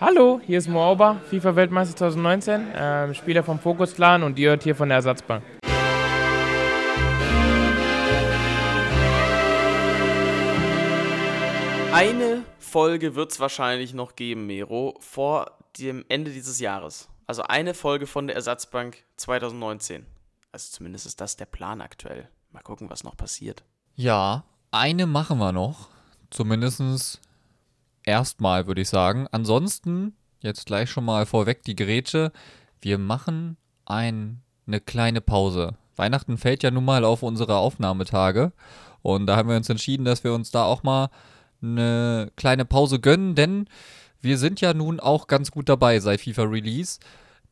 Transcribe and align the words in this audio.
Hallo, 0.00 0.40
hier 0.46 0.56
ist 0.56 0.66
Moauber, 0.66 1.20
FIFA-Weltmeister 1.28 1.94
2019, 1.94 2.68
ähm, 2.74 3.12
Spieler 3.12 3.42
vom 3.42 3.58
Focus 3.58 3.94
Clan 3.94 4.22
und 4.22 4.38
ihr 4.38 4.48
hört 4.48 4.62
hier 4.62 4.74
von 4.74 4.88
der 4.88 4.96
Ersatzbank. 4.96 5.44
Eine 11.92 12.44
Folge 12.58 13.14
wird 13.14 13.32
es 13.32 13.40
wahrscheinlich 13.40 13.92
noch 13.92 14.16
geben, 14.16 14.46
Mero, 14.46 14.96
vor 15.00 15.58
dem 15.78 16.06
Ende 16.08 16.30
dieses 16.30 16.60
Jahres. 16.60 17.10
Also 17.26 17.42
eine 17.42 17.74
Folge 17.74 18.06
von 18.06 18.26
der 18.26 18.36
Ersatzbank 18.36 19.04
2019. 19.18 20.06
Also 20.50 20.70
zumindest 20.70 21.04
ist 21.04 21.20
das 21.20 21.36
der 21.36 21.44
Plan 21.44 21.82
aktuell. 21.82 22.30
Mal 22.52 22.62
gucken, 22.62 22.88
was 22.88 23.04
noch 23.04 23.18
passiert. 23.18 23.64
Ja, 23.96 24.44
eine 24.70 25.06
machen 25.06 25.36
wir 25.36 25.52
noch. 25.52 25.90
Zumindest 26.30 27.20
erstmal, 28.04 28.66
würde 28.66 28.80
ich 28.80 28.88
sagen. 28.88 29.26
Ansonsten, 29.30 30.14
jetzt 30.40 30.66
gleich 30.66 30.90
schon 30.90 31.04
mal 31.04 31.26
vorweg 31.26 31.62
die 31.62 31.76
Gerätsche. 31.76 32.32
Wir 32.80 32.98
machen 32.98 33.56
ein, 33.84 34.42
eine 34.66 34.80
kleine 34.80 35.20
Pause. 35.20 35.74
Weihnachten 35.96 36.38
fällt 36.38 36.62
ja 36.62 36.70
nun 36.70 36.84
mal 36.84 37.04
auf 37.04 37.22
unsere 37.22 37.56
Aufnahmetage. 37.56 38.52
Und 39.02 39.26
da 39.26 39.36
haben 39.36 39.48
wir 39.48 39.56
uns 39.56 39.68
entschieden, 39.68 40.04
dass 40.04 40.24
wir 40.24 40.32
uns 40.32 40.50
da 40.50 40.64
auch 40.64 40.82
mal 40.82 41.10
eine 41.62 42.32
kleine 42.36 42.64
Pause 42.64 43.00
gönnen, 43.00 43.34
denn 43.34 43.66
wir 44.20 44.38
sind 44.38 44.60
ja 44.60 44.74
nun 44.74 45.00
auch 45.00 45.26
ganz 45.26 45.50
gut 45.50 45.68
dabei 45.68 46.00
seit 46.00 46.20
FIFA 46.20 46.42
Release. 46.44 47.00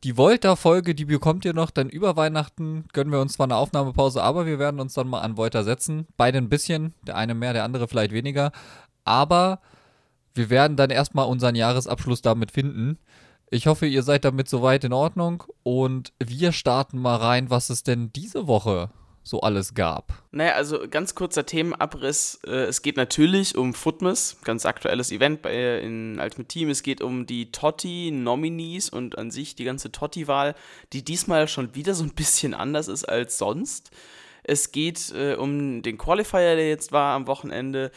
Die 0.05 0.17
Volta-Folge, 0.17 0.95
die 0.95 1.07
bekommt 1.07 1.45
ihr 1.45 1.55
noch, 1.55 1.71
denn 1.71 1.89
über 1.89 2.17
Weihnachten 2.17 2.85
gönnen 2.93 3.13
wir 3.13 3.21
uns 3.21 3.33
zwar 3.33 3.45
eine 3.45 3.57
Aufnahmepause, 3.57 4.23
aber 4.23 4.47
wir 4.47 4.59
werden 4.59 4.81
uns 4.81 4.95
dann 4.95 5.09
mal 5.09 5.21
an 5.21 5.37
Volta 5.37 5.65
setzen. 5.65 6.07
Beide 6.17 6.39
ein 6.39 6.49
bisschen, 6.49 6.95
der 7.03 7.17
eine 7.17 7.35
mehr, 7.35 7.53
der 7.53 7.65
andere 7.65 7.89
vielleicht 7.89 8.13
weniger. 8.13 8.53
Aber 9.05 9.61
wir 10.39 10.49
werden 10.49 10.77
dann 10.77 10.91
erstmal 10.91 11.27
unseren 11.27 11.55
Jahresabschluss 11.55 12.23
damit 12.23 12.53
finden. 12.53 12.99
Ich 13.51 13.67
hoffe, 13.67 13.87
ihr 13.87 14.03
seid 14.03 14.25
damit 14.25 14.49
soweit 14.49 14.85
in 14.85 14.93
Ordnung 14.93 15.45
und 15.63 16.13
wir 16.23 16.53
starten 16.53 16.99
mal 16.99 17.17
rein, 17.17 17.51
was 17.51 17.71
es 17.71 17.83
denn 17.83 18.13
diese 18.13 18.47
Woche 18.47 18.91
so 19.29 19.41
alles 19.41 19.75
gab. 19.75 20.23
Naja, 20.31 20.53
also 20.53 20.87
ganz 20.91 21.15
kurzer 21.15 21.45
Themenabriss. 21.45 22.41
Äh, 22.47 22.65
es 22.65 22.81
geht 22.81 22.97
natürlich 22.97 23.57
um 23.57 23.75
Footmas, 23.75 24.39
ganz 24.43 24.65
aktuelles 24.65 25.13
Event 25.13 25.43
bei, 25.43 25.53
äh, 25.53 25.85
in 25.85 26.19
Ultimate 26.19 26.49
Team. 26.49 26.71
Es 26.71 26.83
geht 26.83 27.03
um 27.03 27.27
die 27.27 27.53
Totti-Nominees 27.53 28.89
und 28.89 29.19
an 29.19 29.31
sich 29.31 29.55
die 29.55 29.65
ganze 29.65 29.93
Totti-Wahl, 29.93 30.55
die 30.95 31.05
diesmal 31.05 31.47
schon 31.47 31.75
wieder 31.75 31.95
so 31.95 32.05
ein 32.05 32.15
bisschen 32.15 32.55
anders 32.55 32.89
ist 32.89 33.05
als 33.05 33.37
sonst. 33.37 33.91
Es 34.45 34.73
geht 34.73 35.13
äh, 35.15 35.35
um 35.35 35.83
den 35.83 35.99
Qualifier, 35.99 36.57
der 36.57 36.69
jetzt 36.69 36.93
war 36.93 37.15
am 37.15 37.27
Wochenende. 37.27 37.91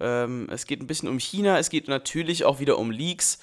Ähm, 0.00 0.48
es 0.50 0.66
geht 0.66 0.80
ein 0.80 0.86
bisschen 0.86 1.08
um 1.08 1.18
China. 1.18 1.58
Es 1.58 1.70
geht 1.70 1.88
natürlich 1.88 2.44
auch 2.44 2.60
wieder 2.60 2.78
um 2.78 2.90
Leaks. 2.90 3.38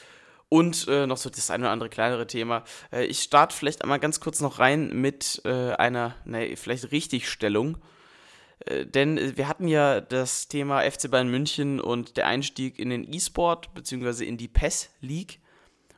Und 0.47 0.87
äh, 0.87 1.07
noch 1.07 1.17
so 1.17 1.29
das 1.29 1.49
eine 1.49 1.63
oder 1.63 1.71
andere 1.71 1.89
kleinere 1.89 2.27
Thema. 2.27 2.63
Äh, 2.91 3.05
ich 3.05 3.21
starte 3.21 3.55
vielleicht 3.55 3.81
einmal 3.81 3.99
ganz 3.99 4.19
kurz 4.19 4.41
noch 4.41 4.59
rein 4.59 4.89
mit 4.93 5.41
äh, 5.43 5.71
einer, 5.73 6.15
ne, 6.23 6.55
vielleicht 6.55 6.91
Richtigstellung. 6.91 7.79
Äh, 8.59 8.85
denn 8.85 9.37
wir 9.37 9.47
hatten 9.47 9.67
ja 9.67 10.01
das 10.01 10.47
Thema 10.47 10.81
FC 10.81 11.09
Bayern 11.09 11.29
München 11.29 11.81
und 11.81 12.17
der 12.17 12.27
Einstieg 12.27 12.79
in 12.79 12.89
den 12.89 13.11
E-Sport, 13.11 13.73
beziehungsweise 13.73 14.23
in 14.23 14.37
die 14.37 14.47
PES 14.47 14.89
League. 15.01 15.39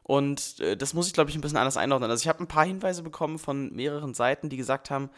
Und 0.03 0.61
äh, 0.61 0.77
das 0.77 0.93
muss 0.93 1.07
ich, 1.07 1.13
glaube 1.13 1.29
ich, 1.29 1.35
ein 1.35 1.41
bisschen 1.41 1.57
anders 1.57 1.77
einordnen. 1.77 2.09
Also 2.09 2.23
ich 2.23 2.29
habe 2.29 2.41
ein 2.41 2.47
paar 2.47 2.65
Hinweise 2.65 3.03
bekommen 3.03 3.39
von 3.39 3.73
mehreren 3.73 4.13
Seiten, 4.13 4.49
die 4.49 4.57
gesagt 4.57 4.89
haben, 4.89 5.09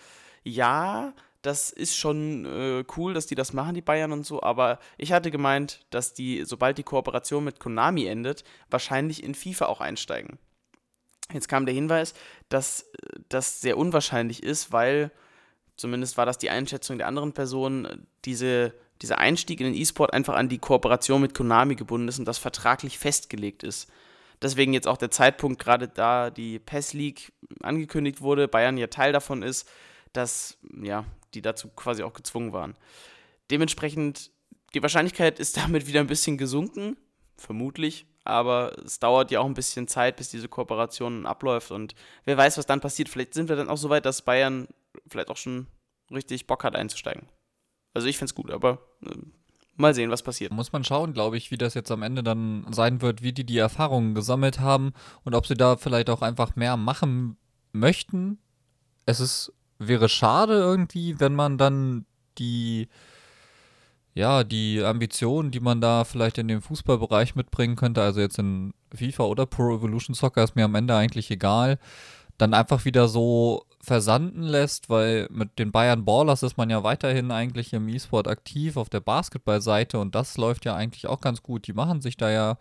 ja, 0.43 1.13
das 1.41 1.69
ist 1.69 1.95
schon 1.95 2.45
äh, 2.45 2.83
cool, 2.97 3.13
dass 3.13 3.27
die 3.27 3.35
das 3.35 3.53
machen, 3.53 3.73
die 3.73 3.81
Bayern 3.81 4.11
und 4.11 4.25
so, 4.25 4.43
aber 4.43 4.79
ich 4.97 5.11
hatte 5.11 5.31
gemeint, 5.31 5.85
dass 5.89 6.13
die, 6.13 6.43
sobald 6.45 6.77
die 6.77 6.83
Kooperation 6.83 7.43
mit 7.43 7.59
Konami 7.59 8.05
endet, 8.05 8.43
wahrscheinlich 8.69 9.23
in 9.23 9.35
FIFA 9.35 9.67
auch 9.67 9.81
einsteigen. 9.81 10.37
Jetzt 11.31 11.47
kam 11.47 11.65
der 11.65 11.75
Hinweis, 11.75 12.13
dass 12.49 12.81
äh, 12.81 13.19
das 13.29 13.61
sehr 13.61 13.77
unwahrscheinlich 13.77 14.43
ist, 14.43 14.71
weil, 14.71 15.11
zumindest 15.77 16.17
war 16.17 16.25
das 16.25 16.37
die 16.37 16.49
Einschätzung 16.49 16.97
der 16.97 17.07
anderen 17.07 17.33
Personen, 17.33 18.07
diese, 18.25 18.73
dieser 19.01 19.19
Einstieg 19.19 19.61
in 19.61 19.67
den 19.67 19.81
E-Sport 19.81 20.13
einfach 20.13 20.35
an 20.35 20.49
die 20.49 20.57
Kooperation 20.57 21.21
mit 21.21 21.33
Konami 21.33 21.75
gebunden 21.75 22.09
ist 22.09 22.19
und 22.19 22.25
das 22.25 22.37
vertraglich 22.37 22.99
festgelegt 22.99 23.63
ist. 23.63 23.89
Deswegen 24.41 24.73
jetzt 24.73 24.87
auch 24.87 24.97
der 24.97 25.11
Zeitpunkt, 25.11 25.61
gerade 25.61 25.87
da 25.87 26.29
die 26.29 26.59
PES 26.59 26.93
League 26.93 27.33
angekündigt 27.61 28.21
wurde, 28.21 28.47
Bayern 28.47 28.77
ja 28.77 28.87
Teil 28.87 29.11
davon 29.11 29.43
ist, 29.43 29.69
dass 30.13 30.57
ja, 30.81 31.05
die 31.33 31.41
dazu 31.41 31.69
quasi 31.69 32.03
auch 32.03 32.13
gezwungen 32.13 32.53
waren. 32.53 32.75
Dementsprechend, 33.51 34.31
die 34.73 34.81
Wahrscheinlichkeit 34.81 35.39
ist 35.39 35.57
damit 35.63 35.87
wieder 35.87 35.99
ein 35.99 36.07
bisschen 36.07 36.37
gesunken, 36.37 36.97
vermutlich, 37.37 38.05
aber 38.23 38.77
es 38.83 38.99
dauert 38.99 39.31
ja 39.31 39.39
auch 39.39 39.45
ein 39.45 39.53
bisschen 39.53 39.87
Zeit, 39.87 40.17
bis 40.17 40.29
diese 40.29 40.47
Kooperation 40.47 41.25
abläuft 41.25 41.71
und 41.71 41.95
wer 42.25 42.37
weiß, 42.37 42.57
was 42.57 42.65
dann 42.65 42.81
passiert. 42.81 43.09
Vielleicht 43.09 43.33
sind 43.33 43.49
wir 43.49 43.55
dann 43.55 43.69
auch 43.69 43.77
so 43.77 43.89
weit, 43.89 44.05
dass 44.05 44.21
Bayern 44.21 44.67
vielleicht 45.07 45.29
auch 45.29 45.37
schon 45.37 45.67
richtig 46.11 46.47
Bock 46.47 46.63
hat 46.63 46.75
einzusteigen. 46.75 47.27
Also 47.93 48.07
ich 48.07 48.17
finde 48.17 48.31
es 48.31 48.35
gut, 48.35 48.51
aber 48.51 48.79
äh, 49.05 49.15
mal 49.75 49.93
sehen, 49.93 50.11
was 50.11 50.23
passiert. 50.23 50.51
Muss 50.51 50.71
man 50.71 50.83
schauen, 50.83 51.13
glaube 51.13 51.37
ich, 51.37 51.51
wie 51.51 51.57
das 51.57 51.73
jetzt 51.73 51.91
am 51.91 52.03
Ende 52.03 52.21
dann 52.21 52.65
sein 52.71 53.01
wird, 53.01 53.23
wie 53.23 53.33
die 53.33 53.45
die 53.45 53.57
Erfahrungen 53.57 54.13
gesammelt 54.13 54.59
haben 54.59 54.93
und 55.23 55.33
ob 55.33 55.47
sie 55.47 55.55
da 55.55 55.77
vielleicht 55.77 56.09
auch 56.09 56.21
einfach 56.21 56.55
mehr 56.55 56.77
machen 56.77 57.37
möchten. 57.71 58.39
Es 59.05 59.19
ist 59.19 59.53
wäre 59.79 60.09
schade 60.09 60.53
irgendwie, 60.53 61.19
wenn 61.19 61.33
man 61.33 61.57
dann 61.57 62.05
die, 62.37 62.87
ja, 64.13 64.43
die 64.43 64.83
Ambitionen, 64.83 65.51
die 65.51 65.59
man 65.59 65.81
da 65.81 66.03
vielleicht 66.03 66.37
in 66.37 66.47
dem 66.47 66.61
Fußballbereich 66.61 67.35
mitbringen 67.35 67.75
könnte, 67.75 68.01
also 68.01 68.19
jetzt 68.19 68.39
in 68.39 68.73
FIFA 68.93 69.23
oder 69.23 69.45
Pro 69.45 69.75
Evolution 69.75 70.13
Soccer, 70.13 70.43
ist 70.43 70.55
mir 70.55 70.65
am 70.65 70.75
Ende 70.75 70.95
eigentlich 70.95 71.31
egal, 71.31 71.79
dann 72.37 72.53
einfach 72.53 72.85
wieder 72.85 73.07
so 73.07 73.65
versanden 73.81 74.43
lässt, 74.43 74.89
weil 74.89 75.27
mit 75.31 75.57
den 75.57 75.71
Bayern 75.71 76.05
Ballers 76.05 76.43
ist 76.43 76.57
man 76.57 76.69
ja 76.69 76.83
weiterhin 76.83 77.31
eigentlich 77.31 77.73
im 77.73 77.87
E-Sport 77.87 78.27
aktiv 78.27 78.77
auf 78.77 78.89
der 78.89 78.99
Basketballseite 78.99 79.99
und 79.99 80.15
das 80.15 80.37
läuft 80.37 80.65
ja 80.65 80.75
eigentlich 80.75 81.07
auch 81.07 81.21
ganz 81.21 81.41
gut. 81.41 81.67
Die 81.67 81.73
machen 81.73 82.01
sich 82.01 82.17
da 82.17 82.29
ja 82.29 82.57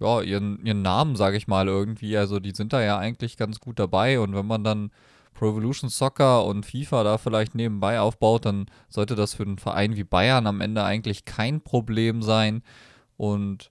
ja, 0.00 0.22
ihren, 0.22 0.64
ihren 0.64 0.82
Namen, 0.82 1.14
sage 1.14 1.36
ich 1.36 1.46
mal, 1.46 1.68
irgendwie. 1.68 2.16
Also 2.16 2.40
die 2.40 2.52
sind 2.52 2.72
da 2.72 2.82
ja 2.82 2.98
eigentlich 2.98 3.36
ganz 3.36 3.60
gut 3.60 3.78
dabei. 3.78 4.18
Und 4.18 4.34
wenn 4.34 4.46
man 4.46 4.64
dann 4.64 4.90
Pro 5.40 5.52
Evolution 5.52 5.88
Soccer 5.88 6.44
und 6.44 6.66
FIFA 6.66 7.02
da 7.02 7.16
vielleicht 7.16 7.54
nebenbei 7.54 7.98
aufbaut, 7.98 8.44
dann 8.44 8.66
sollte 8.90 9.14
das 9.14 9.32
für 9.32 9.44
einen 9.44 9.56
Verein 9.56 9.96
wie 9.96 10.04
Bayern 10.04 10.46
am 10.46 10.60
Ende 10.60 10.84
eigentlich 10.84 11.24
kein 11.24 11.62
Problem 11.62 12.20
sein 12.20 12.62
und 13.16 13.70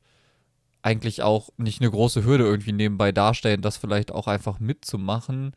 eigentlich 0.81 1.21
auch 1.21 1.49
nicht 1.57 1.79
eine 1.79 1.91
große 1.91 2.25
Hürde 2.25 2.43
irgendwie 2.43 2.71
nebenbei 2.71 3.11
darstellen, 3.11 3.61
das 3.61 3.77
vielleicht 3.77 4.11
auch 4.11 4.25
einfach 4.25 4.59
mitzumachen. 4.59 5.55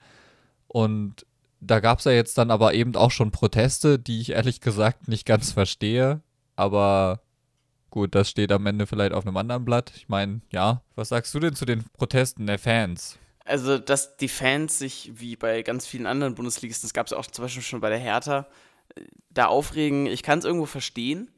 Und 0.68 1.24
da 1.60 1.80
gab 1.80 2.00
es 2.00 2.04
ja 2.04 2.12
jetzt 2.12 2.36
dann 2.36 2.50
aber 2.50 2.74
eben 2.74 2.94
auch 2.94 3.10
schon 3.10 3.30
Proteste, 3.30 3.98
die 3.98 4.20
ich 4.20 4.32
ehrlich 4.32 4.60
gesagt 4.60 5.08
nicht 5.08 5.24
ganz 5.24 5.52
verstehe. 5.52 6.20
Aber 6.56 7.22
gut, 7.88 8.14
das 8.14 8.28
steht 8.28 8.52
am 8.52 8.66
Ende 8.66 8.86
vielleicht 8.86 9.14
auf 9.14 9.26
einem 9.26 9.38
anderen 9.38 9.64
Blatt. 9.64 9.90
Ich 9.96 10.10
meine, 10.10 10.42
ja, 10.52 10.82
was 10.94 11.08
sagst 11.08 11.32
du 11.32 11.40
denn 11.40 11.54
zu 11.54 11.64
den 11.64 11.84
Protesten 11.94 12.46
der 12.46 12.58
Fans? 12.58 13.18
Also, 13.44 13.78
dass 13.78 14.16
die 14.16 14.28
Fans 14.28 14.78
sich, 14.78 15.10
wie 15.14 15.36
bei 15.36 15.62
ganz 15.62 15.86
vielen 15.86 16.06
anderen 16.06 16.34
Bundesligisten, 16.34 16.86
das 16.86 16.94
gab 16.94 17.06
es 17.06 17.12
auch 17.12 17.26
zum 17.26 17.44
Beispiel 17.44 17.62
schon 17.62 17.80
bei 17.80 17.88
der 17.88 17.98
Hertha, 17.98 18.46
äh, 18.94 19.02
da 19.30 19.46
aufregen, 19.46 20.06
ich 20.06 20.22
kann 20.22 20.38
es 20.38 20.44
irgendwo 20.44 20.66
verstehen, 20.66 21.30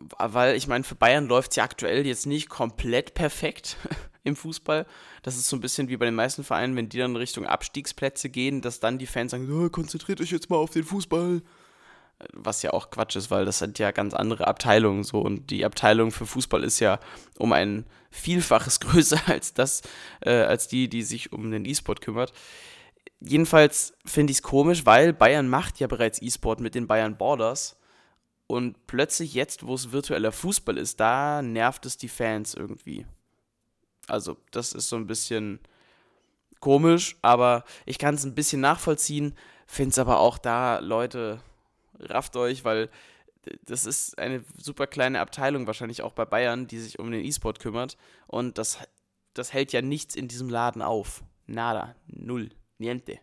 weil 0.00 0.56
ich 0.56 0.66
meine, 0.66 0.84
für 0.84 0.94
Bayern 0.94 1.26
läuft 1.26 1.52
es 1.52 1.56
ja 1.56 1.64
aktuell 1.64 2.06
jetzt 2.06 2.26
nicht 2.26 2.48
komplett 2.48 3.14
perfekt 3.14 3.76
im 4.24 4.36
Fußball. 4.36 4.86
Das 5.22 5.36
ist 5.36 5.48
so 5.48 5.56
ein 5.56 5.60
bisschen 5.60 5.88
wie 5.88 5.96
bei 5.96 6.06
den 6.06 6.14
meisten 6.14 6.44
Vereinen, 6.44 6.76
wenn 6.76 6.88
die 6.88 6.98
dann 6.98 7.16
Richtung 7.16 7.46
Abstiegsplätze 7.46 8.28
gehen, 8.30 8.60
dass 8.60 8.80
dann 8.80 8.98
die 8.98 9.06
Fans 9.06 9.30
sagen, 9.32 9.50
oh, 9.50 9.68
konzentriert 9.68 10.20
euch 10.20 10.30
jetzt 10.30 10.50
mal 10.50 10.56
auf 10.56 10.70
den 10.70 10.84
Fußball 10.84 11.42
was 12.32 12.62
ja 12.62 12.72
auch 12.72 12.90
Quatsch 12.90 13.16
ist, 13.16 13.30
weil 13.30 13.44
das 13.44 13.58
sind 13.58 13.78
ja 13.78 13.90
ganz 13.90 14.14
andere 14.14 14.46
Abteilungen 14.46 15.04
so 15.04 15.20
und 15.20 15.50
die 15.50 15.64
Abteilung 15.64 16.10
für 16.10 16.26
Fußball 16.26 16.64
ist 16.64 16.80
ja 16.80 16.98
um 17.38 17.52
ein 17.52 17.86
Vielfaches 18.10 18.80
größer 18.80 19.20
als 19.26 19.54
das, 19.54 19.82
äh, 20.20 20.30
als 20.30 20.68
die, 20.68 20.88
die 20.88 21.02
sich 21.02 21.32
um 21.32 21.50
den 21.50 21.64
E-Sport 21.64 22.00
kümmert. 22.00 22.32
Jedenfalls 23.20 23.94
finde 24.04 24.30
ich 24.32 24.38
es 24.38 24.42
komisch, 24.42 24.86
weil 24.86 25.12
Bayern 25.12 25.48
macht 25.48 25.80
ja 25.80 25.86
bereits 25.86 26.20
E-Sport 26.20 26.60
mit 26.60 26.74
den 26.74 26.86
Bayern 26.86 27.16
Borders 27.16 27.76
und 28.46 28.86
plötzlich 28.86 29.34
jetzt, 29.34 29.66
wo 29.66 29.74
es 29.74 29.92
virtueller 29.92 30.32
Fußball 30.32 30.76
ist, 30.76 31.00
da 31.00 31.42
nervt 31.42 31.86
es 31.86 31.96
die 31.96 32.08
Fans 32.08 32.54
irgendwie. 32.54 33.06
Also 34.06 34.36
das 34.50 34.72
ist 34.72 34.88
so 34.88 34.96
ein 34.96 35.06
bisschen 35.06 35.60
komisch, 36.60 37.16
aber 37.22 37.64
ich 37.86 37.98
kann 37.98 38.14
es 38.14 38.24
ein 38.24 38.34
bisschen 38.34 38.60
nachvollziehen, 38.60 39.34
finde 39.66 39.90
es 39.90 39.98
aber 39.98 40.18
auch 40.18 40.38
da, 40.38 40.78
Leute, 40.78 41.40
rafft 41.98 42.36
euch, 42.36 42.64
weil 42.64 42.90
das 43.66 43.86
ist 43.86 44.18
eine 44.18 44.42
super 44.58 44.86
kleine 44.86 45.20
Abteilung, 45.20 45.66
wahrscheinlich 45.66 46.02
auch 46.02 46.12
bei 46.12 46.24
Bayern, 46.24 46.66
die 46.66 46.78
sich 46.78 46.98
um 46.98 47.10
den 47.10 47.24
E-Sport 47.24 47.60
kümmert. 47.60 47.96
Und 48.26 48.58
das, 48.58 48.78
das 49.34 49.52
hält 49.52 49.72
ja 49.72 49.82
nichts 49.82 50.14
in 50.14 50.28
diesem 50.28 50.48
Laden 50.48 50.82
auf. 50.82 51.22
Nada, 51.46 51.94
null, 52.06 52.50
niente. 52.78 53.18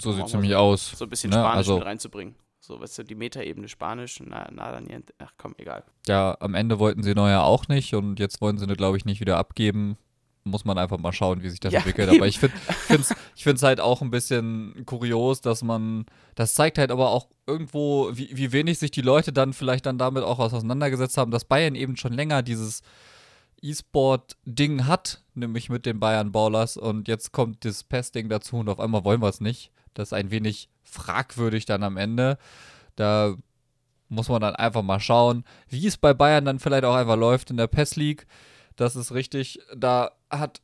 So 0.00 0.12
sieht 0.12 0.26
es 0.26 0.32
nämlich 0.32 0.54
aus. 0.54 0.92
So 0.92 1.04
ein 1.04 1.10
bisschen 1.10 1.30
ne? 1.30 1.36
Spanisch 1.36 1.56
also, 1.56 1.76
mit 1.76 1.86
reinzubringen. 1.86 2.34
So, 2.60 2.80
weißt 2.80 2.98
du, 2.98 3.02
die 3.04 3.14
Metaebene 3.14 3.68
Spanisch, 3.68 4.20
na, 4.24 4.50
nada 4.50 4.80
niente. 4.80 5.14
Ach 5.18 5.32
komm, 5.36 5.54
egal. 5.58 5.84
Ja, 6.08 6.36
am 6.40 6.54
Ende 6.54 6.78
wollten 6.78 7.02
sie 7.02 7.14
Neuer 7.14 7.42
auch 7.42 7.68
nicht 7.68 7.94
und 7.94 8.18
jetzt 8.18 8.40
wollen 8.40 8.58
sie, 8.58 8.66
glaube 8.66 8.96
ich, 8.96 9.04
nicht 9.04 9.20
wieder 9.20 9.36
abgeben. 9.36 9.96
Muss 10.46 10.64
man 10.64 10.78
einfach 10.78 10.98
mal 10.98 11.12
schauen, 11.12 11.42
wie 11.42 11.50
sich 11.50 11.60
das 11.60 11.72
Ja, 11.72 11.80
entwickelt. 11.80 12.08
eben. 12.08 12.18
Aber 12.18 12.26
ich 12.28 12.38
finde 12.38 12.56
es 12.88 13.14
ich 13.36 13.42
find's 13.42 13.62
halt 13.62 13.80
auch 13.80 14.00
ein 14.00 14.10
bisschen 14.10 14.84
kurios, 14.86 15.40
dass 15.40 15.62
man, 15.62 16.06
das 16.36 16.54
zeigt 16.54 16.78
halt 16.78 16.90
aber 16.90 17.10
auch 17.10 17.28
irgendwo, 17.46 18.10
wie, 18.12 18.30
wie 18.36 18.52
wenig 18.52 18.78
sich 18.78 18.90
die 18.92 19.02
Leute 19.02 19.32
dann 19.32 19.52
vielleicht 19.52 19.86
dann 19.86 19.98
damit 19.98 20.22
auch 20.22 20.38
auseinandergesetzt 20.38 21.18
haben, 21.18 21.30
dass 21.30 21.44
Bayern 21.44 21.74
eben 21.74 21.96
schon 21.96 22.12
länger 22.12 22.42
dieses 22.42 22.82
E-Sport-Ding 23.62 24.86
hat, 24.86 25.22
nämlich 25.34 25.68
mit 25.68 25.86
den 25.86 25.98
Bayern 26.00 26.32
Ballers 26.32 26.76
und 26.76 27.08
jetzt 27.08 27.32
kommt 27.32 27.64
das 27.64 27.84
PES-Ding 27.84 28.28
dazu 28.28 28.56
und 28.56 28.68
auf 28.68 28.80
einmal 28.80 29.04
wollen 29.04 29.20
wir 29.22 29.28
es 29.28 29.40
nicht. 29.40 29.70
Das 29.94 30.08
ist 30.08 30.12
ein 30.12 30.30
wenig 30.30 30.68
fragwürdig 30.84 31.64
dann 31.64 31.82
am 31.82 31.96
Ende. 31.96 32.38
Da 32.96 33.34
muss 34.08 34.28
man 34.28 34.40
dann 34.40 34.54
einfach 34.54 34.82
mal 34.82 35.00
schauen, 35.00 35.44
wie 35.68 35.86
es 35.86 35.96
bei 35.96 36.14
Bayern 36.14 36.44
dann 36.44 36.58
vielleicht 36.60 36.84
auch 36.84 36.94
einfach 36.94 37.16
läuft 37.16 37.50
in 37.50 37.56
der 37.56 37.66
PES 37.66 37.96
League. 37.96 38.26
Das 38.76 38.96
ist 38.96 39.12
richtig. 39.12 39.58
Da 39.74 40.12
hat, 40.30 40.60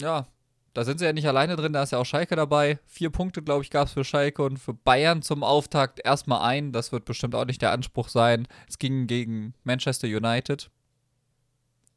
ja, 0.00 0.26
da 0.74 0.84
sind 0.84 0.98
sie 0.98 1.04
ja 1.04 1.12
nicht 1.12 1.28
alleine 1.28 1.56
drin, 1.56 1.72
da 1.72 1.82
ist 1.82 1.92
ja 1.92 1.98
auch 1.98 2.06
Schalke 2.06 2.34
dabei. 2.34 2.78
Vier 2.86 3.10
Punkte, 3.10 3.42
glaube 3.42 3.62
ich, 3.62 3.70
gab 3.70 3.88
es 3.88 3.92
für 3.92 4.04
Schalke 4.04 4.42
und 4.42 4.58
für 4.58 4.74
Bayern 4.74 5.22
zum 5.22 5.44
Auftakt 5.44 6.00
erstmal 6.04 6.42
ein. 6.42 6.72
Das 6.72 6.92
wird 6.92 7.04
bestimmt 7.04 7.34
auch 7.34 7.44
nicht 7.44 7.62
der 7.62 7.72
Anspruch 7.72 8.08
sein. 8.08 8.48
Es 8.68 8.78
ging 8.78 9.06
gegen 9.06 9.54
Manchester 9.64 10.08
United. 10.08 10.70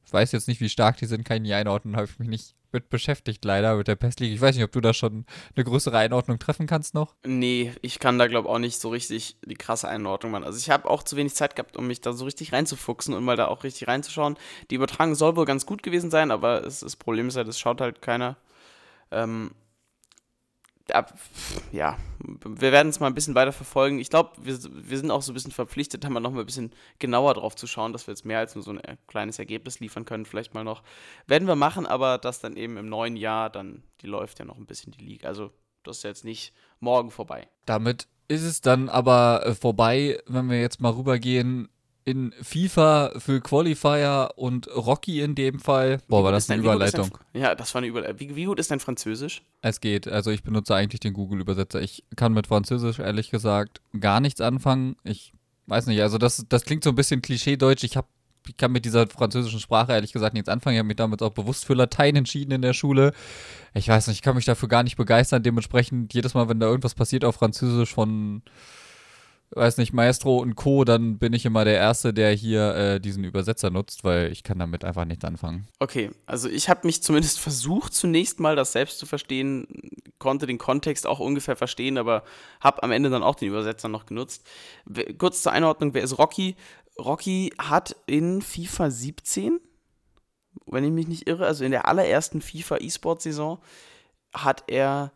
Ich 0.06 0.14
weiß 0.14 0.32
jetzt 0.34 0.48
nicht, 0.48 0.62
wie 0.62 0.70
stark 0.70 0.98
die 0.98 1.06
sind, 1.06 1.24
kann 1.24 1.38
ich 1.38 1.44
nicht 1.44 1.54
einordnen, 1.54 1.96
habe 1.96 2.06
ich 2.06 2.20
mich 2.20 2.28
nicht 2.28 2.56
mit 2.76 2.90
beschäftigt, 2.90 3.44
leider, 3.46 3.76
mit 3.76 3.88
der 3.88 3.96
PES 3.96 4.20
League. 4.20 4.34
Ich 4.34 4.42
weiß 4.42 4.56
nicht, 4.56 4.64
ob 4.64 4.72
du 4.72 4.82
da 4.82 4.94
schon 4.94 5.26
eine 5.56 5.64
größere 5.64 5.98
Einordnung 5.98 6.38
treffen 6.38 6.68
kannst 6.68 6.94
noch. 6.94 7.16
Nee, 7.26 7.74
ich 7.82 8.00
kann 8.00 8.20
da, 8.20 8.28
glaube 8.28 8.48
ich, 8.48 8.54
auch 8.54 8.60
nicht 8.60 8.80
so 8.80 8.90
richtig 8.90 9.38
die 9.46 9.56
krasse 9.56 9.88
Einordnung 9.88 10.32
machen. 10.32 10.44
Also 10.44 10.60
ich 10.60 10.70
habe 10.70 10.90
auch 10.90 11.04
zu 11.04 11.16
wenig 11.16 11.34
Zeit 11.34 11.56
gehabt, 11.56 11.78
um 11.78 11.88
mich 11.88 12.02
da 12.02 12.14
so 12.14 12.26
richtig 12.26 12.54
reinzufuchsen 12.54 13.14
und 13.14 13.24
mal 13.24 13.38
da 13.38 13.48
auch 13.48 13.64
richtig 13.64 13.88
reinzuschauen. 13.88 14.38
Die 14.70 14.76
Übertragung 14.76 15.16
soll 15.16 15.36
wohl 15.36 15.46
ganz 15.46 15.66
gut 15.66 15.82
gewesen 15.82 16.12
sein, 16.12 16.30
aber 16.30 16.66
es, 16.66 16.82
das 16.82 16.96
Problem 16.96 17.30
ist 17.30 17.38
halt, 17.38 17.48
es 17.48 17.60
schaut 17.60 17.82
halt 17.82 18.02
keiner. 18.02 18.38
Ähm, 19.12 19.52
ja, 21.72 21.98
wir 22.20 22.72
werden 22.72 22.90
es 22.90 23.00
mal 23.00 23.08
ein 23.08 23.16
bisschen 23.16 23.36
weiter 23.36 23.52
verfolgen. 23.52 24.00
Ich 24.00 24.10
glaube, 24.10 24.32
wir, 24.42 24.58
wir 24.64 24.98
sind 24.98 25.12
auch 25.12 25.22
so 25.22 25.32
ein 25.32 25.34
bisschen 25.34 25.52
verpflichtet, 25.52 26.04
da 26.04 26.10
mal 26.10 26.20
noch 26.20 26.32
mal 26.32 26.42
ein 26.42 26.46
bisschen 26.46 26.72
genauer 27.00 27.34
drauf 27.34 27.56
zu 27.56 27.68
schauen, 27.68 27.92
dass 27.92 28.08
wir 28.08 28.14
jetzt 28.14 28.26
mehr 28.26 28.40
als 28.40 28.56
nur 28.56 28.64
so 28.64 28.72
ein 28.72 28.80
äh, 28.80 28.98
kleines 29.08 29.40
Ergebnis 29.40 29.80
liefern 29.80 30.06
können, 30.06 30.26
vielleicht 30.26 30.54
mal 30.54 30.64
noch. 30.64 30.84
Werden 31.28 31.48
wir 31.48 31.56
machen, 31.56 31.86
aber 31.86 32.18
das 32.18 32.40
dann 32.40 32.56
eben 32.56 32.78
im 32.78 32.88
neuen 32.88 33.16
Jahr, 33.16 33.50
dann, 33.50 33.84
die 34.02 34.08
läuft 34.08 34.40
ja 34.40 34.46
noch 34.46 34.58
ein 34.58 34.66
bisschen 34.66 34.92
die 34.92 35.04
Liga. 35.04 35.28
Also, 35.28 35.52
das 35.84 35.98
ist 35.98 36.04
jetzt 36.04 36.26
nicht 36.26 36.54
morgen 36.80 37.12
vorbei. 37.12 37.48
Damit 37.66 38.08
ist 38.28 38.44
es 38.44 38.62
dann 38.62 38.90
aber 38.90 39.44
äh, 39.46 39.56
vorbei, 39.56 40.20
wenn 40.28 40.50
wir 40.50 40.60
jetzt 40.60 40.82
mal 40.82 40.92
rübergehen 40.92 41.70
in 42.06 42.34
FIFA 42.42 43.14
für 43.18 43.42
Qualifier 43.42 44.30
und 44.36 44.68
Rocky 44.68 45.22
in 45.22 45.34
dem 45.34 45.60
Fall. 45.60 46.00
Boah, 46.08 46.24
war 46.24 46.32
das 46.32 46.50
eine 46.50 46.62
dein- 46.62 46.82
ist 46.82 46.94
dein- 46.94 47.02
Überleitung. 47.02 47.18
Ja, 47.34 47.56
das 47.56 47.74
war 47.74 47.80
eine 47.80 47.88
Überleitung. 47.88 48.20
Wie, 48.20 48.36
wie 48.36 48.46
gut 48.46 48.60
ist 48.60 48.70
dein 48.70 48.80
Französisch? 48.80 49.42
Es 49.62 49.82
geht. 49.82 50.08
Also 50.08 50.30
ich 50.30 50.44
benutze 50.44 50.76
eigentlich 50.76 51.00
den 51.00 51.14
Google-Übersetzer. 51.14 51.82
Ich 51.82 52.04
kann 52.16 52.34
mit 52.34 52.46
Französisch 52.48 53.00
ehrlich 53.00 53.32
gesagt 53.32 53.82
gar 54.00 54.20
nichts 54.20 54.40
anfangen. 54.40 54.96
Ich 55.04 55.34
weiß 55.66 55.88
nicht, 55.88 56.00
also 56.02 56.20
das, 56.20 56.46
das 56.48 56.64
klingt 56.64 56.84
so 56.84 56.92
ein 56.92 56.96
bisschen 56.96 57.24
klischee-deutsch. 57.24 57.84
Ich, 57.84 57.98
ich 58.48 58.58
kann 58.58 58.72
mit 58.72 58.86
dieser 58.86 59.08
französischen 59.08 59.60
Sprache 59.60 59.92
ehrlich 59.94 60.14
gesagt 60.14 60.36
nichts 60.36 60.48
anfangen. 60.48 60.76
Ich 60.76 60.80
habe 60.80 60.88
mich 60.88 60.98
damals 60.98 61.24
auch 61.24 61.32
bewusst 61.34 61.66
für 61.66 61.74
Latein 61.74 62.16
entschieden 62.16 62.52
in 62.52 62.62
der 62.62 62.74
Schule. 62.74 63.14
Ich 63.74 63.88
weiß 63.88 64.06
nicht, 64.08 64.18
ich 64.18 64.22
kann 64.22 64.36
mich 64.36 64.46
dafür 64.46 64.70
gar 64.70 64.84
nicht 64.84 64.96
begeistern. 64.96 65.42
Dementsprechend 65.42 66.14
jedes 66.14 66.36
Mal, 66.36 66.48
wenn 66.50 66.60
da 66.60 66.68
irgendwas 66.68 66.94
passiert 66.94 67.26
auf 67.26 67.34
Französisch 67.38 67.96
von, 67.96 68.44
weiß 69.52 69.78
nicht, 69.78 69.94
Maestro 69.94 70.38
und 70.38 70.56
Co., 70.56 70.84
dann 70.84 71.18
bin 71.18 71.34
ich 71.34 71.46
immer 71.46 71.66
der 71.66 71.76
Erste, 71.76 72.14
der 72.14 72.32
hier 72.32 72.76
äh, 72.76 73.00
diesen 73.00 73.24
Übersetzer 73.24 73.70
nutzt, 73.70 74.04
weil 74.04 74.32
ich 74.32 74.44
kann 74.44 74.60
damit 74.60 74.84
einfach 74.84 75.06
nichts 75.06 75.24
anfangen. 75.24 75.68
Okay, 75.80 76.12
also 76.26 76.50
ich 76.50 76.70
habe 76.70 76.86
mich 76.86 77.04
zumindest 77.04 77.40
versucht, 77.40 77.94
zunächst 77.94 78.40
mal 78.40 78.56
das 78.56 78.72
selbst 78.72 79.00
zu 79.00 79.06
verstehen, 79.06 79.68
konnte 80.20 80.48
den 80.48 80.58
Kontext 80.58 81.08
auch 81.08 81.20
ungefähr 81.20 81.56
verstehen, 81.56 81.98
aber 81.98 82.24
habe 82.60 82.84
am 82.84 82.92
Ende 82.92 83.10
dann 83.10 83.24
auch 83.24 83.36
den 83.36 83.50
Übersetzer 83.50 83.88
noch 83.88 84.06
genutzt. 84.06 84.48
Kurz 85.18 85.44
zur 85.44 85.52
Einordnung, 85.52 85.94
wer 85.94 86.04
ist 86.04 86.18
Rocky? 86.18 86.56
Rocky 86.98 87.54
hat 87.58 87.96
in 88.08 88.42
FIFA 88.42 88.90
17, 88.90 89.60
wenn 90.66 90.84
ich 90.84 90.92
mich 90.92 91.08
nicht 91.08 91.28
irre, 91.28 91.46
also 91.46 91.64
in 91.64 91.72
der 91.72 91.88
allerersten 91.88 92.42
FIFA 92.42 92.78
E-Sport-Saison, 92.78 93.60
hat 94.34 94.64
er 94.68 95.12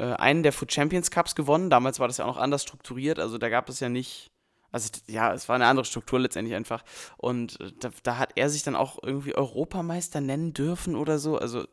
äh, 0.00 0.14
einen 0.14 0.42
der 0.42 0.52
Foot 0.52 0.72
Champions 0.72 1.10
Cups 1.10 1.34
gewonnen. 1.34 1.70
Damals 1.70 2.00
war 2.00 2.08
das 2.08 2.16
ja 2.16 2.24
auch 2.24 2.34
noch 2.36 2.42
anders 2.42 2.62
strukturiert, 2.62 3.18
also 3.18 3.38
da 3.38 3.48
gab 3.48 3.68
es 3.68 3.80
ja 3.80 3.88
nicht. 3.88 4.30
Also 4.72 4.88
ja, 5.08 5.34
es 5.34 5.48
war 5.48 5.56
eine 5.56 5.66
andere 5.66 5.84
Struktur 5.84 6.20
letztendlich 6.20 6.54
einfach. 6.56 6.84
Und 7.16 7.60
äh, 7.60 7.72
da, 7.80 7.90
da 8.04 8.18
hat 8.18 8.32
er 8.36 8.48
sich 8.48 8.62
dann 8.62 8.76
auch 8.76 9.02
irgendwie 9.02 9.34
Europameister 9.34 10.20
nennen 10.20 10.52
dürfen 10.52 10.94
oder 10.94 11.18
so. 11.18 11.36
Also 11.38 11.66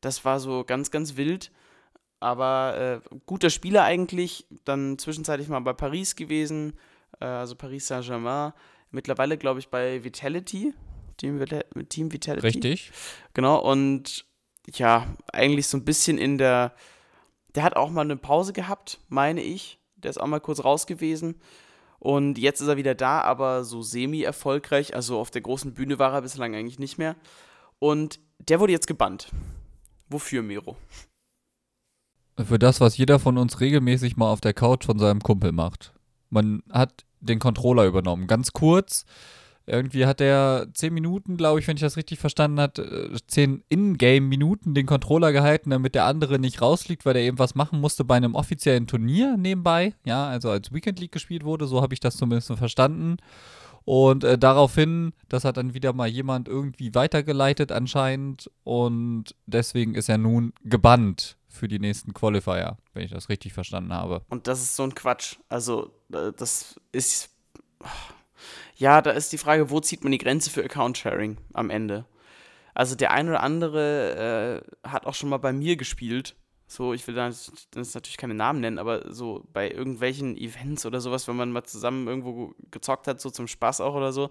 das 0.00 0.24
war 0.24 0.40
so 0.40 0.64
ganz, 0.64 0.90
ganz 0.90 1.16
wild. 1.16 1.50
Aber 2.18 3.02
äh, 3.04 3.16
guter 3.26 3.50
Spieler 3.50 3.84
eigentlich. 3.84 4.46
Dann 4.64 4.96
zwischenzeitlich 4.98 5.48
mal 5.48 5.60
bei 5.60 5.74
Paris 5.74 6.16
gewesen. 6.16 6.72
Äh, 7.20 7.26
also 7.26 7.56
Paris 7.56 7.86
Saint-Germain. 7.88 8.54
Mittlerweile, 8.90 9.36
glaube 9.36 9.60
ich, 9.60 9.68
bei 9.68 10.02
Vitality. 10.02 10.72
Team, 11.18 11.40
Vita- 11.40 11.64
Team 11.90 12.10
Vitality. 12.10 12.46
Richtig? 12.46 12.90
Genau, 13.34 13.58
und 13.58 14.24
ja, 14.74 15.06
eigentlich 15.30 15.66
so 15.68 15.76
ein 15.76 15.84
bisschen 15.84 16.16
in 16.16 16.38
der. 16.38 16.72
Der 17.54 17.62
hat 17.62 17.76
auch 17.76 17.90
mal 17.90 18.02
eine 18.02 18.16
Pause 18.16 18.52
gehabt, 18.52 19.00
meine 19.08 19.42
ich. 19.42 19.78
Der 19.96 20.10
ist 20.10 20.18
auch 20.20 20.26
mal 20.26 20.40
kurz 20.40 20.64
raus 20.64 20.86
gewesen. 20.86 21.36
Und 21.98 22.38
jetzt 22.38 22.60
ist 22.60 22.68
er 22.68 22.76
wieder 22.76 22.94
da, 22.94 23.20
aber 23.20 23.64
so 23.64 23.82
semi-erfolgreich. 23.82 24.94
Also 24.94 25.18
auf 25.18 25.30
der 25.30 25.42
großen 25.42 25.74
Bühne 25.74 25.98
war 25.98 26.14
er 26.14 26.22
bislang 26.22 26.54
eigentlich 26.54 26.78
nicht 26.78 26.96
mehr. 26.96 27.14
Und 27.78 28.20
der 28.38 28.60
wurde 28.60 28.72
jetzt 28.72 28.86
gebannt. 28.86 29.30
Wofür, 30.08 30.42
Miro? 30.42 30.76
Für 32.42 32.58
das, 32.58 32.80
was 32.80 32.96
jeder 32.96 33.18
von 33.18 33.36
uns 33.36 33.60
regelmäßig 33.60 34.16
mal 34.16 34.32
auf 34.32 34.40
der 34.40 34.54
Couch 34.54 34.86
von 34.86 34.98
seinem 34.98 35.20
Kumpel 35.20 35.52
macht. 35.52 35.92
Man 36.30 36.62
hat 36.70 37.04
den 37.20 37.38
Controller 37.38 37.84
übernommen. 37.84 38.26
Ganz 38.26 38.52
kurz. 38.52 39.04
Irgendwie 39.70 40.04
hat 40.04 40.20
er 40.20 40.66
10 40.74 40.92
Minuten, 40.92 41.36
glaube 41.36 41.60
ich, 41.60 41.68
wenn 41.68 41.76
ich 41.76 41.82
das 41.82 41.96
richtig 41.96 42.18
verstanden 42.18 42.60
habe, 42.60 43.18
10 43.26 43.62
Ingame-Minuten 43.68 44.74
den 44.74 44.86
Controller 44.86 45.32
gehalten, 45.32 45.70
damit 45.70 45.94
der 45.94 46.06
andere 46.06 46.40
nicht 46.40 46.60
rausfliegt, 46.60 47.06
weil 47.06 47.14
er 47.14 47.22
eben 47.22 47.38
was 47.38 47.54
machen 47.54 47.80
musste 47.80 48.04
bei 48.04 48.16
einem 48.16 48.34
offiziellen 48.34 48.88
Turnier 48.88 49.36
nebenbei. 49.36 49.94
Ja, 50.04 50.28
also 50.28 50.50
als 50.50 50.72
Weekend 50.72 50.98
League 50.98 51.12
gespielt 51.12 51.44
wurde, 51.44 51.66
so 51.66 51.82
habe 51.82 51.94
ich 51.94 52.00
das 52.00 52.16
zumindest 52.16 52.52
verstanden. 52.52 53.18
Und 53.84 54.24
äh, 54.24 54.38
daraufhin, 54.38 55.12
das 55.28 55.44
hat 55.44 55.56
dann 55.56 55.72
wieder 55.72 55.92
mal 55.92 56.08
jemand 56.08 56.48
irgendwie 56.48 56.94
weitergeleitet 56.94 57.70
anscheinend. 57.70 58.50
Und 58.64 59.36
deswegen 59.46 59.94
ist 59.94 60.08
er 60.08 60.18
nun 60.18 60.52
gebannt 60.64 61.36
für 61.48 61.68
die 61.68 61.78
nächsten 61.78 62.12
Qualifier, 62.12 62.76
wenn 62.92 63.04
ich 63.04 63.10
das 63.10 63.28
richtig 63.28 63.52
verstanden 63.52 63.92
habe. 63.92 64.22
Und 64.28 64.46
das 64.46 64.60
ist 64.62 64.76
so 64.76 64.82
ein 64.82 64.94
Quatsch. 64.94 65.36
Also, 65.48 65.92
äh, 66.12 66.32
das 66.36 66.80
ist. 66.92 67.30
Ja, 68.80 69.02
da 69.02 69.10
ist 69.10 69.30
die 69.34 69.38
Frage, 69.38 69.68
wo 69.68 69.78
zieht 69.80 70.04
man 70.04 70.10
die 70.10 70.16
Grenze 70.16 70.48
für 70.48 70.64
Account-Sharing 70.64 71.36
am 71.52 71.68
Ende? 71.68 72.06
Also, 72.72 72.94
der 72.94 73.10
ein 73.10 73.28
oder 73.28 73.42
andere 73.42 74.64
äh, 74.82 74.88
hat 74.88 75.04
auch 75.04 75.12
schon 75.12 75.28
mal 75.28 75.36
bei 75.36 75.52
mir 75.52 75.76
gespielt. 75.76 76.34
So, 76.66 76.94
ich 76.94 77.06
will 77.06 77.14
da 77.14 77.30
natürlich 77.74 78.16
keine 78.16 78.32
Namen 78.32 78.60
nennen, 78.60 78.78
aber 78.78 79.12
so 79.12 79.46
bei 79.52 79.70
irgendwelchen 79.70 80.34
Events 80.34 80.86
oder 80.86 81.02
sowas, 81.02 81.28
wenn 81.28 81.36
man 81.36 81.52
mal 81.52 81.64
zusammen 81.64 82.08
irgendwo 82.08 82.54
gezockt 82.70 83.06
hat, 83.06 83.20
so 83.20 83.28
zum 83.28 83.48
Spaß 83.48 83.82
auch 83.82 83.94
oder 83.94 84.14
so. 84.14 84.30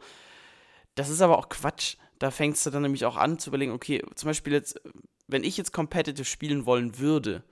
Das 0.95 1.09
ist 1.09 1.21
aber 1.21 1.37
auch 1.37 1.49
Quatsch. 1.49 1.97
Da 2.17 2.31
fängst 2.31 2.65
du 2.65 2.71
dann 2.71 2.81
nämlich 2.81 3.05
auch 3.05 3.17
an 3.17 3.37
zu 3.37 3.51
überlegen, 3.51 3.71
okay, 3.71 4.03
zum 4.15 4.29
Beispiel 4.29 4.53
jetzt, 4.53 4.81
wenn 5.27 5.43
ich 5.43 5.57
jetzt 5.57 5.73
competitive 5.73 6.25
spielen 6.25 6.65
wollen 6.65 6.97
würde, 6.97 7.43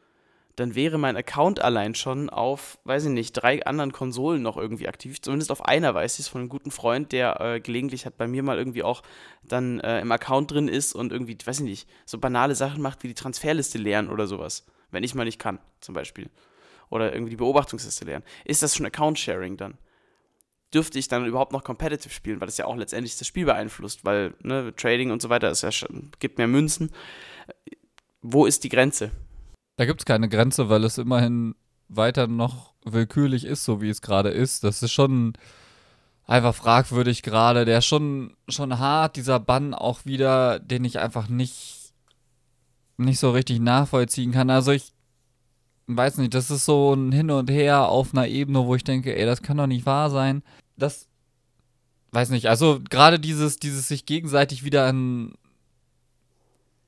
dann 0.58 0.74
wäre 0.74 0.98
mein 0.98 1.16
Account 1.16 1.62
allein 1.62 1.94
schon 1.94 2.32
auf, 2.32 2.80
weiß 2.84 3.06
ich 3.06 3.12
nicht, 3.12 3.34
drei 3.34 3.64
anderen 3.64 3.92
Konsolen 3.92 4.42
noch 4.42 4.58
irgendwie 4.58 4.88
aktiv. 4.88 5.22
Zumindest 5.22 5.52
auf 5.52 5.64
einer 5.64 5.94
weiß 5.94 6.16
ich 6.16 6.22
es 6.22 6.28
von 6.28 6.42
einem 6.42 6.50
guten 6.50 6.72
Freund, 6.72 7.12
der 7.12 7.40
äh, 7.40 7.60
gelegentlich 7.60 8.08
hat 8.08 8.18
bei 8.18 8.28
mir 8.28 8.42
mal 8.42 8.58
irgendwie 8.58 8.82
auch 8.82 9.04
dann 9.44 9.80
äh, 9.82 10.02
im 10.02 10.12
Account 10.12 10.50
drin 10.50 10.68
ist 10.68 10.96
und 10.96 11.12
irgendwie, 11.12 11.38
weiß 11.46 11.60
ich 11.60 11.66
nicht, 11.66 11.88
so 12.08 12.18
banale 12.18 12.56
Sachen 12.56 12.82
macht 12.82 13.04
wie 13.04 13.08
die 13.08 13.14
Transferliste 13.14 13.78
leeren 13.78 14.10
oder 14.10 14.26
sowas. 14.26 14.66
Wenn 14.90 15.04
ich 15.04 15.14
mal 15.14 15.26
nicht 15.26 15.38
kann, 15.38 15.60
zum 15.80 15.94
Beispiel. 15.94 16.28
Oder 16.90 17.14
irgendwie 17.14 17.32
die 17.32 17.38
Beobachtungsliste 17.38 18.06
leeren. 18.06 18.24
Ist 18.44 18.64
das 18.64 18.76
schon 18.76 18.88
Account-Sharing 18.88 19.58
dann? 19.58 19.78
Dürfte 20.74 20.98
ich 20.98 21.08
dann 21.08 21.28
überhaupt 21.28 21.52
noch 21.52 21.64
competitive 21.64 22.12
spielen, 22.12 22.42
weil 22.42 22.48
das 22.48 22.58
ja 22.58 22.66
auch 22.66 22.76
letztendlich 22.76 23.16
das 23.16 23.28
Spiel 23.28 23.46
beeinflusst, 23.46 24.06
weil 24.06 24.34
ne, 24.42 24.74
Trading 24.76 25.12
und 25.12 25.22
so 25.22 25.30
weiter 25.30 25.52
ist 25.52 25.62
ja 25.62 25.70
gibt 26.18 26.40
mehr 26.40 26.48
Münzen. 26.48 26.90
Wo 28.24 28.48
ist 28.48 28.64
die 28.64 28.70
Grenze? 28.70 29.12
Da 29.78 29.86
gibt 29.86 30.02
es 30.02 30.06
keine 30.06 30.28
Grenze, 30.28 30.70
weil 30.70 30.84
es 30.84 30.98
immerhin 30.98 31.56
weiter 31.88 32.28
noch 32.28 32.74
willkürlich 32.84 33.46
ist, 33.46 33.64
so 33.64 33.82
wie 33.82 33.90
es 33.90 34.02
gerade 34.02 34.30
ist. 34.30 34.64
Das 34.64 34.84
ist 34.84 34.92
schon 34.92 35.34
einfach 36.26 36.54
fragwürdig 36.54 37.24
gerade. 37.24 37.64
Der 37.64 37.78
ist 37.78 37.86
schon, 37.86 38.36
schon 38.50 38.80
hart, 38.80 39.16
dieser 39.16 39.40
Bann 39.40 39.74
auch 39.74 40.06
wieder, 40.06 40.60
den 40.60 40.84
ich 40.84 41.00
einfach 41.00 41.30
nicht, 41.30 41.94
nicht 42.98 43.20
so 43.20 43.32
richtig 43.32 43.60
nachvollziehen 43.60 44.32
kann. 44.32 44.50
Also 44.50 44.72
ich 44.72 44.94
weiß 45.86 46.18
nicht, 46.18 46.34
das 46.34 46.52
ist 46.52 46.66
so 46.66 46.94
ein 46.94 47.12
Hin 47.12 47.32
und 47.32 47.50
Her 47.50 47.88
auf 47.88 48.14
einer 48.14 48.28
Ebene, 48.28 48.66
wo 48.66 48.76
ich 48.76 48.84
denke, 48.84 49.16
ey, 49.16 49.26
das 49.26 49.42
kann 49.42 49.58
doch 49.58 49.68
nicht 49.68 49.86
wahr 49.86 50.10
sein. 50.10 50.44
Das, 50.76 51.08
weiß 52.12 52.30
nicht, 52.30 52.50
also 52.50 52.80
gerade 52.90 53.20
dieses, 53.20 53.58
dieses 53.58 53.88
sich 53.88 54.06
gegenseitig 54.06 54.64
wieder 54.64 54.86
an 54.88 55.34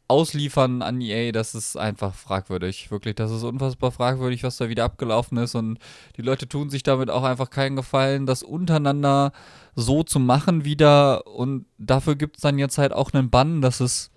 Ausliefern 0.10 0.82
an 0.82 1.00
EA, 1.02 1.32
das 1.32 1.54
ist 1.54 1.78
einfach 1.78 2.16
fragwürdig. 2.16 2.90
Wirklich, 2.90 3.16
das 3.16 3.32
ist 3.32 3.44
unfassbar 3.44 3.92
fragwürdig, 3.92 4.44
was 4.44 4.58
da 4.58 4.68
wieder 4.68 4.84
abgelaufen 4.84 5.38
ist. 5.38 5.54
Und 5.54 5.78
die 6.18 6.24
Leute 6.24 6.50
tun 6.50 6.72
sich 6.72 6.82
damit 6.82 7.12
auch 7.12 7.24
einfach 7.24 7.52
keinen 7.52 7.76
Gefallen, 7.76 8.26
das 8.26 8.42
untereinander 8.42 9.32
so 9.76 10.02
zu 10.02 10.20
machen 10.20 10.66
wieder. 10.66 11.28
Und 11.28 11.68
dafür 11.78 12.16
gibt 12.16 12.38
es 12.38 12.42
dann 12.42 12.58
jetzt 12.58 12.80
halt 12.80 12.92
auch 12.92 13.14
einen 13.14 13.30
Bann. 13.30 13.62
Das 13.62 13.82
ist 13.82 14.12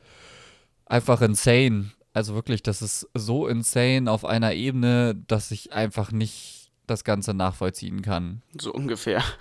einfach 0.86 1.20
insane. 1.20 1.90
Also 2.14 2.34
wirklich, 2.34 2.62
das 2.62 2.80
ist 2.80 3.08
so 3.12 3.46
insane 3.46 4.10
auf 4.10 4.24
einer 4.24 4.54
Ebene, 4.54 5.14
dass 5.26 5.50
ich 5.50 5.74
einfach 5.74 6.10
nicht 6.10 6.70
das 6.86 7.04
Ganze 7.04 7.34
nachvollziehen 7.34 8.00
kann. 8.00 8.42
So 8.58 8.72
ungefähr. 8.72 9.22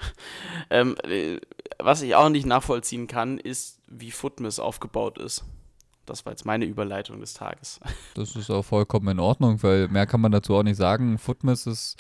Ähm, 0.70 0.96
äh, 1.04 1.38
was 1.80 2.02
ich 2.02 2.16
auch 2.16 2.30
nicht 2.30 2.46
nachvollziehen 2.46 3.08
kann, 3.08 3.38
ist, 3.38 3.80
wie 3.88 4.12
Footmiss 4.12 4.58
aufgebaut 4.58 5.18
ist. 5.18 5.44
Das 6.06 6.26
war 6.26 6.34
jetzt 6.34 6.46
meine 6.46 6.66
Überleitung 6.66 7.20
des 7.20 7.34
Tages. 7.34 7.80
Das 8.16 8.36
ist 8.36 8.50
auch 8.50 8.64
vollkommen 8.64 9.08
in 9.08 9.20
Ordnung, 9.20 9.62
weil 9.64 9.88
mehr 9.88 10.06
kann 10.06 10.22
man 10.22 10.32
dazu 10.32 10.56
auch 10.56 10.64
nicht 10.64 10.78
sagen. 10.78 11.18
Footmiss 11.18 11.66
ist. 11.66 11.96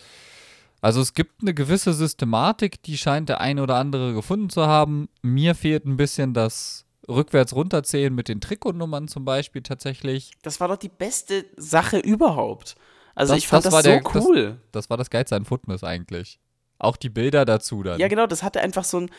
Also 0.81 0.99
es 0.99 1.13
gibt 1.13 1.41
eine 1.41 1.53
gewisse 1.53 1.93
Systematik, 1.93 2.81
die 2.83 2.97
scheint 2.97 3.29
der 3.29 3.39
eine 3.39 3.61
oder 3.63 3.75
andere 3.75 4.13
gefunden 4.13 4.49
zu 4.49 4.65
haben. 4.65 5.07
Mir 5.21 5.55
fehlt 5.55 5.85
ein 5.85 5.95
bisschen 5.95 6.33
das 6.33 6.85
rückwärts 7.07 7.53
runterzählen 7.53 8.13
mit 8.13 8.27
den 8.27 8.41
Trikotnummern 8.41 9.07
zum 9.07 9.23
Beispiel 9.23 9.61
tatsächlich. 9.61 10.31
Das 10.41 10.59
war 10.59 10.67
doch 10.67 10.77
die 10.77 10.89
beste 10.89 11.45
Sache 11.55 11.99
überhaupt. 11.99 12.75
Also 13.15 13.33
das, 13.33 13.43
ich 13.43 13.47
fand 13.47 13.65
das, 13.65 13.73
das 13.73 13.83
so 13.83 13.89
der, 13.89 14.01
cool. 14.15 14.45
Das, 14.71 14.83
das, 14.83 14.89
war 14.89 14.97
das 14.97 15.09
Geilste 15.09 15.35
an 15.35 15.45
Footmiss 15.45 15.83
eigentlich. 15.83 16.39
Auch 16.79 16.97
die 16.97 17.09
Bilder 17.09 17.45
dazu 17.45 17.83
dann. 17.83 17.99
Ja, 17.99 18.07
genau, 18.07 18.25
das 18.25 18.41
hatte 18.41 18.61
einfach 18.61 18.83
so 18.83 19.01
ein, 19.01 19.11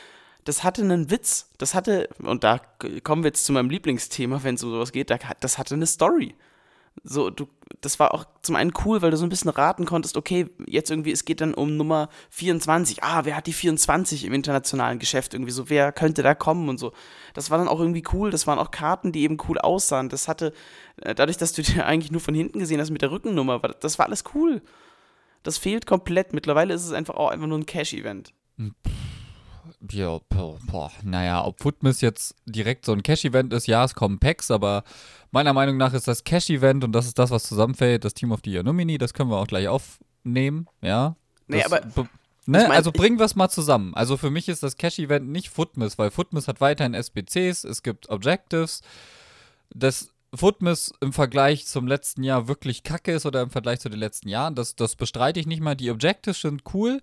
das 0.44 0.64
hatte 0.64 0.82
einen 0.82 1.10
Witz. 1.10 1.50
Das 1.58 1.74
hatte, 1.74 2.08
und 2.18 2.44
da 2.44 2.60
kommen 3.04 3.22
wir 3.22 3.28
jetzt 3.28 3.44
zu 3.44 3.52
meinem 3.52 3.70
Lieblingsthema, 3.70 4.42
wenn 4.42 4.56
es 4.56 4.64
um 4.64 4.70
sowas 4.70 4.92
geht, 4.92 5.10
das 5.40 5.58
hatte 5.58 5.74
eine 5.74 5.86
Story. 5.86 6.34
So, 7.04 7.30
du, 7.30 7.48
das 7.80 7.98
war 7.98 8.12
auch 8.12 8.26
zum 8.42 8.54
einen 8.54 8.72
cool, 8.84 9.00
weil 9.00 9.10
du 9.10 9.16
so 9.16 9.24
ein 9.24 9.30
bisschen 9.30 9.50
raten 9.50 9.86
konntest, 9.86 10.16
okay, 10.16 10.48
jetzt 10.66 10.90
irgendwie, 10.90 11.10
es 11.10 11.24
geht 11.24 11.40
dann 11.40 11.54
um 11.54 11.76
Nummer 11.76 12.10
24. 12.30 13.02
Ah, 13.02 13.24
wer 13.24 13.34
hat 13.34 13.46
die 13.46 13.52
24 13.52 14.24
im 14.24 14.32
internationalen 14.34 14.98
Geschäft 14.98 15.32
irgendwie 15.32 15.52
so? 15.52 15.70
Wer 15.70 15.90
könnte 15.90 16.22
da 16.22 16.34
kommen 16.34 16.68
und 16.68 16.78
so? 16.78 16.92
Das 17.34 17.50
war 17.50 17.58
dann 17.58 17.68
auch 17.68 17.80
irgendwie 17.80 18.04
cool. 18.12 18.30
Das 18.30 18.46
waren 18.46 18.58
auch 18.58 18.70
Karten, 18.70 19.10
die 19.10 19.22
eben 19.22 19.38
cool 19.48 19.58
aussahen. 19.58 20.10
Das 20.10 20.28
hatte, 20.28 20.52
äh, 21.00 21.14
dadurch, 21.14 21.38
dass 21.38 21.54
du 21.54 21.62
dir 21.62 21.86
eigentlich 21.86 22.12
nur 22.12 22.20
von 22.20 22.34
hinten 22.34 22.58
gesehen 22.58 22.80
hast 22.80 22.90
mit 22.90 23.02
der 23.02 23.10
Rückennummer, 23.10 23.58
das 23.58 23.98
war 23.98 24.06
alles 24.06 24.24
cool. 24.34 24.62
Das 25.42 25.58
fehlt 25.58 25.86
komplett. 25.86 26.34
Mittlerweile 26.34 26.74
ist 26.74 26.84
es 26.84 26.92
einfach 26.92 27.14
auch 27.14 27.30
einfach 27.30 27.46
nur 27.46 27.58
ein 27.58 27.66
Cash-Event. 27.66 28.32
Hm, 28.58 28.74
ja, 29.90 30.18
boah, 30.28 30.90
naja, 31.02 31.44
ob 31.44 31.60
Footmiss 31.60 32.00
jetzt 32.00 32.34
direkt 32.46 32.86
so 32.86 32.92
ein 32.92 33.02
Cash-Event 33.02 33.52
ist, 33.52 33.66
ja, 33.66 33.84
es 33.84 33.94
kommen 33.94 34.18
Packs, 34.18 34.50
aber 34.50 34.84
meiner 35.30 35.52
Meinung 35.52 35.76
nach 35.76 35.94
ist 35.94 36.08
das 36.08 36.24
Cash-Event 36.24 36.84
und 36.84 36.92
das 36.92 37.06
ist 37.06 37.18
das, 37.18 37.30
was 37.30 37.44
zusammenfällt, 37.44 38.04
das 38.04 38.14
Team 38.14 38.32
of 38.32 38.40
the 38.44 38.50
Year 38.50 38.62
Nomini, 38.62 38.98
das 38.98 39.14
können 39.14 39.30
wir 39.30 39.38
auch 39.38 39.46
gleich 39.46 39.68
aufnehmen, 39.68 40.68
ja. 40.80 41.16
Nee, 41.46 41.62
aber. 41.62 41.80
Ne, 42.44 42.62
ich 42.62 42.68
mein, 42.68 42.76
also 42.76 42.90
bringen 42.90 43.20
wir 43.20 43.24
es 43.24 43.36
mal 43.36 43.48
zusammen. 43.48 43.94
Also 43.94 44.16
für 44.16 44.30
mich 44.30 44.48
ist 44.48 44.64
das 44.64 44.76
Cash-Event 44.76 45.28
nicht 45.28 45.48
Footmiss, 45.48 45.96
weil 45.96 46.10
Footmiss 46.10 46.48
hat 46.48 46.60
weiterhin 46.60 46.94
SBCs, 46.94 47.62
es 47.62 47.84
gibt 47.84 48.08
Objectives. 48.08 48.82
Das 49.70 50.12
Footmiss 50.34 50.92
im 51.00 51.12
Vergleich 51.12 51.66
zum 51.66 51.86
letzten 51.86 52.24
Jahr 52.24 52.48
wirklich 52.48 52.82
kacke 52.82 53.12
ist 53.12 53.26
oder 53.26 53.42
im 53.42 53.50
Vergleich 53.50 53.80
zu 53.80 53.90
den 53.90 53.98
letzten 54.00 54.28
Jahren, 54.28 54.54
das, 54.54 54.74
das 54.74 54.96
bestreite 54.96 55.38
ich 55.38 55.46
nicht 55.46 55.60
mal. 55.60 55.76
Die 55.76 55.90
Objectives 55.90 56.40
sind 56.40 56.62
cool. 56.74 57.00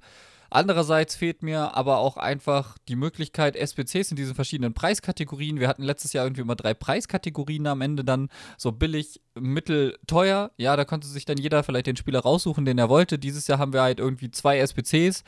Andererseits 0.49 1.15
fehlt 1.15 1.43
mir 1.43 1.75
aber 1.75 1.97
auch 1.97 2.17
einfach 2.17 2.77
die 2.87 2.95
Möglichkeit, 2.95 3.55
SPCs 3.55 4.11
in 4.11 4.15
diesen 4.15 4.35
verschiedenen 4.35 4.73
Preiskategorien. 4.73 5.59
Wir 5.59 5.67
hatten 5.67 5.83
letztes 5.83 6.13
Jahr 6.13 6.25
irgendwie 6.25 6.41
immer 6.41 6.55
drei 6.55 6.73
Preiskategorien 6.73 7.67
am 7.67 7.81
Ende 7.81 8.03
dann, 8.03 8.29
so 8.57 8.71
billig, 8.71 9.21
mittel, 9.35 9.97
teuer. 10.07 10.51
Ja, 10.57 10.75
da 10.75 10.85
konnte 10.85 11.07
sich 11.07 11.25
dann 11.25 11.37
jeder 11.37 11.63
vielleicht 11.63 11.87
den 11.87 11.97
Spieler 11.97 12.19
raussuchen, 12.19 12.65
den 12.65 12.77
er 12.77 12.89
wollte. 12.89 13.19
Dieses 13.19 13.47
Jahr 13.47 13.59
haben 13.59 13.73
wir 13.73 13.81
halt 13.81 13.99
irgendwie 13.99 14.31
zwei 14.31 14.59
SPCs. 14.59 15.23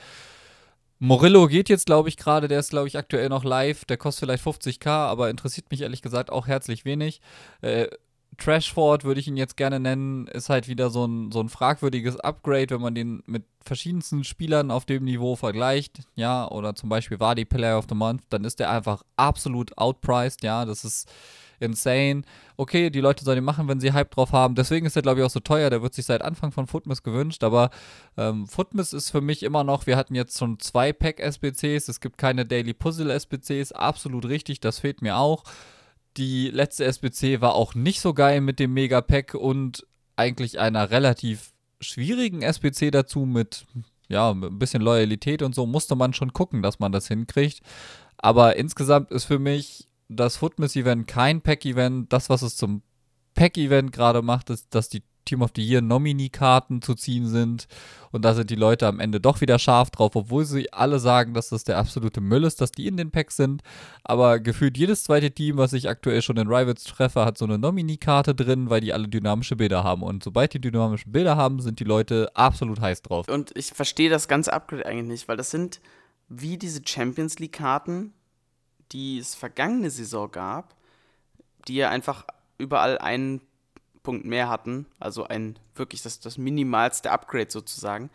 Morillo 1.03 1.47
geht 1.47 1.67
jetzt, 1.69 1.87
glaube 1.87 2.09
ich, 2.09 2.17
gerade. 2.17 2.47
Der 2.47 2.59
ist, 2.59 2.69
glaube 2.69 2.87
ich, 2.87 2.97
aktuell 2.97 3.27
noch 3.29 3.43
live. 3.43 3.85
Der 3.85 3.97
kostet 3.97 4.25
vielleicht 4.25 4.45
50k, 4.45 4.87
aber 4.87 5.31
interessiert 5.31 5.71
mich 5.71 5.81
ehrlich 5.81 6.03
gesagt 6.03 6.29
auch 6.29 6.45
herzlich 6.45 6.85
wenig. 6.85 7.21
Äh, 7.61 7.87
Trashford 8.37 9.03
würde 9.03 9.19
ich 9.19 9.27
ihn 9.27 9.37
jetzt 9.37 9.57
gerne 9.57 9.79
nennen, 9.79 10.27
ist 10.27 10.49
halt 10.49 10.67
wieder 10.67 10.89
so 10.89 11.05
ein, 11.05 11.31
so 11.31 11.41
ein 11.41 11.49
fragwürdiges 11.49 12.19
Upgrade, 12.19 12.69
wenn 12.71 12.81
man 12.81 12.95
den 12.95 13.23
mit 13.25 13.43
verschiedensten 13.63 14.23
Spielern 14.23 14.71
auf 14.71 14.85
dem 14.85 15.03
Niveau 15.03 15.35
vergleicht, 15.35 16.01
ja, 16.15 16.49
oder 16.49 16.73
zum 16.73 16.89
Beispiel 16.89 17.19
war 17.19 17.35
die 17.35 17.45
Player 17.45 17.77
of 17.77 17.85
the 17.89 17.95
Month, 17.95 18.23
dann 18.29 18.43
ist 18.43 18.59
der 18.59 18.71
einfach 18.71 19.03
absolut 19.17 19.77
outpriced, 19.77 20.43
ja, 20.43 20.65
das 20.65 20.83
ist 20.83 21.07
insane. 21.61 22.23
Okay, 22.57 22.89
die 22.89 22.99
Leute 22.99 23.23
sollen 23.23 23.37
ihn 23.37 23.43
machen, 23.43 23.67
wenn 23.67 23.79
sie 23.79 23.93
Hype 23.93 24.11
drauf 24.11 24.31
haben. 24.33 24.55
Deswegen 24.55 24.85
ist 24.85 24.95
er, 24.95 25.01
glaube 25.01 25.19
ich, 25.19 25.25
auch 25.25 25.31
so 25.31 25.39
teuer. 25.39 25.69
Der 25.69 25.81
wird 25.81 25.93
sich 25.93 26.05
seit 26.05 26.21
Anfang 26.21 26.51
von 26.51 26.67
Footmiss 26.67 27.03
gewünscht. 27.03 27.43
Aber 27.43 27.69
ähm, 28.17 28.47
Footmiss 28.47 28.93
ist 28.93 29.11
für 29.11 29.21
mich 29.21 29.43
immer 29.43 29.63
noch, 29.63 29.87
wir 29.87 29.95
hatten 29.95 30.15
jetzt 30.15 30.37
schon 30.37 30.59
zwei 30.59 30.91
Pack-SBCs. 30.91 31.87
Es 31.87 32.01
gibt 32.01 32.17
keine 32.17 32.45
Daily 32.45 32.73
Puzzle-SBCs. 32.73 33.71
Absolut 33.71 34.25
richtig, 34.25 34.59
das 34.59 34.79
fehlt 34.79 35.01
mir 35.01 35.17
auch. 35.17 35.43
Die 36.17 36.49
letzte 36.49 36.85
SBC 36.85 37.41
war 37.41 37.55
auch 37.55 37.75
nicht 37.75 38.01
so 38.01 38.13
geil 38.13 38.41
mit 38.41 38.59
dem 38.59 38.73
Megapack 38.73 39.33
und 39.33 39.87
eigentlich 40.15 40.59
einer 40.59 40.91
relativ 40.91 41.53
schwierigen 41.79 42.41
SBC 42.41 42.91
dazu 42.91 43.25
mit 43.25 43.65
ja, 44.11 44.29
ein 44.31 44.59
bisschen 44.59 44.81
Loyalität 44.81 45.41
und 45.41 45.55
so 45.55 45.65
musste 45.65 45.95
man 45.95 46.13
schon 46.13 46.33
gucken, 46.33 46.61
dass 46.61 46.79
man 46.79 46.91
das 46.91 47.07
hinkriegt. 47.07 47.61
Aber 48.17 48.57
insgesamt 48.57 49.09
ist 49.11 49.23
für 49.23 49.39
mich 49.39 49.87
das 50.09 50.37
Footmiss-Event 50.37 51.07
kein 51.07 51.41
Pack-Event. 51.41 52.11
Das, 52.11 52.29
was 52.29 52.41
es 52.41 52.57
zum 52.57 52.83
Pack-Event 53.33 53.93
gerade 53.93 54.21
macht, 54.21 54.49
ist, 54.49 54.75
dass 54.75 54.89
die 54.89 55.03
Team 55.25 55.41
of 55.41 55.51
the 55.55 55.63
Year 55.63 55.81
Nominee-Karten 55.81 56.81
zu 56.81 56.95
ziehen 56.95 57.27
sind. 57.27 57.67
Und 58.11 58.25
da 58.25 58.33
sind 58.33 58.49
die 58.49 58.55
Leute 58.55 58.87
am 58.87 58.99
Ende 58.99 59.19
doch 59.19 59.41
wieder 59.41 59.57
scharf 59.57 59.89
drauf, 59.89 60.15
obwohl 60.15 60.45
sie 60.45 60.71
alle 60.73 60.99
sagen, 60.99 61.33
dass 61.33 61.49
das 61.49 61.63
der 61.63 61.77
absolute 61.77 62.19
Müll 62.21 62.43
ist, 62.43 62.59
dass 62.59 62.71
die 62.71 62.87
in 62.87 62.97
den 62.97 63.11
Packs 63.11 63.37
sind. 63.37 63.61
Aber 64.03 64.39
gefühlt 64.39 64.77
jedes 64.77 65.03
zweite 65.03 65.31
Team, 65.31 65.57
was 65.57 65.73
ich 65.73 65.87
aktuell 65.87 66.21
schon 66.21 66.37
in 66.37 66.47
Rivals 66.47 66.83
treffe, 66.83 67.23
hat 67.25 67.37
so 67.37 67.45
eine 67.45 67.57
Nominee-Karte 67.57 68.35
drin, 68.35 68.69
weil 68.69 68.81
die 68.81 68.93
alle 68.93 69.07
dynamische 69.07 69.55
Bilder 69.55 69.83
haben. 69.83 70.03
Und 70.03 70.23
sobald 70.23 70.53
die 70.53 70.61
dynamische 70.61 71.09
Bilder 71.09 71.37
haben, 71.37 71.61
sind 71.61 71.79
die 71.79 71.85
Leute 71.85 72.29
absolut 72.33 72.81
heiß 72.81 73.01
drauf. 73.01 73.27
Und 73.29 73.55
ich 73.55 73.67
verstehe 73.67 74.09
das 74.09 74.27
ganze 74.27 74.51
Upgrade 74.51 74.85
eigentlich 74.85 75.07
nicht, 75.07 75.27
weil 75.27 75.37
das 75.37 75.51
sind 75.51 75.79
wie 76.27 76.57
diese 76.57 76.81
Champions 76.85 77.39
League-Karten, 77.39 78.13
die 78.91 79.19
es 79.19 79.35
vergangene 79.35 79.89
Saison 79.89 80.31
gab, 80.31 80.75
die 81.67 81.75
ja 81.75 81.89
einfach 81.89 82.25
überall 82.57 82.97
einen 82.97 83.41
Punkt 84.03 84.25
mehr 84.25 84.49
hatten, 84.49 84.85
also 84.99 85.25
ein 85.25 85.57
wirklich 85.75 86.01
das, 86.01 86.19
das 86.19 86.37
minimalste 86.37 87.11
Upgrade 87.11 87.51
sozusagen. 87.51 88.09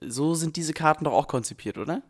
So 0.00 0.34
sind 0.34 0.56
diese 0.56 0.72
Karten 0.72 1.04
doch 1.04 1.12
auch 1.12 1.28
konzipiert, 1.28 1.78
oder? 1.78 2.02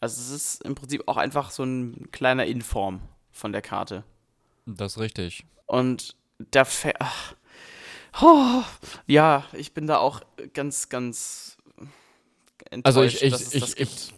Also 0.00 0.20
es 0.20 0.30
ist 0.30 0.64
im 0.64 0.74
Prinzip 0.74 1.04
auch 1.06 1.16
einfach 1.16 1.50
so 1.50 1.64
ein 1.64 2.10
kleiner 2.12 2.46
Inform 2.46 3.00
von 3.32 3.52
der 3.52 3.62
Karte. 3.62 4.04
Das 4.66 4.92
ist 4.92 4.98
richtig. 4.98 5.44
Und 5.66 6.16
da 6.38 6.66
oh, 8.20 8.62
ja, 9.06 9.44
ich 9.52 9.72
bin 9.72 9.86
da 9.86 9.98
auch 9.98 10.20
ganz, 10.52 10.88
ganz 10.88 11.56
enttäuscht, 12.70 12.84
also 12.84 13.02
ich, 13.02 13.22
ich, 13.22 13.30
dass 13.30 13.40
es 13.42 13.54
ich, 13.54 13.60
das 13.60 13.76
gibt. 13.76 14.12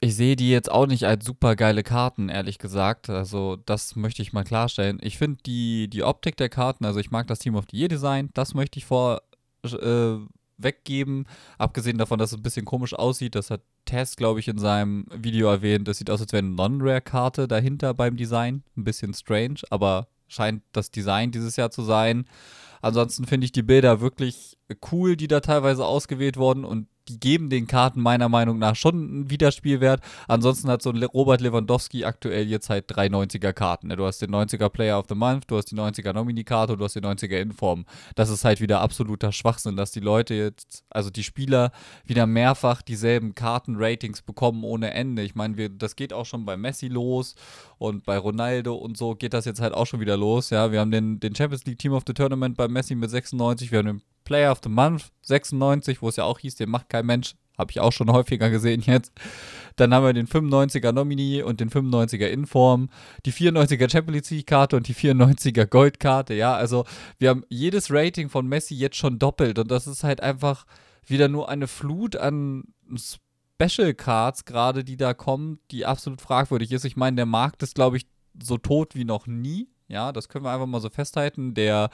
Ich, 0.00 0.14
sehe 0.14 0.36
die 0.36 0.50
jetzt 0.50 0.70
auch 0.70 0.86
nicht 0.86 1.04
als 1.04 1.24
super 1.24 1.56
geile 1.56 1.82
Karten, 1.82 2.28
ehrlich 2.28 2.58
gesagt. 2.58 3.08
Also, 3.08 3.56
das 3.56 3.96
möchte 3.96 4.22
ich 4.22 4.32
mal 4.32 4.44
klarstellen. 4.44 4.98
Ich 5.02 5.18
finde 5.18 5.42
die, 5.44 5.88
die 5.88 6.02
Optik 6.02 6.36
der 6.36 6.48
Karten, 6.48 6.84
also 6.84 7.00
ich 7.00 7.10
mag 7.10 7.26
das 7.26 7.38
Team 7.38 7.54
of 7.56 7.64
the 7.70 7.78
Year 7.78 7.88
Design, 7.88 8.30
das 8.34 8.54
möchte 8.54 8.78
ich 8.78 8.84
vor 8.84 9.22
äh. 9.64 10.16
Abgesehen 11.58 11.98
davon, 11.98 12.18
dass 12.18 12.32
es 12.32 12.38
ein 12.38 12.42
bisschen 12.42 12.64
komisch 12.64 12.94
aussieht, 12.94 13.34
das 13.34 13.50
hat 13.50 13.60
Tess, 13.84 14.16
glaube 14.16 14.40
ich, 14.40 14.48
in 14.48 14.58
seinem 14.58 15.06
Video 15.14 15.48
erwähnt. 15.48 15.86
Das 15.86 15.98
sieht 15.98 16.08
aus, 16.08 16.22
als 16.22 16.32
wäre 16.32 16.44
eine 16.44 16.54
Non-Rare-Karte 16.54 17.46
dahinter 17.46 17.92
beim 17.92 18.16
Design. 18.16 18.62
Ein 18.74 18.84
bisschen 18.84 19.12
strange, 19.12 19.60
aber 19.68 20.08
scheint 20.28 20.62
das 20.72 20.90
Design 20.90 21.30
dieses 21.30 21.56
Jahr 21.56 21.70
zu 21.70 21.82
sein. 21.82 22.26
Ansonsten 22.80 23.26
finde 23.26 23.44
ich 23.44 23.52
die 23.52 23.62
Bilder 23.62 24.00
wirklich 24.00 24.56
cool, 24.90 25.16
die 25.16 25.28
da 25.28 25.40
teilweise 25.40 25.84
ausgewählt 25.84 26.36
wurden 26.36 26.64
und 26.64 26.88
die 27.08 27.20
geben 27.20 27.50
den 27.50 27.66
Karten 27.66 28.00
meiner 28.00 28.28
Meinung 28.28 28.58
nach 28.58 28.76
schon 28.76 28.94
einen 28.94 29.30
Wiederspielwert. 29.30 30.00
Ansonsten 30.28 30.68
hat 30.68 30.82
so 30.82 30.90
ein 30.90 31.02
Robert 31.02 31.40
Lewandowski 31.40 32.04
aktuell 32.04 32.46
jetzt 32.46 32.70
halt 32.70 32.84
drei 32.88 33.06
90er 33.06 33.52
Karten. 33.52 33.88
Ne? 33.88 33.96
Du 33.96 34.04
hast 34.06 34.20
den 34.22 34.30
90er 34.30 34.68
Player 34.68 34.98
of 34.98 35.06
the 35.08 35.14
Month, 35.14 35.44
du 35.48 35.56
hast 35.56 35.70
die 35.70 35.76
90er 35.76 36.12
Nomini-Karte 36.12 36.72
und 36.72 36.78
du 36.80 36.84
hast 36.84 36.94
die 36.94 37.00
90er 37.00 37.38
Inform. 37.38 37.84
Das 38.14 38.30
ist 38.30 38.44
halt 38.44 38.60
wieder 38.60 38.80
absoluter 38.80 39.32
Schwachsinn, 39.32 39.76
dass 39.76 39.92
die 39.92 40.00
Leute 40.00 40.34
jetzt, 40.34 40.84
also 40.90 41.10
die 41.10 41.24
Spieler, 41.24 41.72
wieder 42.04 42.26
mehrfach 42.26 42.82
dieselben 42.82 43.34
Karten-Ratings 43.34 44.22
bekommen 44.22 44.64
ohne 44.64 44.92
Ende. 44.92 45.22
Ich 45.22 45.34
meine, 45.34 45.70
das 45.70 45.96
geht 45.96 46.12
auch 46.12 46.26
schon 46.26 46.44
bei 46.44 46.56
Messi 46.56 46.88
los 46.88 47.34
und 47.78 48.04
bei 48.04 48.18
Ronaldo 48.18 48.74
und 48.74 48.96
so 48.96 49.14
geht 49.14 49.34
das 49.34 49.44
jetzt 49.44 49.60
halt 49.60 49.74
auch 49.74 49.86
schon 49.86 50.00
wieder 50.00 50.16
los. 50.16 50.50
Ja, 50.50 50.72
wir 50.72 50.80
haben 50.80 50.90
den, 50.90 51.20
den 51.20 51.34
Champions 51.34 51.64
League 51.64 51.78
Team 51.78 51.92
of 51.92 52.04
the 52.06 52.14
Tournament 52.14 52.56
bei 52.56 52.68
Messi 52.68 52.94
mit 52.94 53.10
96, 53.10 53.70
wir 53.70 53.78
haben 53.78 53.86
den 53.86 54.02
Player 54.26 54.52
of 54.52 54.60
the 54.62 54.68
Month 54.68 55.06
96, 55.22 56.02
wo 56.02 56.10
es 56.10 56.16
ja 56.16 56.24
auch 56.24 56.38
hieß, 56.38 56.56
den 56.56 56.68
macht 56.68 56.90
kein 56.90 57.06
Mensch. 57.06 57.34
Habe 57.56 57.70
ich 57.70 57.80
auch 57.80 57.92
schon 57.92 58.12
häufiger 58.12 58.50
gesehen 58.50 58.82
jetzt. 58.82 59.12
Dann 59.76 59.94
haben 59.94 60.04
wir 60.04 60.12
den 60.12 60.28
95er 60.28 60.92
Nominee 60.92 61.42
und 61.42 61.60
den 61.60 61.70
95er 61.70 62.26
Inform, 62.26 62.90
die 63.24 63.32
94er 63.32 63.90
Champions 63.90 64.30
League 64.30 64.46
Karte 64.46 64.76
und 64.76 64.88
die 64.88 64.94
94er 64.94 65.64
Goldkarte. 65.64 66.34
Ja, 66.34 66.54
also 66.54 66.84
wir 67.18 67.30
haben 67.30 67.44
jedes 67.48 67.90
Rating 67.90 68.28
von 68.28 68.46
Messi 68.46 68.74
jetzt 68.74 68.96
schon 68.96 69.18
doppelt 69.18 69.58
und 69.58 69.70
das 69.70 69.86
ist 69.86 70.04
halt 70.04 70.22
einfach 70.22 70.66
wieder 71.06 71.28
nur 71.28 71.48
eine 71.48 71.66
Flut 71.66 72.16
an 72.16 72.64
Special 72.94 73.94
Cards 73.94 74.44
gerade, 74.44 74.84
die 74.84 74.98
da 74.98 75.14
kommen, 75.14 75.60
die 75.70 75.86
absolut 75.86 76.20
fragwürdig 76.20 76.72
ist. 76.72 76.84
Ich 76.84 76.96
meine, 76.96 77.16
der 77.16 77.26
Markt 77.26 77.62
ist, 77.62 77.74
glaube 77.74 77.96
ich, 77.96 78.06
so 78.42 78.58
tot 78.58 78.94
wie 78.94 79.04
noch 79.04 79.26
nie. 79.26 79.68
Ja, 79.88 80.12
das 80.12 80.28
können 80.28 80.44
wir 80.44 80.50
einfach 80.50 80.66
mal 80.66 80.80
so 80.80 80.90
festhalten. 80.90 81.54
Der 81.54 81.90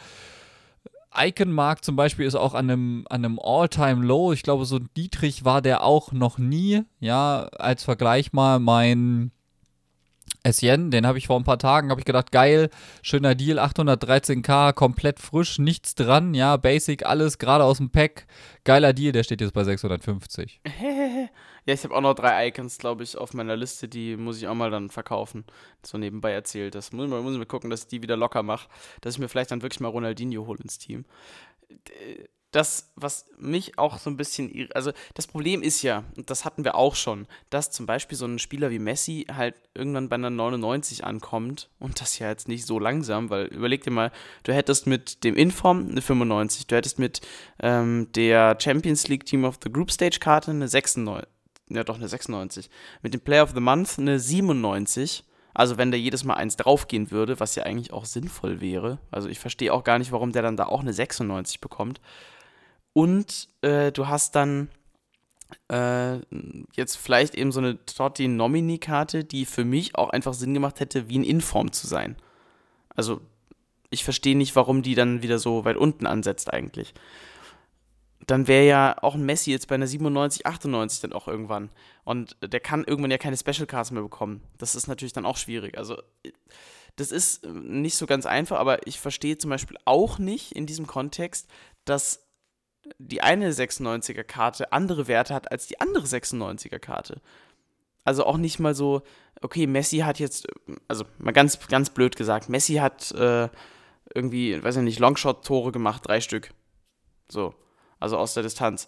Icon-Markt 1.16 1.84
zum 1.84 1.96
Beispiel 1.96 2.26
ist 2.26 2.34
auch 2.34 2.54
an 2.54 2.70
einem, 2.70 3.06
an 3.08 3.24
einem 3.24 3.38
All-Time-Low. 3.38 4.32
Ich 4.32 4.42
glaube, 4.42 4.64
so 4.64 4.80
niedrig 4.96 5.44
war 5.44 5.62
der 5.62 5.84
auch 5.84 6.12
noch 6.12 6.38
nie. 6.38 6.82
Ja, 7.00 7.48
als 7.58 7.84
Vergleich 7.84 8.32
mal 8.32 8.58
mein 8.58 9.30
Essien, 10.44 10.90
den 10.90 11.06
habe 11.06 11.18
ich 11.18 11.28
vor 11.28 11.38
ein 11.38 11.44
paar 11.44 11.58
Tagen, 11.58 11.90
habe 11.90 12.00
ich 12.00 12.04
gedacht, 12.04 12.32
geil, 12.32 12.70
schöner 13.02 13.34
Deal, 13.34 13.58
813k, 13.58 14.72
komplett 14.72 15.20
frisch, 15.20 15.58
nichts 15.58 15.94
dran, 15.94 16.34
ja, 16.34 16.56
Basic, 16.56 17.06
alles 17.06 17.38
gerade 17.38 17.64
aus 17.64 17.78
dem 17.78 17.90
Pack, 17.90 18.26
geiler 18.64 18.92
Deal, 18.92 19.12
der 19.12 19.22
steht 19.22 19.40
jetzt 19.40 19.54
bei 19.54 19.62
650. 19.62 20.60
ja, 21.66 21.74
ich 21.74 21.84
habe 21.84 21.94
auch 21.94 22.00
noch 22.00 22.14
drei 22.14 22.48
Icons, 22.48 22.78
glaube 22.78 23.02
ich, 23.02 23.16
auf 23.16 23.34
meiner 23.34 23.56
Liste, 23.56 23.88
die 23.88 24.16
muss 24.16 24.38
ich 24.38 24.48
auch 24.48 24.54
mal 24.54 24.70
dann 24.70 24.90
verkaufen, 24.90 25.44
so 25.82 25.98
nebenbei 25.98 26.32
erzählt. 26.32 26.74
Das 26.74 26.92
muss, 26.92 27.08
muss 27.08 27.32
ich 27.32 27.38
mal 27.38 27.46
gucken, 27.46 27.70
dass 27.70 27.82
ich 27.82 27.88
die 27.88 28.02
wieder 28.02 28.16
locker 28.16 28.42
mache, 28.42 28.68
dass 29.00 29.14
ich 29.14 29.20
mir 29.20 29.28
vielleicht 29.28 29.50
dann 29.50 29.62
wirklich 29.62 29.80
mal 29.80 29.88
Ronaldinho 29.88 30.46
hole 30.46 30.60
ins 30.62 30.78
Team 30.78 31.04
das, 32.52 32.92
was 32.96 33.24
mich 33.38 33.78
auch 33.78 33.98
so 33.98 34.10
ein 34.10 34.16
bisschen, 34.18 34.68
also 34.74 34.92
das 35.14 35.26
Problem 35.26 35.62
ist 35.62 35.82
ja, 35.82 36.04
und 36.16 36.28
das 36.28 36.44
hatten 36.44 36.64
wir 36.64 36.74
auch 36.74 36.94
schon, 36.94 37.26
dass 37.48 37.70
zum 37.70 37.86
Beispiel 37.86 38.16
so 38.16 38.26
ein 38.26 38.38
Spieler 38.38 38.70
wie 38.70 38.78
Messi 38.78 39.26
halt 39.32 39.54
irgendwann 39.74 40.10
bei 40.10 40.14
einer 40.14 40.30
99 40.30 41.04
ankommt 41.04 41.70
und 41.78 42.00
das 42.00 42.18
ja 42.18 42.28
jetzt 42.28 42.48
nicht 42.48 42.66
so 42.66 42.78
langsam, 42.78 43.30
weil 43.30 43.46
überleg 43.46 43.82
dir 43.82 43.90
mal, 43.90 44.12
du 44.42 44.52
hättest 44.52 44.86
mit 44.86 45.24
dem 45.24 45.34
Inform 45.34 45.88
eine 45.90 46.02
95, 46.02 46.66
du 46.66 46.76
hättest 46.76 46.98
mit 46.98 47.22
ähm, 47.58 48.08
der 48.14 48.58
Champions 48.60 49.08
League 49.08 49.24
Team 49.24 49.44
of 49.44 49.58
the 49.64 49.72
Group 49.72 49.90
Stage 49.90 50.18
Karte 50.20 50.50
eine 50.50 50.68
96, 50.68 51.26
ja 51.68 51.84
doch 51.84 51.96
eine 51.96 52.08
96, 52.08 52.70
mit 53.02 53.14
dem 53.14 53.20
Player 53.20 53.44
of 53.44 53.52
the 53.54 53.60
Month 53.60 53.98
eine 53.98 54.18
97. 54.18 55.24
Also 55.54 55.76
wenn 55.76 55.90
da 55.90 55.98
jedes 55.98 56.24
Mal 56.24 56.34
eins 56.34 56.56
draufgehen 56.56 57.10
würde, 57.10 57.38
was 57.38 57.54
ja 57.56 57.64
eigentlich 57.64 57.92
auch 57.92 58.06
sinnvoll 58.06 58.60
wäre. 58.60 58.98
Also 59.10 59.28
ich 59.28 59.38
verstehe 59.38 59.72
auch 59.72 59.84
gar 59.84 59.98
nicht, 59.98 60.10
warum 60.10 60.32
der 60.32 60.42
dann 60.42 60.56
da 60.56 60.64
auch 60.64 60.80
eine 60.80 60.94
96 60.94 61.60
bekommt. 61.60 62.00
Und 62.94 63.48
äh, 63.60 63.92
du 63.92 64.08
hast 64.08 64.34
dann 64.34 64.68
äh, 65.68 66.18
jetzt 66.74 66.96
vielleicht 66.96 67.34
eben 67.34 67.52
so 67.52 67.60
eine 67.60 67.84
Totti 67.84 68.28
Nomini-Karte, 68.28 69.24
die 69.24 69.44
für 69.44 69.64
mich 69.64 69.94
auch 69.94 70.10
einfach 70.10 70.34
Sinn 70.34 70.54
gemacht 70.54 70.80
hätte, 70.80 71.08
wie 71.08 71.18
ein 71.18 71.24
Inform 71.24 71.72
zu 71.72 71.86
sein. 71.86 72.16
Also 72.94 73.20
ich 73.90 74.04
verstehe 74.04 74.36
nicht, 74.36 74.56
warum 74.56 74.82
die 74.82 74.94
dann 74.94 75.22
wieder 75.22 75.38
so 75.38 75.64
weit 75.64 75.76
unten 75.76 76.06
ansetzt 76.06 76.52
eigentlich. 76.52 76.94
Dann 78.26 78.46
wäre 78.46 78.66
ja 78.66 78.96
auch 79.02 79.14
ein 79.14 79.24
Messi 79.24 79.50
jetzt 79.50 79.68
bei 79.68 79.74
einer 79.74 79.86
97, 79.86 80.46
98 80.46 81.00
dann 81.00 81.12
auch 81.12 81.26
irgendwann. 81.26 81.70
Und 82.04 82.36
der 82.42 82.60
kann 82.60 82.84
irgendwann 82.84 83.10
ja 83.10 83.18
keine 83.18 83.36
Special 83.36 83.66
Cards 83.66 83.90
mehr 83.90 84.02
bekommen. 84.02 84.42
Das 84.58 84.74
ist 84.74 84.86
natürlich 84.86 85.12
dann 85.12 85.26
auch 85.26 85.36
schwierig. 85.36 85.76
Also 85.76 86.00
das 86.96 87.10
ist 87.10 87.44
nicht 87.46 87.96
so 87.96 88.06
ganz 88.06 88.26
einfach, 88.26 88.58
aber 88.58 88.86
ich 88.86 89.00
verstehe 89.00 89.38
zum 89.38 89.50
Beispiel 89.50 89.78
auch 89.84 90.18
nicht 90.18 90.52
in 90.52 90.66
diesem 90.66 90.86
Kontext, 90.86 91.48
dass 91.84 92.28
die 92.98 93.22
eine 93.22 93.50
96er 93.50 94.24
Karte 94.24 94.72
andere 94.72 95.08
Werte 95.08 95.34
hat 95.34 95.50
als 95.50 95.66
die 95.66 95.80
andere 95.80 96.04
96er 96.04 96.78
Karte. 96.78 97.20
Also 98.04 98.24
auch 98.24 98.36
nicht 98.36 98.58
mal 98.58 98.74
so, 98.74 99.02
okay, 99.40 99.66
Messi 99.66 99.98
hat 99.98 100.18
jetzt, 100.18 100.46
also 100.88 101.04
mal 101.18 101.32
ganz, 101.32 101.58
ganz 101.68 101.90
blöd 101.90 102.16
gesagt, 102.16 102.48
Messi 102.48 102.74
hat 102.74 103.12
äh, 103.12 103.48
irgendwie, 104.14 104.62
weiß 104.62 104.76
ich 104.76 104.82
nicht, 104.82 104.98
Longshot-Tore 104.98 105.72
gemacht, 105.72 106.02
drei 106.06 106.20
Stück. 106.20 106.52
So, 107.30 107.54
also 108.02 108.18
aus 108.18 108.34
der 108.34 108.42
Distanz. 108.42 108.86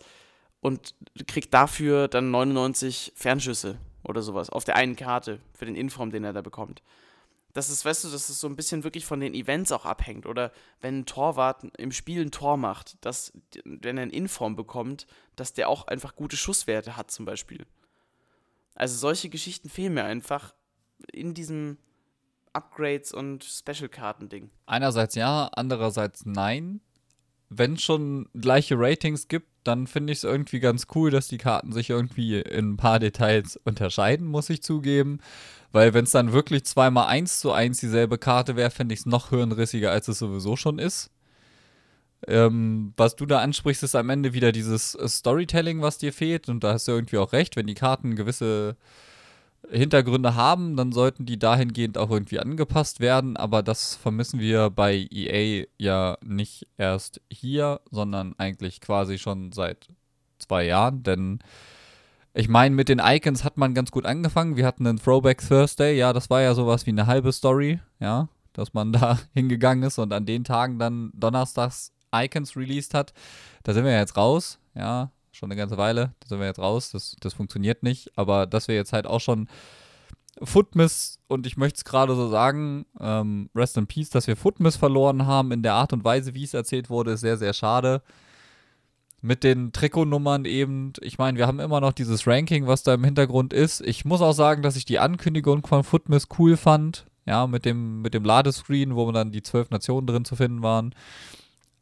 Und 0.61 0.95
kriegt 1.27 1.53
dafür 1.53 2.09
dann 2.09 2.31
99 2.31 3.13
Fernschüsse 3.15 3.79
oder 4.03 4.23
sowas 4.23 4.51
auf 4.51 4.65
der 4.65 4.77
einen 4.77 4.97
Karte 4.97 5.41
für 5.53 5.67
den 5.67 5.77
Inform, 5.77 6.11
den 6.11 6.25
er 6.25 6.33
da 6.33 6.41
bekommt 6.41 6.83
dass 7.55 7.69
es, 7.69 7.85
weißt 7.85 8.05
du, 8.05 8.09
dass 8.09 8.29
es 8.29 8.41
so 8.41 8.49
ein 8.49 8.57
bisschen 8.57 8.83
wirklich 8.83 9.07
von 9.07 9.21
den 9.21 9.33
Events 9.33 9.71
auch 9.71 9.87
abhängt. 9.87 10.27
Oder 10.27 10.53
wenn 10.81 11.01
ein 11.01 11.07
Torwart 11.07 11.65
im 11.79 11.93
Spiel 11.93 12.21
ein 12.21 12.33
Tor 12.33 12.57
macht, 12.57 13.03
dass, 13.05 13.33
wenn 13.65 13.97
er 13.97 14.03
eine 14.03 14.13
Inform 14.13 14.57
bekommt, 14.57 15.07
dass 15.37 15.53
der 15.53 15.69
auch 15.69 15.87
einfach 15.87 16.17
gute 16.17 16.37
Schusswerte 16.37 16.97
hat, 16.97 17.13
zum 17.13 17.25
Beispiel. 17.25 17.65
Also 18.75 18.97
solche 18.97 19.29
Geschichten 19.29 19.69
fehlen 19.69 19.95
mir 19.95 20.03
einfach 20.03 20.53
in 21.13 21.33
diesem 21.33 21.79
Upgrades 22.53 23.15
und 23.15 23.45
Special-Karten-Ding. 23.45 24.51
Einerseits 24.67 25.15
ja, 25.15 25.49
andererseits 25.53 26.27
nein. 26.27 26.81
Wenn 27.51 27.75
es 27.75 27.83
schon 27.83 28.29
gleiche 28.35 28.77
Ratings 28.79 29.29
gibt, 29.29 29.49
dann 29.65 29.87
finde 29.87 30.13
ich 30.13 30.19
es 30.19 30.25
irgendwie 30.25 30.61
ganz 30.61 30.87
cool, 30.95 31.11
dass 31.11 31.29
die 31.29 31.39
Karten 31.39 31.73
sich 31.73 31.91
irgendwie 31.91 32.41
in 32.41 32.73
ein 32.73 32.77
paar 32.77 32.99
Details 32.99 33.59
unterscheiden, 33.65 34.27
muss 34.27 34.51
ich 34.51 34.63
zugeben. 34.63 35.21
Weil 35.73 35.95
wenn 35.95 36.05
es 36.05 36.13
dann 36.13 36.33
wirklich 36.33 36.65
zweimal 36.65 37.07
eins 37.09 37.41
zu 37.41 37.53
eins 37.53 37.81
dieselbe 37.81 38.19
Karte 38.19 38.57
wäre, 38.57 38.71
fände 38.71 38.93
ich 38.93 39.01
es 39.01 39.07
noch 39.07 39.31
hirnrissiger, 39.31 39.91
als 39.91 40.09
es 40.09 40.19
sowieso 40.19 40.57
schon 40.57 40.79
ist. 40.79 41.11
Ähm, 42.27 42.95
was 42.97 43.17
du 43.17 43.27
da 43.27 43.41
ansprichst, 43.41 43.83
ist 43.83 43.95
am 43.95 44.11
Ende 44.11 44.33
wieder 44.33 44.53
dieses 44.53 44.95
äh, 44.95 45.09
Storytelling, 45.09 45.83
was 45.83 45.99
dir 45.99 46.13
fehlt. 46.13 46.49
Und 46.49 46.65
da 46.65 46.75
hast 46.75 46.89
du 46.89 46.93
irgendwie 46.93 47.19
auch 47.19 47.33
recht, 47.33 47.57
wenn 47.57 47.67
die 47.67 47.75
Karten 47.75 48.17
gewisse 48.17 48.77
Hintergründe 49.71 50.35
haben, 50.35 50.77
dann 50.77 50.93
sollten 50.93 51.27
die 51.27 51.39
dahingehend 51.39 51.99
auch 51.99 52.11
irgendwie 52.11 52.39
angepasst 52.39 53.01
werden. 53.01 53.37
Aber 53.37 53.63
das 53.63 53.95
vermissen 53.97 54.41
wir 54.41 54.71
bei 54.71 55.07
EA 55.11 55.67
ja 55.79 56.19
nicht 56.25 56.67
erst 56.77 57.21
hier, 57.31 57.81
sondern 57.91 58.35
eigentlich 58.39 58.81
quasi 58.81 59.19
schon 59.19 59.53
seit 59.53 59.89
zwei 60.39 60.65
Jahren. 60.65 61.03
Denn 61.03 61.41
ich 62.35 62.49
meine, 62.49 62.75
mit 62.75 62.89
den 62.89 63.01
Icons 63.03 63.45
hat 63.45 63.57
man 63.57 63.75
ganz 63.75 63.91
gut 63.91 64.07
angefangen. 64.07 64.57
Wir 64.57 64.67
hatten 64.67 64.87
einen 64.87 64.99
Throwback 64.99 65.47
Thursday, 65.47 65.97
ja, 65.97 66.13
das 66.13 66.31
war 66.31 66.43
ja 66.43 66.55
sowas 66.55 66.85
wie 66.87 66.91
eine 66.91 67.07
halbe 67.07 67.33
Story, 67.33 67.81
ja, 68.01 68.29
dass 68.53 68.75
man 68.75 68.93
da 68.93 69.19
hingegangen 69.35 69.85
ist 69.85 69.99
und 69.99 70.13
an 70.13 70.27
den 70.27 70.45
Tagen 70.45 70.79
dann 70.79 71.13
donnerstags 71.15 71.93
Icons 72.15 72.57
released 72.57 72.95
hat. 72.95 73.13
Da 73.63 73.73
sind 73.73 73.85
wir 73.85 73.97
jetzt 73.97 74.17
raus, 74.17 74.59
ja, 74.75 75.11
schon 75.35 75.51
eine 75.51 75.59
ganze 75.59 75.77
Weile, 75.77 76.15
da 76.21 76.29
sind 76.29 76.41
wir 76.41 76.47
jetzt 76.47 76.59
raus, 76.59 76.91
das, 76.91 77.17
das 77.21 77.35
funktioniert 77.35 77.83
nicht, 77.83 78.17
aber 78.17 78.47
dass 78.47 78.69
wir 78.69 78.75
jetzt 78.75 78.93
halt 78.93 79.07
auch 79.07 79.21
schon 79.21 79.49
Footmiss, 80.43 81.21
und 81.29 81.47
ich 81.47 81.57
möchte 81.57 81.77
es 81.79 81.85
gerade 81.85 82.15
so 82.17 82.29
sagen, 82.29 82.87
ähm, 82.99 83.51
Rest 83.55 83.77
in 83.77 83.87
Peace, 83.87 84.11
dass 84.11 84.27
wir 84.27 84.37
Footmiss 84.37 84.77
verloren 84.77 85.27
haben 85.27 85.53
in 85.53 85.63
der 85.63 85.75
Art 85.75 85.93
und 85.93 86.05
Weise, 86.05 86.35
wie 86.35 86.45
es 86.45 86.55
erzählt 86.55 86.91
wurde, 86.91 87.13
ist 87.13 87.21
sehr, 87.21 87.37
sehr 87.37 87.53
schade 87.53 88.03
mit 89.25 89.43
den 89.43 89.73
Trikotnummern 89.73 90.45
eben. 90.45 90.93
Ich 91.01 91.17
meine, 91.17 91.39
wir 91.39 91.47
haben 91.47 91.59
immer 91.59 91.81
noch 91.81 91.93
dieses 91.93 92.27
Ranking, 92.27 92.67
was 92.67 92.83
da 92.83 92.93
im 92.93 93.05
Hintergrund 93.05 93.55
ist. 93.55 93.81
Ich 93.81 94.05
muss 94.05 94.21
auch 94.21 94.35
sagen, 94.35 94.61
dass 94.61 94.77
ich 94.77 94.85
die 94.85 94.99
Ankündigung 94.99 95.67
von 95.67 95.83
Footmiss 95.83 96.29
cool 96.39 96.59
fand. 96.59 97.07
Ja, 97.25 97.47
mit 97.47 97.65
dem, 97.65 98.03
mit 98.03 98.13
dem 98.13 98.23
Ladescreen, 98.23 98.97
wo 98.97 99.11
dann 99.13 99.33
die 99.33 99.43
zwölf 99.43 99.71
Nationen 99.71 100.07
drin 100.07 100.27
zu 100.27 100.37
finden 100.37 100.63
waren. 100.63 100.95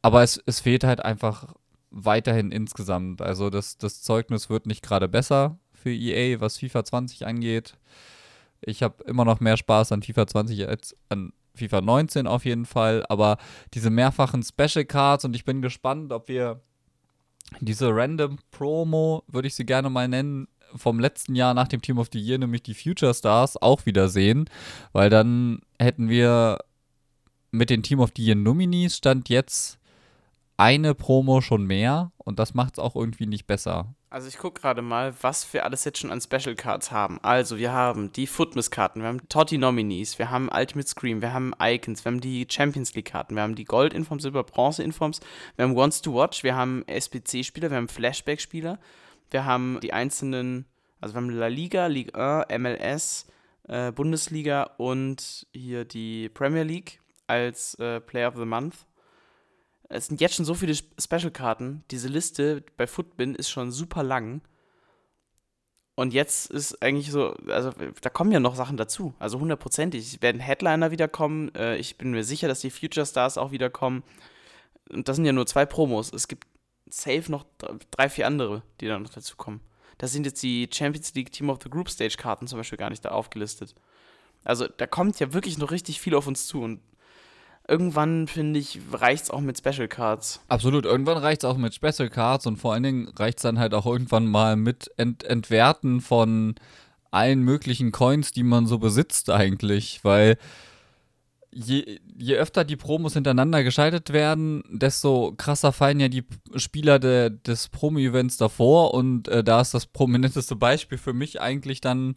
Aber 0.01 0.23
es, 0.23 0.41
es 0.47 0.61
fehlt 0.61 0.85
halt 0.85 1.05
einfach 1.05 1.53
weiterhin 1.93 2.51
insgesamt. 2.51 3.23
Also 3.23 3.51
das, 3.51 3.79
das 3.79 4.03
Zeugnis 4.03 4.51
wird 4.51 4.67
nicht 4.67 4.83
gerade 4.83 5.09
besser 5.09 5.59
für 5.73 5.93
EA, 5.93 6.41
was 6.41 6.59
FIFA 6.59 6.85
20 6.85 7.27
angeht. 7.27 7.75
Ich 8.61 8.83
habe 8.83 9.05
immer 9.05 9.25
noch 9.25 9.41
mehr 9.41 9.57
Spaß 9.57 9.93
an 9.93 10.03
FIFA 10.03 10.27
20 10.27 10.69
als 10.69 10.97
an 11.09 11.33
FIFA 11.55 11.83
19 11.83 12.27
auf 12.27 12.45
jeden 12.45 12.65
Fall. 12.65 13.05
Aber 13.09 13.37
diese 13.75 13.91
mehrfachen 13.91 14.43
Special 14.43 14.85
Cards 14.85 15.25
und 15.25 15.37
ich 15.37 15.45
bin 15.45 15.63
gespannt, 15.63 16.13
ob 16.13 16.29
wir 16.29 16.61
diese 17.61 17.95
Random 17.95 18.39
Promo, 18.51 19.25
würde 19.27 19.49
ich 19.49 19.55
sie 19.55 19.67
gerne 19.67 19.91
mal 19.91 20.09
nennen, 20.09 20.49
vom 20.75 20.99
letzten 20.99 21.35
Jahr 21.35 21.53
nach 21.53 21.69
dem 21.69 21.83
Team 21.83 21.99
of 21.99 22.09
the 22.13 22.19
Year, 22.19 22.39
nämlich 22.39 22.63
die 22.63 22.75
Future 22.75 23.13
Stars, 23.13 23.61
auch 23.61 23.85
wieder 23.85 24.09
sehen, 24.09 24.49
weil 24.93 25.11
dann 25.11 25.61
hätten 25.79 26.09
wir 26.09 26.59
mit 27.51 27.69
den 27.69 27.83
Team 27.83 28.01
of 28.01 28.13
the 28.17 28.25
Year 28.25 28.37
Nominees 28.37 28.97
stand 28.97 29.29
jetzt 29.29 29.79
eine 30.57 30.95
Promo 30.95 31.41
schon 31.41 31.65
mehr 31.65 32.13
und 32.19 32.39
das 32.39 32.55
macht 32.55 32.75
es 32.75 32.79
auch 32.79 32.95
irgendwie 32.95 33.27
nicht 33.27 33.47
besser. 33.47 33.95
Also 34.11 34.29
ich 34.29 34.37
gucke 34.37 34.61
gerade 34.61 34.83
mal, 34.83 35.15
was 35.23 35.51
wir 35.55 35.65
alles 35.65 35.85
jetzt 35.85 35.99
schon 35.99 36.11
an 36.11 36.21
Special 36.21 36.55
Cards 36.55 36.91
haben. 36.91 37.19
Also 37.23 37.57
wir 37.57 37.73
haben 37.73 38.13
die 38.13 38.27
Footmiss-Karten, 38.27 39.01
wir 39.01 39.09
haben 39.09 39.27
Totti 39.31 39.57
Nominees, 39.57 40.19
wir 40.19 40.31
haben 40.31 40.51
Ultimate 40.53 40.87
Scream, 40.87 41.23
wir 41.23 41.33
haben 41.33 41.55
Icons, 41.59 42.05
wir 42.05 42.13
haben 42.13 42.21
die 42.21 42.47
Champions 42.47 42.95
League-Karten, 42.95 43.35
wir 43.35 43.43
haben 43.43 43.55
die 43.55 43.65
Gold-Informs, 43.65 44.23
Silber, 44.23 44.45
Bronze-Informs, 44.45 45.21
wir 45.57 45.65
haben 45.65 45.77
Wants 45.77 46.03
to 46.03 46.15
Watch, 46.15 46.45
wir 46.45 46.55
haben 46.55 46.85
SPC-Spieler, 46.87 47.71
wir 47.71 47.79
haben 47.79 47.89
Flashback-Spieler, 47.89 48.79
wir 49.31 49.45
haben 49.47 49.79
die 49.83 49.95
einzelnen, 49.95 50.67
also 51.01 51.15
wir 51.15 51.23
haben 51.23 51.31
La 51.31 51.47
Liga, 51.47 51.87
Ligue 51.87 52.15
1, 52.15 52.59
MLS, 52.59 53.27
äh, 53.69 53.93
Bundesliga 53.93 54.65
und 54.77 55.47
hier 55.55 55.87
die 55.87 56.29
Premier 56.29 56.65
League 56.65 57.01
als 57.29 57.77
äh, 57.77 58.01
Player 58.01 58.29
of 58.29 58.37
the 58.37 58.45
Month. 58.45 58.75
Es 59.93 60.07
sind 60.07 60.21
jetzt 60.21 60.35
schon 60.35 60.45
so 60.45 60.55
viele 60.55 60.75
Special-Karten. 60.75 61.85
Diese 61.91 62.09
Liste 62.09 62.65
bei 62.77 62.87
Footbin 62.87 63.35
ist 63.35 63.51
schon 63.51 63.71
super 63.71 64.03
lang. 64.03 64.43
Und 65.95 66.15
jetzt 66.15 66.51
ist 66.51 66.83
eigentlich 66.83 67.11
so, 67.11 67.35
also 67.49 67.71
da 68.01 68.09
kommen 68.09 68.33
ja 68.33 68.41
noch 68.41 68.57
Sachen 68.57 68.77
dazu. 68.77 69.15
Also 69.19 69.39
hundertprozentig. 69.39 70.23
Werden 70.23 70.41
Headliner 70.41 70.91
wiederkommen. 70.91 71.55
Äh, 71.55 71.77
ich 71.77 71.99
bin 71.99 72.13
mir 72.13 72.25
sicher, 72.25 72.49
dass 72.49 72.61
die 72.61 72.71
Future 72.71 73.05
Stars 73.05 73.37
auch 73.37 73.53
wiederkommen. 73.53 74.03
Und 74.91 75.09
das 75.09 75.17
sind 75.17 75.27
ja 75.27 75.33
nur 75.33 75.47
zwei 75.47 75.67
Promos. 75.67 76.13
Es 76.13 76.29
gibt 76.29 76.47
safe 76.89 77.31
noch 77.31 77.45
drei, 77.91 78.09
vier 78.09 78.27
andere, 78.27 78.63
die 78.81 78.87
dann 78.87 79.03
noch 79.03 79.13
dazu 79.13 79.37
kommen. 79.37 79.61
Da 79.99 80.07
sind 80.07 80.27
jetzt 80.27 80.43
die 80.43 80.69
Champions 80.73 81.15
League 81.15 81.33
Team 81.33 81.51
of 81.51 81.59
the 81.63 81.71
Group 81.71 81.91
Stage 81.91 82.17
Karten 82.17 82.47
zum 82.47 82.59
Beispiel 82.59 82.79
gar 82.79 82.91
nicht 82.91 83.05
da 83.05 83.11
aufgelistet. 83.11 83.75
Also 84.45 84.67
da 84.67 84.87
kommt 84.87 85.21
ja 85.21 85.33
wirklich 85.33 85.59
noch 85.59 85.71
richtig 85.71 86.01
viel 86.01 86.15
auf 86.15 86.27
uns 86.27 86.47
zu 86.47 86.63
und 86.63 86.81
irgendwann, 87.69 88.29
finde 88.29 88.59
ich, 88.59 88.81
reicht 88.93 89.25
es 89.25 89.31
auch 89.31 89.41
mit 89.41 89.59
Special 89.59 89.89
Cards. 89.89 90.41
Absolut, 90.49 90.85
irgendwann 90.85 91.19
reicht 91.19 91.45
es 91.45 91.49
auch 91.49 91.57
mit 91.57 91.75
Special 91.75 92.11
Cards 92.11 92.47
und 92.47 92.57
vor 92.57 92.73
allen 92.75 92.83
Dingen 92.83 93.09
reicht 93.09 93.39
es 93.39 93.43
dann 93.43 93.59
halt 93.59 93.75
auch 93.75 93.87
irgendwann 93.87 94.27
mal 94.27 94.57
mit 94.57 94.91
Ent 94.97 95.25
Entwerten 95.25 96.01
von 96.01 96.55
allen 97.11 97.43
möglichen 97.43 97.93
Coins, 97.93 98.33
die 98.33 98.43
man 98.43 98.67
so 98.67 98.79
besitzt 98.79 99.31
eigentlich, 99.31 100.01
weil 100.03 100.39
je, 101.53 102.01
je 102.17 102.37
öfter 102.37 102.65
die 102.65 102.77
Promos 102.77 103.15
hintereinander 103.15 103.63
geschaltet 103.63 104.13
werden, 104.13 104.65
desto 104.71 105.35
krasser 105.37 105.73
fallen 105.73 106.01
ja 106.01 106.09
die 106.09 106.25
Spieler 106.57 106.99
de, 106.99 107.31
des 107.31 107.69
Promo-Events 107.69 108.39
davor 108.39 108.95
und 108.95 109.29
äh, 109.29 109.45
da 109.45 109.61
ist 109.61 109.75
das 109.75 109.87
prominenteste 109.87 110.57
Beispiel 110.57 110.99
für 110.99 111.13
mich 111.13 111.41
eigentlich 111.41 111.81
dann 111.81 112.15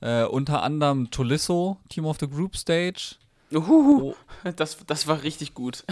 äh, 0.00 0.24
unter 0.24 0.62
anderem 0.62 1.10
Tolisso, 1.10 1.78
Team 1.88 2.06
of 2.06 2.18
the 2.18 2.28
Group 2.28 2.56
Stage. 2.56 3.16
Uhuhu, 3.52 4.10
oh. 4.10 4.14
das, 4.56 4.78
das 4.86 5.06
war 5.06 5.22
richtig 5.22 5.54
gut. 5.54 5.84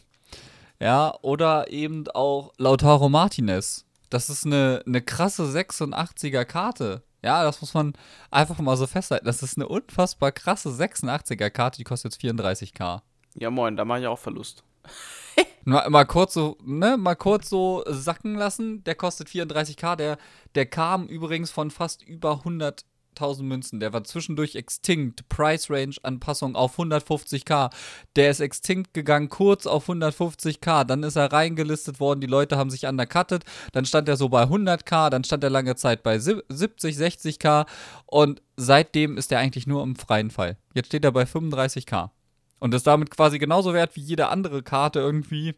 ja, 0.80 1.14
oder 1.22 1.70
eben 1.70 2.08
auch 2.08 2.52
Lautaro 2.56 3.08
Martinez. 3.08 3.84
Das 4.08 4.28
ist 4.28 4.46
eine, 4.46 4.82
eine 4.86 5.02
krasse 5.02 5.44
86er 5.44 6.44
Karte. 6.44 7.02
Ja, 7.22 7.44
das 7.44 7.60
muss 7.60 7.74
man 7.74 7.92
einfach 8.30 8.58
mal 8.58 8.76
so 8.76 8.86
festhalten. 8.86 9.26
Das 9.26 9.42
ist 9.42 9.56
eine 9.56 9.68
unfassbar 9.68 10.32
krasse 10.32 10.70
86er 10.70 11.50
Karte, 11.50 11.78
die 11.78 11.84
kostet 11.84 12.12
jetzt 12.14 12.24
34k. 12.24 13.02
Ja, 13.34 13.50
moin, 13.50 13.76
da 13.76 13.84
mache 13.84 14.00
ich 14.00 14.06
auch 14.06 14.18
Verlust. 14.18 14.64
mal, 15.64 15.88
mal, 15.90 16.06
kurz 16.06 16.34
so, 16.34 16.56
ne, 16.64 16.96
mal 16.96 17.14
kurz 17.14 17.48
so 17.50 17.84
sacken 17.86 18.34
lassen. 18.34 18.82
Der 18.84 18.94
kostet 18.94 19.28
34k. 19.28 19.96
Der, 19.96 20.18
der 20.54 20.66
kam 20.66 21.06
übrigens 21.06 21.50
von 21.50 21.70
fast 21.70 22.02
über 22.02 22.38
100 22.38 22.84
1000 23.10 23.48
Münzen. 23.48 23.80
Der 23.80 23.92
war 23.92 24.04
zwischendurch 24.04 24.56
extinct. 24.56 25.28
Price 25.28 25.70
Range 25.70 25.94
Anpassung 26.02 26.56
auf 26.56 26.78
150k. 26.78 27.70
Der 28.16 28.30
ist 28.30 28.40
extinct 28.40 28.94
gegangen, 28.94 29.28
kurz 29.28 29.66
auf 29.66 29.88
150k. 29.88 30.84
Dann 30.84 31.02
ist 31.02 31.16
er 31.16 31.32
reingelistet 31.32 32.00
worden. 32.00 32.20
Die 32.20 32.26
Leute 32.26 32.56
haben 32.56 32.70
sich 32.70 32.86
undercuttet. 32.86 33.44
Dann 33.72 33.84
stand 33.84 34.08
er 34.08 34.16
so 34.16 34.28
bei 34.28 34.44
100k. 34.44 35.10
Dann 35.10 35.24
stand 35.24 35.44
er 35.44 35.50
lange 35.50 35.76
Zeit 35.76 36.02
bei 36.02 36.18
70, 36.18 36.96
60k. 36.96 37.66
Und 38.06 38.42
seitdem 38.56 39.16
ist 39.16 39.32
er 39.32 39.38
eigentlich 39.38 39.66
nur 39.66 39.82
im 39.82 39.96
freien 39.96 40.30
Fall. 40.30 40.56
Jetzt 40.74 40.86
steht 40.86 41.04
er 41.04 41.12
bei 41.12 41.24
35k. 41.24 42.10
Und 42.58 42.74
ist 42.74 42.86
damit 42.86 43.10
quasi 43.10 43.38
genauso 43.38 43.72
wert 43.72 43.96
wie 43.96 44.02
jede 44.02 44.28
andere 44.28 44.62
Karte 44.62 45.00
irgendwie 45.00 45.54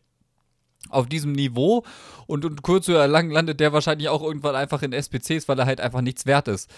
auf 0.89 1.09
diesem 1.09 1.33
Niveau 1.33 1.85
und, 2.27 2.45
und 2.45 2.63
kurz 2.63 2.89
oder 2.89 3.07
lang 3.07 3.31
landet 3.31 3.61
der 3.61 3.73
wahrscheinlich 3.73 4.09
auch 4.09 4.23
irgendwann 4.23 4.57
einfach 4.57 4.83
in 4.83 4.93
SPCs, 4.93 5.49
weil 5.49 5.59
er 5.59 5.67
halt 5.67 5.81
einfach 5.81 6.01
nichts 6.01 6.27
wert 6.27 6.49
ist. 6.49 6.71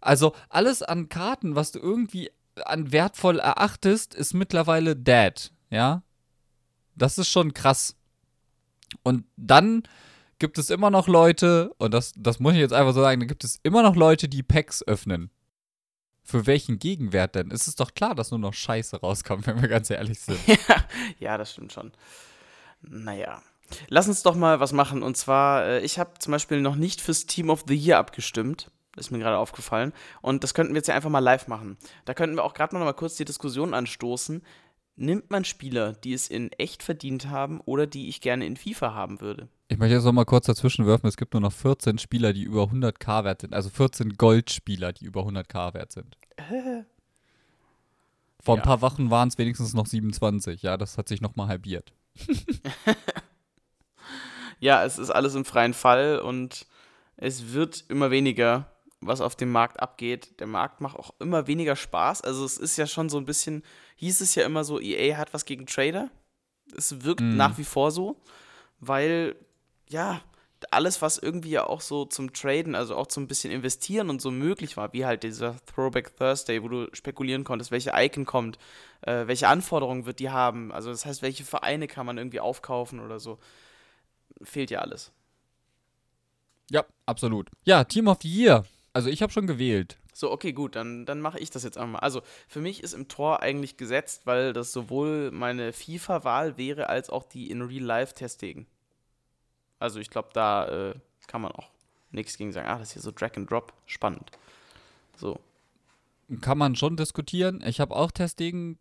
Also 0.00 0.34
alles 0.48 0.82
an 0.82 1.08
Karten, 1.08 1.54
was 1.56 1.72
du 1.72 1.78
irgendwie 1.78 2.30
an 2.64 2.92
wertvoll 2.92 3.38
erachtest, 3.38 4.14
ist 4.14 4.34
mittlerweile 4.34 4.96
dead, 4.96 5.52
ja? 5.70 6.02
Das 6.96 7.18
ist 7.18 7.30
schon 7.30 7.54
krass. 7.54 7.96
Und 9.02 9.24
dann 9.36 9.84
gibt 10.38 10.58
es 10.58 10.70
immer 10.70 10.90
noch 10.90 11.06
Leute, 11.06 11.72
und 11.78 11.94
das, 11.94 12.12
das 12.16 12.40
muss 12.40 12.54
ich 12.54 12.60
jetzt 12.60 12.72
einfach 12.72 12.92
so 12.92 13.00
sagen, 13.00 13.20
da 13.20 13.26
gibt 13.26 13.44
es 13.44 13.60
immer 13.62 13.82
noch 13.82 13.94
Leute, 13.94 14.28
die 14.28 14.42
Packs 14.42 14.82
öffnen. 14.86 15.30
Für 16.22 16.46
welchen 16.46 16.78
Gegenwert 16.78 17.34
denn? 17.34 17.50
Es 17.50 17.68
ist 17.68 17.80
doch 17.80 17.94
klar, 17.94 18.14
dass 18.14 18.30
nur 18.30 18.40
noch 18.40 18.54
Scheiße 18.54 19.00
rauskommt, 19.00 19.46
wenn 19.46 19.62
wir 19.62 19.68
ganz 19.68 19.90
ehrlich 19.90 20.20
sind. 20.20 20.38
ja, 21.18 21.38
das 21.38 21.52
stimmt 21.52 21.72
schon. 21.72 21.92
Naja. 22.82 23.42
Lass 23.88 24.08
uns 24.08 24.22
doch 24.22 24.34
mal 24.34 24.58
was 24.58 24.72
machen. 24.72 25.02
Und 25.02 25.16
zwar, 25.16 25.64
äh, 25.64 25.80
ich 25.80 25.98
habe 25.98 26.18
zum 26.18 26.32
Beispiel 26.32 26.60
noch 26.60 26.74
nicht 26.74 27.00
fürs 27.00 27.26
Team 27.26 27.50
of 27.50 27.64
the 27.68 27.76
Year 27.76 27.98
abgestimmt 27.98 28.70
ist 28.96 29.10
mir 29.10 29.18
gerade 29.18 29.38
aufgefallen. 29.38 29.92
Und 30.20 30.44
das 30.44 30.54
könnten 30.54 30.74
wir 30.74 30.78
jetzt 30.78 30.88
ja 30.88 30.94
einfach 30.94 31.10
mal 31.10 31.20
live 31.20 31.48
machen. 31.48 31.76
Da 32.04 32.14
könnten 32.14 32.36
wir 32.36 32.44
auch 32.44 32.54
gerade 32.54 32.76
noch 32.76 32.84
mal 32.84 32.92
kurz 32.92 33.16
die 33.16 33.24
Diskussion 33.24 33.74
anstoßen. 33.74 34.42
Nimmt 34.96 35.30
man 35.30 35.44
Spieler, 35.44 35.92
die 35.92 36.12
es 36.12 36.28
in 36.28 36.52
echt 36.52 36.82
verdient 36.82 37.28
haben 37.28 37.60
oder 37.60 37.86
die 37.86 38.08
ich 38.08 38.20
gerne 38.20 38.44
in 38.44 38.56
FIFA 38.56 38.94
haben 38.94 39.20
würde? 39.20 39.48
Ich 39.68 39.78
möchte 39.78 39.94
jetzt 39.94 40.04
noch 40.04 40.12
mal 40.12 40.24
kurz 40.24 40.46
dazwischen 40.46 40.86
werfen, 40.86 41.06
es 41.06 41.16
gibt 41.16 41.32
nur 41.32 41.40
noch 41.40 41.52
14 41.52 41.98
Spieler, 41.98 42.32
die 42.32 42.42
über 42.42 42.64
100k 42.64 43.24
wert 43.24 43.40
sind. 43.40 43.54
Also 43.54 43.70
14 43.70 44.16
Goldspieler, 44.16 44.92
die 44.92 45.04
über 45.04 45.22
100k 45.22 45.74
wert 45.74 45.92
sind. 45.92 46.16
Äh. 46.36 46.82
Vor 48.42 48.56
ja. 48.56 48.62
ein 48.62 48.64
paar 48.64 48.80
Wochen 48.80 49.10
waren 49.10 49.28
es 49.28 49.38
wenigstens 49.38 49.74
noch 49.74 49.86
27. 49.86 50.62
Ja, 50.62 50.76
das 50.76 50.98
hat 50.98 51.08
sich 51.08 51.20
noch 51.20 51.36
mal 51.36 51.46
halbiert. 51.46 51.92
ja, 54.60 54.84
es 54.84 54.98
ist 54.98 55.10
alles 55.10 55.34
im 55.34 55.44
freien 55.44 55.74
Fall 55.74 56.18
und 56.18 56.66
es 57.16 57.52
wird 57.52 57.84
immer 57.88 58.10
weniger 58.10 58.70
was 59.00 59.20
auf 59.20 59.34
dem 59.34 59.50
Markt 59.50 59.80
abgeht. 59.80 60.40
Der 60.40 60.46
Markt 60.46 60.80
macht 60.80 60.96
auch 60.98 61.14
immer 61.18 61.46
weniger 61.46 61.76
Spaß. 61.76 62.22
Also 62.22 62.44
es 62.44 62.58
ist 62.58 62.76
ja 62.76 62.86
schon 62.86 63.08
so 63.08 63.18
ein 63.18 63.24
bisschen, 63.24 63.62
hieß 63.96 64.20
es 64.20 64.34
ja 64.34 64.44
immer 64.44 64.64
so, 64.64 64.80
EA 64.80 65.16
hat 65.16 65.32
was 65.32 65.44
gegen 65.44 65.66
Trader. 65.66 66.10
Es 66.76 67.02
wirkt 67.02 67.22
mm. 67.22 67.36
nach 67.36 67.58
wie 67.58 67.64
vor 67.64 67.90
so, 67.90 68.20
weil 68.78 69.36
ja, 69.88 70.20
alles, 70.70 71.00
was 71.00 71.18
irgendwie 71.18 71.50
ja 71.50 71.66
auch 71.66 71.80
so 71.80 72.04
zum 72.04 72.32
Traden, 72.32 72.74
also 72.74 72.94
auch 72.96 73.06
zum 73.06 73.26
bisschen 73.26 73.50
investieren 73.50 74.10
und 74.10 74.20
so 74.20 74.30
möglich 74.30 74.76
war, 74.76 74.92
wie 74.92 75.06
halt 75.06 75.22
dieser 75.22 75.56
Throwback 75.66 76.16
Thursday, 76.16 76.62
wo 76.62 76.68
du 76.68 76.88
spekulieren 76.92 77.44
konntest, 77.44 77.70
welche 77.70 77.92
Icon 77.94 78.26
kommt, 78.26 78.58
äh, 79.02 79.26
welche 79.26 79.48
Anforderungen 79.48 80.04
wird 80.04 80.18
die 80.18 80.30
haben, 80.30 80.70
also 80.72 80.90
das 80.90 81.06
heißt, 81.06 81.22
welche 81.22 81.44
Vereine 81.44 81.88
kann 81.88 82.06
man 82.06 82.18
irgendwie 82.18 82.40
aufkaufen 82.40 83.00
oder 83.00 83.18
so, 83.18 83.38
fehlt 84.42 84.70
ja 84.70 84.80
alles. 84.80 85.12
Ja, 86.70 86.84
absolut. 87.06 87.50
Ja, 87.64 87.82
Team 87.84 88.06
of 88.08 88.18
the 88.22 88.28
Year. 88.28 88.64
Also 88.92 89.08
ich 89.08 89.22
habe 89.22 89.32
schon 89.32 89.46
gewählt. 89.46 89.98
So, 90.12 90.30
okay, 90.30 90.52
gut, 90.52 90.76
dann, 90.76 91.06
dann 91.06 91.20
mache 91.20 91.38
ich 91.38 91.50
das 91.50 91.62
jetzt 91.62 91.78
einmal. 91.78 92.00
Also 92.00 92.22
für 92.48 92.60
mich 92.60 92.82
ist 92.82 92.92
im 92.92 93.08
Tor 93.08 93.40
eigentlich 93.40 93.76
gesetzt, 93.76 94.22
weil 94.24 94.52
das 94.52 94.72
sowohl 94.72 95.30
meine 95.30 95.72
FIFA-Wahl 95.72 96.56
wäre, 96.58 96.88
als 96.88 97.08
auch 97.10 97.24
die 97.24 97.50
in 97.50 97.62
Real-Life-Testegen. 97.62 98.66
Also 99.78 100.00
ich 100.00 100.10
glaube, 100.10 100.30
da 100.32 100.90
äh, 100.90 100.94
kann 101.26 101.40
man 101.40 101.52
auch 101.52 101.70
nichts 102.10 102.36
gegen 102.36 102.52
sagen. 102.52 102.68
Ah, 102.68 102.78
das 102.78 102.88
ist 102.88 102.92
hier 102.94 103.02
so 103.02 103.12
Drag 103.12 103.36
and 103.36 103.50
Drop, 103.50 103.72
spannend. 103.86 104.30
So. 105.16 105.38
Kann 106.40 106.58
man 106.58 106.76
schon 106.76 106.96
diskutieren. 106.96 107.62
Ich 107.64 107.80
habe 107.80 107.94
auch 107.94 108.10
Testegen 108.10 108.78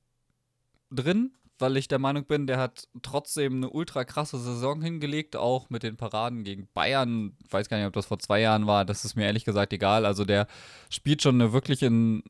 drin 0.92 1.32
weil 1.60 1.78
ich 1.78 1.88
der 1.88 2.00
Meinung 2.00 2.26
bin, 2.26 2.48
der 2.48 2.58
hat 2.58 2.88
trotzdem 3.02 3.58
eine 3.58 3.70
ultra 3.70 4.04
krasse 4.04 4.38
Saison 4.38 4.82
hingelegt, 4.82 5.36
auch 5.36 5.70
mit 5.70 5.84
den 5.84 5.98
Paraden 5.98 6.44
gegen 6.44 6.68
Bayern. 6.74 7.34
Ich 7.46 7.52
weiß 7.52 7.70
gar 7.70 7.78
nicht, 7.78 7.88
ob 7.88 7.94
das 7.94 8.08
vor 8.08 8.20
zwei 8.20 8.42
Jahren 8.42 8.68
war, 8.68 8.86
das 8.86 9.06
ist 9.06 9.16
mir 9.16 9.26
ehrlich 9.26 9.46
gesagt 9.46 9.74
egal. 9.74 10.06
Also 10.06 10.26
der 10.26 10.48
spielt 10.90 11.22
schon 11.22 11.36
eine 11.36 11.54
wirklich 11.54 11.84
in, 11.84 12.24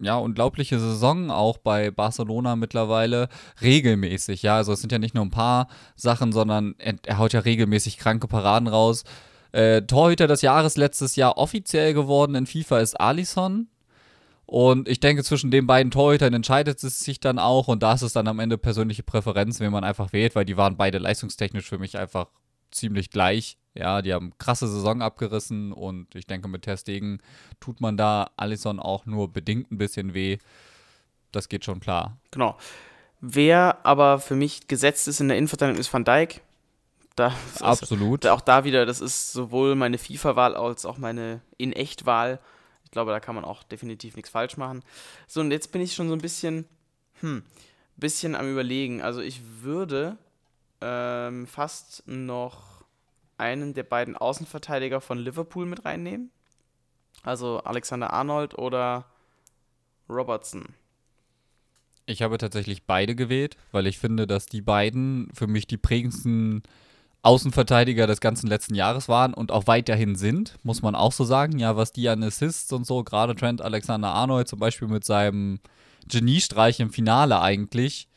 ja, 0.00 0.16
unglaubliche 0.16 0.78
Saison 0.78 1.30
auch 1.30 1.58
bei 1.58 1.90
Barcelona 1.90 2.56
mittlerweile 2.56 3.28
regelmäßig. 3.60 4.42
Ja, 4.42 4.56
also 4.56 4.72
es 4.72 4.80
sind 4.80 4.92
ja 4.92 4.98
nicht 4.98 5.14
nur 5.14 5.24
ein 5.24 5.30
paar 5.30 5.68
Sachen, 5.96 6.32
sondern 6.32 6.74
er, 6.78 6.94
er 7.04 7.18
haut 7.18 7.32
ja 7.32 7.40
regelmäßig 7.40 7.98
kranke 7.98 8.28
Paraden 8.28 8.68
raus. 8.68 9.04
Äh, 9.52 9.82
Torhüter 9.82 10.26
des 10.26 10.42
Jahres 10.42 10.76
letztes 10.76 11.16
Jahr 11.16 11.38
offiziell 11.38 11.94
geworden 11.94 12.34
in 12.34 12.46
FIFA 12.46 12.80
ist 12.80 13.00
Alisson. 13.00 13.68
Und 14.50 14.88
ich 14.88 14.98
denke, 14.98 15.22
zwischen 15.24 15.50
den 15.50 15.66
beiden 15.66 15.90
Torhütern 15.90 16.32
entscheidet 16.32 16.82
es 16.82 17.00
sich 17.00 17.20
dann 17.20 17.38
auch. 17.38 17.68
Und 17.68 17.82
da 17.82 17.92
ist 17.92 18.00
es 18.00 18.14
dann 18.14 18.26
am 18.28 18.38
Ende 18.38 18.56
persönliche 18.56 19.02
Präferenz, 19.02 19.60
wenn 19.60 19.70
man 19.70 19.84
einfach 19.84 20.14
wählt, 20.14 20.34
weil 20.34 20.46
die 20.46 20.56
waren 20.56 20.78
beide 20.78 20.96
leistungstechnisch 20.96 21.68
für 21.68 21.76
mich 21.76 21.98
einfach 21.98 22.28
ziemlich 22.70 23.10
gleich. 23.10 23.58
Ja, 23.74 24.00
die 24.00 24.14
haben 24.14 24.32
krasse 24.38 24.66
Saison 24.66 25.02
abgerissen 25.02 25.70
und 25.74 26.14
ich 26.14 26.26
denke, 26.26 26.48
mit 26.48 26.62
Testegen 26.62 27.20
tut 27.60 27.82
man 27.82 27.98
da 27.98 28.30
Allison 28.36 28.80
auch 28.80 29.04
nur 29.04 29.30
bedingt 29.30 29.70
ein 29.70 29.76
bisschen 29.76 30.14
weh. 30.14 30.38
Das 31.30 31.50
geht 31.50 31.66
schon 31.66 31.80
klar. 31.80 32.16
Genau. 32.30 32.56
Wer 33.20 33.84
aber 33.84 34.18
für 34.18 34.34
mich 34.34 34.66
gesetzt 34.66 35.08
ist 35.08 35.20
in 35.20 35.28
der 35.28 35.36
Innenverteidigung 35.36 35.78
ist 35.78 35.92
Van 35.92 36.06
Dijk. 36.06 36.40
Da, 37.16 37.34
Absolut. 37.60 38.24
Also, 38.24 38.34
auch 38.34 38.40
da 38.40 38.64
wieder, 38.64 38.86
das 38.86 39.02
ist 39.02 39.30
sowohl 39.30 39.74
meine 39.74 39.98
FIFA-Wahl 39.98 40.56
als 40.56 40.86
auch 40.86 40.96
meine 40.96 41.42
In-Echt-Wahl. 41.58 42.40
Ich 42.88 42.92
glaube, 42.92 43.10
da 43.10 43.20
kann 43.20 43.34
man 43.34 43.44
auch 43.44 43.62
definitiv 43.62 44.16
nichts 44.16 44.30
falsch 44.30 44.56
machen. 44.56 44.82
So, 45.26 45.40
und 45.40 45.50
jetzt 45.50 45.72
bin 45.72 45.82
ich 45.82 45.94
schon 45.94 46.08
so 46.08 46.14
ein 46.14 46.22
bisschen, 46.22 46.64
hm, 47.20 47.42
bisschen 47.96 48.34
am 48.34 48.50
Überlegen. 48.50 49.02
Also, 49.02 49.20
ich 49.20 49.42
würde 49.60 50.16
ähm, 50.80 51.46
fast 51.46 52.02
noch 52.06 52.84
einen 53.36 53.74
der 53.74 53.82
beiden 53.84 54.16
Außenverteidiger 54.16 55.00
von 55.00 55.18
Liverpool 55.18 55.66
mit 55.66 55.84
reinnehmen. 55.84 56.30
Also 57.22 57.58
Alexander 57.58 58.12
Arnold 58.12 58.56
oder 58.58 59.06
Robertson. 60.08 60.66
Ich 62.06 62.22
habe 62.22 62.38
tatsächlich 62.38 62.84
beide 62.84 63.14
gewählt, 63.14 63.56
weil 63.70 63.86
ich 63.86 63.98
finde, 63.98 64.26
dass 64.26 64.46
die 64.46 64.62
beiden 64.62 65.28
für 65.34 65.46
mich 65.46 65.66
die 65.66 65.76
prägendsten 65.76 66.62
Außenverteidiger 67.22 68.06
des 68.06 68.20
ganzen 68.20 68.46
letzten 68.46 68.74
Jahres 68.74 69.08
waren 69.08 69.34
und 69.34 69.50
auch 69.50 69.66
weiterhin 69.66 70.14
sind, 70.14 70.56
muss 70.62 70.82
man 70.82 70.94
auch 70.94 71.12
so 71.12 71.24
sagen. 71.24 71.58
Ja, 71.58 71.76
was 71.76 71.92
die 71.92 72.08
an 72.08 72.22
Assists 72.22 72.72
und 72.72 72.86
so, 72.86 73.02
gerade 73.02 73.34
Trent 73.34 73.60
Alexander-Arnold 73.60 74.48
zum 74.48 74.58
Beispiel 74.60 74.88
mit 74.88 75.04
seinem 75.04 75.58
Geniestreich 76.06 76.80
im 76.80 76.90
Finale 76.90 77.40
eigentlich 77.40 78.08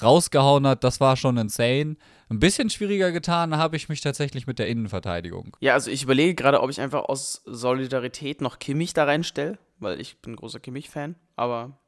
rausgehauen 0.00 0.66
hat, 0.66 0.84
das 0.84 1.00
war 1.00 1.16
schon 1.16 1.36
insane. 1.36 1.96
Ein 2.28 2.40
bisschen 2.40 2.70
schwieriger 2.70 3.12
getan 3.12 3.56
habe 3.56 3.76
ich 3.76 3.88
mich 3.88 4.00
tatsächlich 4.00 4.46
mit 4.46 4.58
der 4.58 4.68
Innenverteidigung. 4.68 5.56
Ja, 5.60 5.74
also 5.74 5.90
ich 5.90 6.02
überlege 6.02 6.34
gerade, 6.34 6.60
ob 6.60 6.70
ich 6.70 6.80
einfach 6.80 7.04
aus 7.04 7.42
Solidarität 7.46 8.40
noch 8.40 8.58
Kimmich 8.58 8.94
da 8.94 9.04
reinstelle, 9.04 9.58
weil 9.78 10.00
ich 10.00 10.20
bin 10.20 10.32
ein 10.32 10.36
großer 10.36 10.60
Kimmich-Fan. 10.60 11.14
Aber 11.36 11.78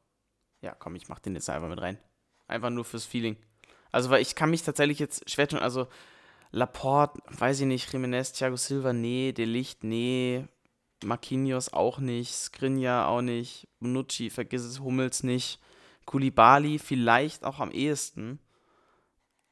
ja, 0.62 0.74
komm, 0.78 0.94
ich 0.96 1.08
mach 1.08 1.18
den 1.18 1.34
jetzt 1.34 1.50
einfach 1.50 1.68
mit 1.68 1.80
rein. 1.80 1.98
Einfach 2.46 2.70
nur 2.70 2.84
fürs 2.84 3.04
Feeling. 3.04 3.36
Also, 3.92 4.10
weil 4.10 4.22
ich 4.22 4.34
kann 4.34 4.50
mich 4.50 4.62
tatsächlich 4.62 4.98
jetzt 4.98 5.28
schwer 5.30 5.48
tun. 5.48 5.58
Also, 5.58 5.86
Laporte, 6.50 7.20
weiß 7.28 7.60
ich 7.60 7.66
nicht, 7.66 7.92
Jiménez, 7.92 8.32
Thiago 8.32 8.56
Silva, 8.56 8.92
nee, 8.92 9.32
Delicht, 9.32 9.84
nee, 9.84 10.44
Marquinhos 11.04 11.72
auch 11.72 11.98
nicht, 11.98 12.32
Skriniar 12.32 13.08
auch 13.08 13.22
nicht, 13.22 13.68
Bonucci, 13.80 14.30
vergiss 14.30 14.64
es, 14.64 14.80
Hummels 14.80 15.22
nicht, 15.22 15.60
Kulibali 16.06 16.78
vielleicht 16.78 17.44
auch 17.44 17.60
am 17.60 17.70
ehesten. 17.70 18.38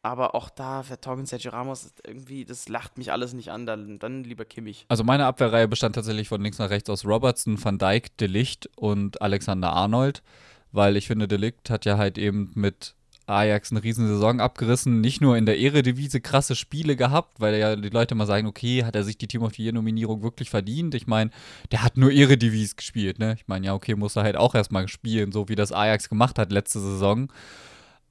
Aber 0.02 0.36
auch 0.36 0.50
da, 0.50 0.84
Vertonghen, 0.84 1.26
Sergio 1.26 1.50
Ramos, 1.50 1.92
irgendwie, 2.06 2.44
das 2.44 2.68
lacht 2.68 2.96
mich 2.96 3.10
alles 3.10 3.32
nicht 3.32 3.50
an, 3.50 3.66
dann, 3.66 3.98
dann 3.98 4.22
lieber 4.22 4.44
Kimmich. 4.44 4.86
Also 4.88 5.02
meine 5.02 5.26
Abwehrreihe 5.26 5.66
bestand 5.66 5.96
tatsächlich 5.96 6.28
von 6.28 6.40
links 6.40 6.58
nach 6.58 6.70
rechts 6.70 6.88
aus 6.88 7.04
Robertson, 7.04 7.62
Van 7.62 7.78
Dijk, 7.78 8.16
Delicht 8.16 8.70
und 8.76 9.20
Alexander 9.20 9.72
Arnold, 9.72 10.22
weil 10.70 10.96
ich 10.96 11.08
finde, 11.08 11.26
Delicht 11.26 11.70
hat 11.70 11.84
ja 11.84 11.98
halt 11.98 12.18
eben 12.18 12.52
mit 12.54 12.94
Ajax 13.26 13.70
eine 13.70 13.82
riesen 13.82 14.06
Saison 14.06 14.40
abgerissen, 14.40 15.00
nicht 15.00 15.20
nur 15.20 15.36
in 15.36 15.46
der 15.46 15.58
Eredivise 15.58 16.20
krasse 16.20 16.54
Spiele 16.54 16.96
gehabt, 16.96 17.40
weil 17.40 17.56
ja 17.56 17.74
die 17.74 17.88
Leute 17.88 18.14
mal 18.14 18.26
sagen, 18.26 18.46
okay, 18.46 18.84
hat 18.84 18.94
er 18.94 19.04
sich 19.04 19.18
die 19.18 19.26
Team 19.26 19.42
of 19.42 19.54
the 19.54 19.64
Year 19.64 19.72
Nominierung 19.72 20.22
wirklich 20.22 20.50
verdient? 20.50 20.94
Ich 20.94 21.06
meine, 21.06 21.30
der 21.72 21.82
hat 21.82 21.96
nur 21.96 22.12
Eredivise 22.12 22.76
gespielt, 22.76 23.18
ne? 23.18 23.34
Ich 23.38 23.48
meine, 23.48 23.66
ja, 23.66 23.74
okay, 23.74 23.94
muss 23.94 24.16
er 24.16 24.22
halt 24.22 24.36
auch 24.36 24.54
erstmal 24.54 24.86
spielen, 24.88 25.32
so 25.32 25.48
wie 25.48 25.56
das 25.56 25.72
Ajax 25.72 26.08
gemacht 26.08 26.38
hat 26.38 26.52
letzte 26.52 26.80
Saison. 26.80 27.28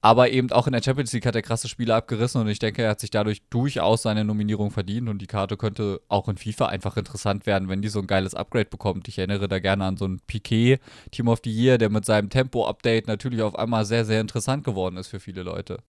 Aber 0.05 0.29
eben 0.29 0.51
auch 0.51 0.67
in 0.67 0.73
der 0.73 0.83
Champions 0.83 1.13
League 1.13 1.25
hat 1.25 1.33
er 1.33 1.41
krasse 1.41 1.67
Spiele 1.67 1.95
abgerissen 1.95 2.39
und 2.39 2.47
ich 2.47 2.59
denke, 2.59 2.83
er 2.83 2.91
hat 2.91 2.99
sich 2.99 3.09
dadurch 3.09 3.41
durchaus 3.49 4.03
seine 4.03 4.23
Nominierung 4.23 4.69
verdient 4.69 5.09
und 5.09 5.17
die 5.17 5.25
Karte 5.25 5.57
könnte 5.57 5.99
auch 6.09 6.29
in 6.29 6.37
FIFA 6.37 6.67
einfach 6.67 6.95
interessant 6.95 7.47
werden, 7.47 7.69
wenn 7.69 7.81
die 7.81 7.87
so 7.87 8.01
ein 8.01 8.05
geiles 8.05 8.35
Upgrade 8.35 8.69
bekommt. 8.69 9.07
Ich 9.07 9.17
erinnere 9.17 9.47
da 9.47 9.57
gerne 9.57 9.83
an 9.83 9.97
so 9.97 10.05
einen 10.05 10.19
Piquet 10.19 10.77
Team 11.09 11.27
of 11.27 11.39
the 11.43 11.49
Year, 11.49 11.79
der 11.79 11.89
mit 11.89 12.05
seinem 12.05 12.29
Tempo-Update 12.29 13.07
natürlich 13.07 13.41
auf 13.41 13.55
einmal 13.55 13.83
sehr, 13.83 14.05
sehr 14.05 14.21
interessant 14.21 14.63
geworden 14.63 14.95
ist 14.97 15.07
für 15.07 15.19
viele 15.19 15.41
Leute. 15.41 15.79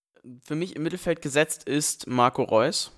Für 0.40 0.55
mich 0.55 0.76
im 0.76 0.85
Mittelfeld 0.85 1.20
gesetzt 1.20 1.64
ist 1.64 2.07
Marco 2.07 2.42
Reus. 2.42 2.92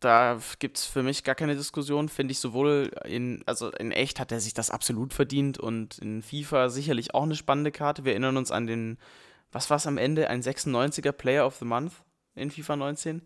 Da 0.00 0.40
gibt 0.58 0.78
es 0.78 0.86
für 0.86 1.04
mich 1.04 1.22
gar 1.22 1.36
keine 1.36 1.54
Diskussion, 1.54 2.08
finde 2.08 2.32
ich 2.32 2.40
sowohl 2.40 2.90
in, 3.04 3.44
also 3.46 3.70
in 3.70 3.92
echt 3.92 4.18
hat 4.18 4.32
er 4.32 4.40
sich 4.40 4.54
das 4.54 4.70
absolut 4.70 5.14
verdient 5.14 5.58
und 5.58 5.98
in 5.98 6.20
FIFA 6.20 6.68
sicherlich 6.68 7.14
auch 7.14 7.22
eine 7.22 7.36
spannende 7.36 7.70
Karte. 7.70 8.04
Wir 8.04 8.10
erinnern 8.10 8.36
uns 8.36 8.50
an 8.50 8.66
den 8.66 8.98
was 9.52 9.70
war 9.70 9.76
es 9.76 9.86
am 9.86 9.98
Ende? 9.98 10.28
Ein 10.28 10.42
96er 10.42 11.12
Player 11.12 11.46
of 11.46 11.56
the 11.56 11.64
Month 11.64 11.92
in 12.34 12.50
FIFA 12.50 12.76
19? 12.76 13.22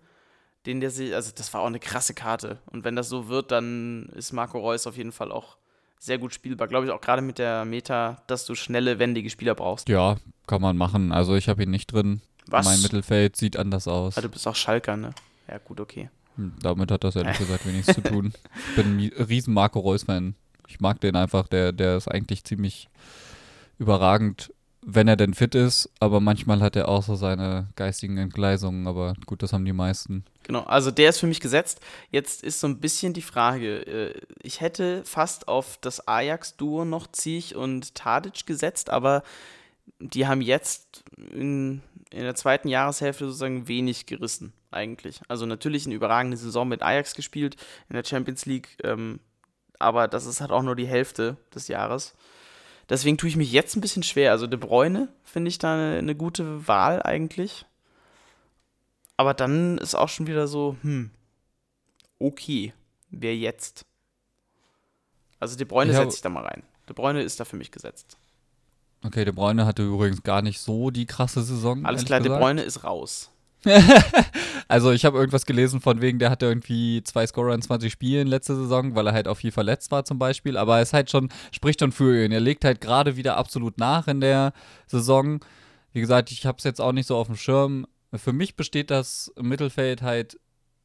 Den 0.66 0.80
der 0.80 0.90
sich, 0.90 1.14
also 1.14 1.32
das 1.34 1.52
war 1.54 1.62
auch 1.62 1.66
eine 1.66 1.80
krasse 1.80 2.14
Karte. 2.14 2.58
Und 2.66 2.84
wenn 2.84 2.94
das 2.96 3.08
so 3.08 3.28
wird, 3.28 3.50
dann 3.50 4.10
ist 4.14 4.32
Marco 4.32 4.58
Reus 4.58 4.86
auf 4.86 4.96
jeden 4.96 5.12
Fall 5.12 5.32
auch 5.32 5.56
sehr 5.98 6.18
gut 6.18 6.34
spielbar. 6.34 6.68
Glaube 6.68 6.86
ich 6.86 6.92
auch 6.92 7.00
gerade 7.00 7.22
mit 7.22 7.38
der 7.38 7.64
Meta, 7.64 8.22
dass 8.26 8.44
du 8.44 8.54
schnelle, 8.54 8.98
wendige 8.98 9.30
Spieler 9.30 9.54
brauchst. 9.54 9.88
Ja, 9.88 10.16
kann 10.46 10.60
man 10.60 10.76
machen. 10.76 11.12
Also 11.12 11.34
ich 11.34 11.48
habe 11.48 11.62
ihn 11.62 11.70
nicht 11.70 11.92
drin. 11.92 12.20
Was? 12.46 12.66
Mein 12.66 12.82
Mittelfeld 12.82 13.36
sieht 13.36 13.56
anders 13.56 13.86
aus. 13.88 14.18
Ah, 14.18 14.20
du 14.20 14.28
bist 14.28 14.46
auch 14.46 14.56
Schalker, 14.56 14.96
ne? 14.96 15.10
Ja, 15.48 15.58
gut, 15.58 15.80
okay. 15.80 16.10
Hm, 16.36 16.54
damit 16.62 16.90
hat 16.90 17.04
das 17.04 17.16
ehrlich 17.16 17.38
gesagt 17.38 17.66
wenig 17.66 17.86
zu 17.86 18.02
tun. 18.02 18.32
Ich 18.70 18.76
bin 18.76 18.98
ein 18.98 19.12
riesen 19.24 19.54
Marco 19.54 19.78
Reus-Fan. 19.78 20.34
Ich 20.68 20.80
mag 20.80 21.00
den 21.00 21.16
einfach. 21.16 21.48
Der, 21.48 21.72
der 21.72 21.96
ist 21.96 22.08
eigentlich 22.08 22.44
ziemlich 22.44 22.88
überragend 23.78 24.52
wenn 24.82 25.08
er 25.08 25.16
denn 25.16 25.34
fit 25.34 25.54
ist, 25.54 25.90
aber 26.00 26.20
manchmal 26.20 26.60
hat 26.60 26.74
er 26.74 26.88
auch 26.88 27.02
so 27.02 27.14
seine 27.14 27.68
geistigen 27.76 28.16
Entgleisungen, 28.16 28.86
aber 28.86 29.14
gut, 29.26 29.42
das 29.42 29.52
haben 29.52 29.64
die 29.64 29.74
meisten. 29.74 30.24
Genau, 30.44 30.62
also 30.62 30.90
der 30.90 31.10
ist 31.10 31.18
für 31.18 31.26
mich 31.26 31.40
gesetzt. 31.40 31.80
Jetzt 32.10 32.42
ist 32.42 32.60
so 32.60 32.66
ein 32.66 32.80
bisschen 32.80 33.12
die 33.12 33.22
Frage, 33.22 33.86
äh, 33.86 34.20
ich 34.42 34.60
hätte 34.60 35.04
fast 35.04 35.48
auf 35.48 35.78
das 35.80 36.08
Ajax-Duo 36.08 36.84
noch 36.84 37.06
Ziech 37.12 37.54
und 37.54 37.94
Tadic 37.94 38.46
gesetzt, 38.46 38.88
aber 38.90 39.22
die 39.98 40.26
haben 40.26 40.40
jetzt 40.40 41.04
in, 41.32 41.82
in 42.10 42.22
der 42.22 42.34
zweiten 42.34 42.68
Jahreshälfte 42.68 43.26
sozusagen 43.26 43.68
wenig 43.68 44.06
gerissen, 44.06 44.54
eigentlich. 44.70 45.20
Also 45.28 45.44
natürlich 45.44 45.84
eine 45.84 45.94
überragende 45.94 46.38
Saison 46.38 46.66
mit 46.66 46.82
Ajax 46.82 47.14
gespielt 47.14 47.56
in 47.90 47.96
der 47.96 48.04
Champions 48.04 48.46
League, 48.46 48.78
ähm, 48.82 49.20
aber 49.78 50.08
das 50.08 50.24
ist 50.24 50.40
halt 50.40 50.52
auch 50.52 50.62
nur 50.62 50.76
die 50.76 50.86
Hälfte 50.86 51.36
des 51.54 51.68
Jahres. 51.68 52.14
Deswegen 52.90 53.16
tue 53.16 53.28
ich 53.28 53.36
mich 53.36 53.52
jetzt 53.52 53.76
ein 53.76 53.80
bisschen 53.80 54.02
schwer. 54.02 54.32
Also 54.32 54.48
De 54.48 54.58
Bruyne 54.58 55.08
finde 55.22 55.48
ich 55.48 55.58
da 55.58 55.74
eine, 55.74 55.98
eine, 55.98 56.16
gute 56.16 56.66
Wahl 56.66 57.00
eigentlich. 57.02 57.64
Aber 59.16 59.32
dann 59.32 59.78
ist 59.78 59.94
auch 59.94 60.08
schon 60.08 60.26
wieder 60.26 60.48
so, 60.48 60.76
hm, 60.82 61.10
okay, 62.18 62.74
wer 63.10 63.36
jetzt? 63.36 63.86
Also 65.38 65.56
De 65.56 65.64
Bruyne 65.64 65.92
setze 65.92 66.16
ich 66.16 66.22
da 66.22 66.28
mal 66.28 66.44
rein. 66.44 66.64
De 66.88 66.94
Bruyne 66.94 67.22
ist 67.22 67.38
da 67.38 67.44
für 67.44 67.56
mich 67.56 67.70
gesetzt. 67.70 68.18
Okay, 69.04 69.24
De 69.24 69.32
Bruyne 69.32 69.64
hatte 69.66 69.84
übrigens 69.84 70.24
gar 70.24 70.42
nicht 70.42 70.58
so 70.60 70.90
die 70.90 71.06
krasse 71.06 71.42
Saison. 71.42 71.86
Alles 71.86 72.04
klar, 72.04 72.18
gesagt. 72.18 72.36
De 72.36 72.44
Bruyne 72.44 72.62
ist 72.62 72.82
raus. 72.82 73.30
also 74.70 74.92
ich 74.92 75.04
habe 75.04 75.18
irgendwas 75.18 75.46
gelesen 75.46 75.80
von 75.80 76.00
wegen, 76.00 76.20
der 76.20 76.30
hatte 76.30 76.46
irgendwie 76.46 77.02
zwei 77.02 77.26
Scorer 77.26 77.54
in 77.54 77.60
20 77.60 77.92
Spielen 77.92 78.28
letzte 78.28 78.54
Saison, 78.54 78.94
weil 78.94 79.08
er 79.08 79.12
halt 79.12 79.26
auch 79.26 79.34
viel 79.34 79.50
verletzt 79.50 79.90
war 79.90 80.04
zum 80.04 80.20
Beispiel. 80.20 80.56
Aber 80.56 80.78
es 80.78 80.92
halt 80.92 81.10
schon, 81.10 81.28
spricht 81.50 81.80
schon 81.80 81.90
für 81.90 82.24
ihn. 82.24 82.30
Er 82.30 82.38
legt 82.38 82.64
halt 82.64 82.80
gerade 82.80 83.16
wieder 83.16 83.36
absolut 83.36 83.78
nach 83.78 84.06
in 84.06 84.20
der 84.20 84.52
Saison. 84.86 85.40
Wie 85.92 86.00
gesagt, 86.00 86.30
ich 86.30 86.46
habe 86.46 86.58
es 86.58 86.64
jetzt 86.64 86.80
auch 86.80 86.92
nicht 86.92 87.08
so 87.08 87.16
auf 87.16 87.26
dem 87.26 87.34
Schirm. 87.34 87.84
Für 88.14 88.32
mich 88.32 88.54
besteht 88.54 88.92
das 88.92 89.32
Mittelfeld 89.40 90.02
halt 90.02 90.38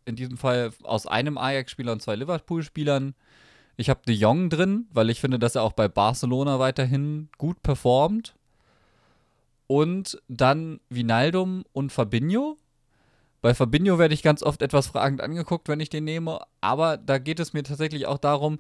in 0.06 0.16
diesem 0.16 0.38
Fall 0.38 0.72
aus 0.82 1.06
einem 1.06 1.38
Ajax-Spieler 1.38 1.92
und 1.92 2.02
zwei 2.02 2.16
Liverpool-Spielern. 2.16 3.14
Ich 3.78 3.92
habe 3.92 4.02
De 4.08 4.16
Jong 4.16 4.50
drin, 4.50 4.88
weil 4.94 5.12
ich 5.12 5.22
finde, 5.22 5.38
dass 5.38 5.54
er 5.54 5.62
auch 5.62 5.74
bei 5.74 5.88
Barcelona 5.88 6.58
weiterhin 6.58 7.30
gut 7.38 7.62
performt. 7.62 8.36
Und 9.68 10.20
dann 10.28 10.80
Vinaldum 10.90 11.66
und 11.72 11.92
Fabinho 11.92 12.58
bei 13.46 13.54
Fabinho 13.54 14.00
werde 14.00 14.16
ich 14.16 14.24
ganz 14.24 14.42
oft 14.42 14.64
etwas 14.64 14.88
fragend 14.88 15.22
angeguckt, 15.22 15.70
wenn 15.70 15.80
ich 15.80 15.90
den 15.92 16.04
nehme. 16.04 16.40
Aber 16.62 16.98
da 16.98 17.20
geht 17.20 17.40
es 17.40 17.54
mir 17.54 17.62
tatsächlich 17.62 18.08
auch 18.08 18.18
darum, 18.18 18.58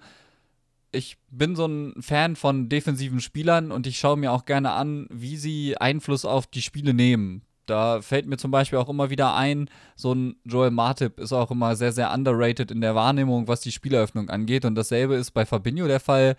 ich 0.91 1.17
bin 1.31 1.55
so 1.55 1.65
ein 1.65 1.99
Fan 2.03 2.35
von 2.35 2.69
defensiven 2.69 3.19
Spielern 3.19 3.71
und 3.71 3.87
ich 3.87 3.97
schaue 3.97 4.15
mir 4.15 4.31
auch 4.31 4.45
gerne 4.45 4.73
an, 4.73 5.07
wie 5.09 5.37
sie 5.37 5.75
Einfluss 5.75 6.23
auf 6.23 6.45
die 6.45 6.61
Spiele 6.61 6.93
nehmen. 6.93 7.41
Da 7.65 8.03
fällt 8.03 8.27
mir 8.27 8.37
zum 8.37 8.51
Beispiel 8.51 8.77
auch 8.77 8.87
immer 8.87 9.09
wieder 9.09 9.33
ein, 9.33 9.71
so 9.95 10.13
ein 10.13 10.35
Joel 10.43 10.69
Martip 10.69 11.19
ist 11.19 11.33
auch 11.33 11.49
immer 11.49 11.75
sehr, 11.75 11.91
sehr 11.91 12.13
underrated 12.13 12.69
in 12.69 12.81
der 12.81 12.93
Wahrnehmung, 12.93 13.47
was 13.47 13.61
die 13.61 13.71
Spieleröffnung 13.71 14.29
angeht. 14.29 14.65
Und 14.65 14.75
dasselbe 14.75 15.15
ist 15.15 15.31
bei 15.31 15.47
Fabinho 15.47 15.87
der 15.87 15.99
Fall. 15.99 16.37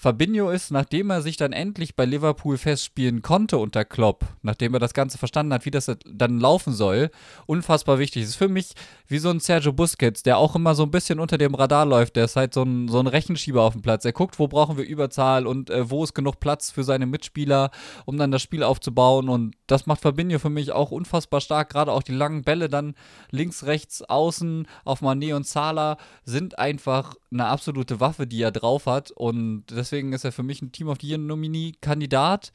Fabinho 0.00 0.50
ist, 0.50 0.70
nachdem 0.70 1.10
er 1.10 1.22
sich 1.22 1.36
dann 1.36 1.52
endlich 1.52 1.96
bei 1.96 2.04
Liverpool 2.04 2.56
festspielen 2.56 3.20
konnte 3.20 3.58
unter 3.58 3.84
Klopp, 3.84 4.26
nachdem 4.42 4.72
er 4.74 4.78
das 4.78 4.94
Ganze 4.94 5.18
verstanden 5.18 5.52
hat, 5.52 5.64
wie 5.64 5.72
das 5.72 5.90
dann 6.06 6.38
laufen 6.38 6.72
soll, 6.72 7.10
unfassbar 7.46 7.98
wichtig. 7.98 8.22
Es 8.22 8.28
ist 8.30 8.36
für 8.36 8.48
mich 8.48 8.74
wie 9.08 9.18
so 9.18 9.28
ein 9.28 9.40
Sergio 9.40 9.72
Busquets, 9.72 10.22
der 10.22 10.38
auch 10.38 10.54
immer 10.54 10.76
so 10.76 10.84
ein 10.84 10.92
bisschen 10.92 11.18
unter 11.18 11.36
dem 11.36 11.56
Radar 11.56 11.84
läuft. 11.84 12.14
Der 12.14 12.26
ist 12.26 12.36
halt 12.36 12.54
so 12.54 12.62
ein, 12.62 12.86
so 12.86 13.00
ein 13.00 13.08
Rechenschieber 13.08 13.62
auf 13.62 13.72
dem 13.72 13.82
Platz. 13.82 14.04
Er 14.04 14.12
guckt, 14.12 14.38
wo 14.38 14.46
brauchen 14.46 14.76
wir 14.76 14.84
Überzahl 14.84 15.48
und 15.48 15.68
äh, 15.68 15.90
wo 15.90 16.04
ist 16.04 16.14
genug 16.14 16.38
Platz 16.38 16.70
für 16.70 16.84
seine 16.84 17.06
Mitspieler, 17.06 17.72
um 18.04 18.18
dann 18.18 18.30
das 18.30 18.42
Spiel 18.42 18.62
aufzubauen. 18.62 19.28
Und 19.28 19.56
das 19.66 19.86
macht 19.86 20.02
Fabinho 20.02 20.38
für 20.38 20.48
mich 20.48 20.70
auch 20.70 20.92
unfassbar 20.92 21.40
stark. 21.40 21.70
Gerade 21.70 21.90
auch 21.90 22.04
die 22.04 22.12
langen 22.12 22.42
Bälle 22.42 22.68
dann 22.68 22.94
links, 23.32 23.64
rechts, 23.66 24.02
außen 24.02 24.68
auf 24.84 25.02
Mané 25.02 25.34
und 25.34 25.44
Salah 25.44 25.96
sind 26.24 26.56
einfach 26.58 27.16
eine 27.32 27.46
absolute 27.46 27.98
Waffe, 27.98 28.26
die 28.26 28.42
er 28.42 28.52
drauf 28.52 28.86
hat. 28.86 29.10
Und 29.10 29.64
deswegen 29.88 30.12
ist 30.12 30.24
er 30.24 30.32
für 30.32 30.42
mich 30.42 30.60
ein 30.60 30.70
Team 30.70 30.88
of 30.88 30.98
the 31.00 31.08
Year 31.08 31.18
Nominee-Kandidat. 31.18 32.52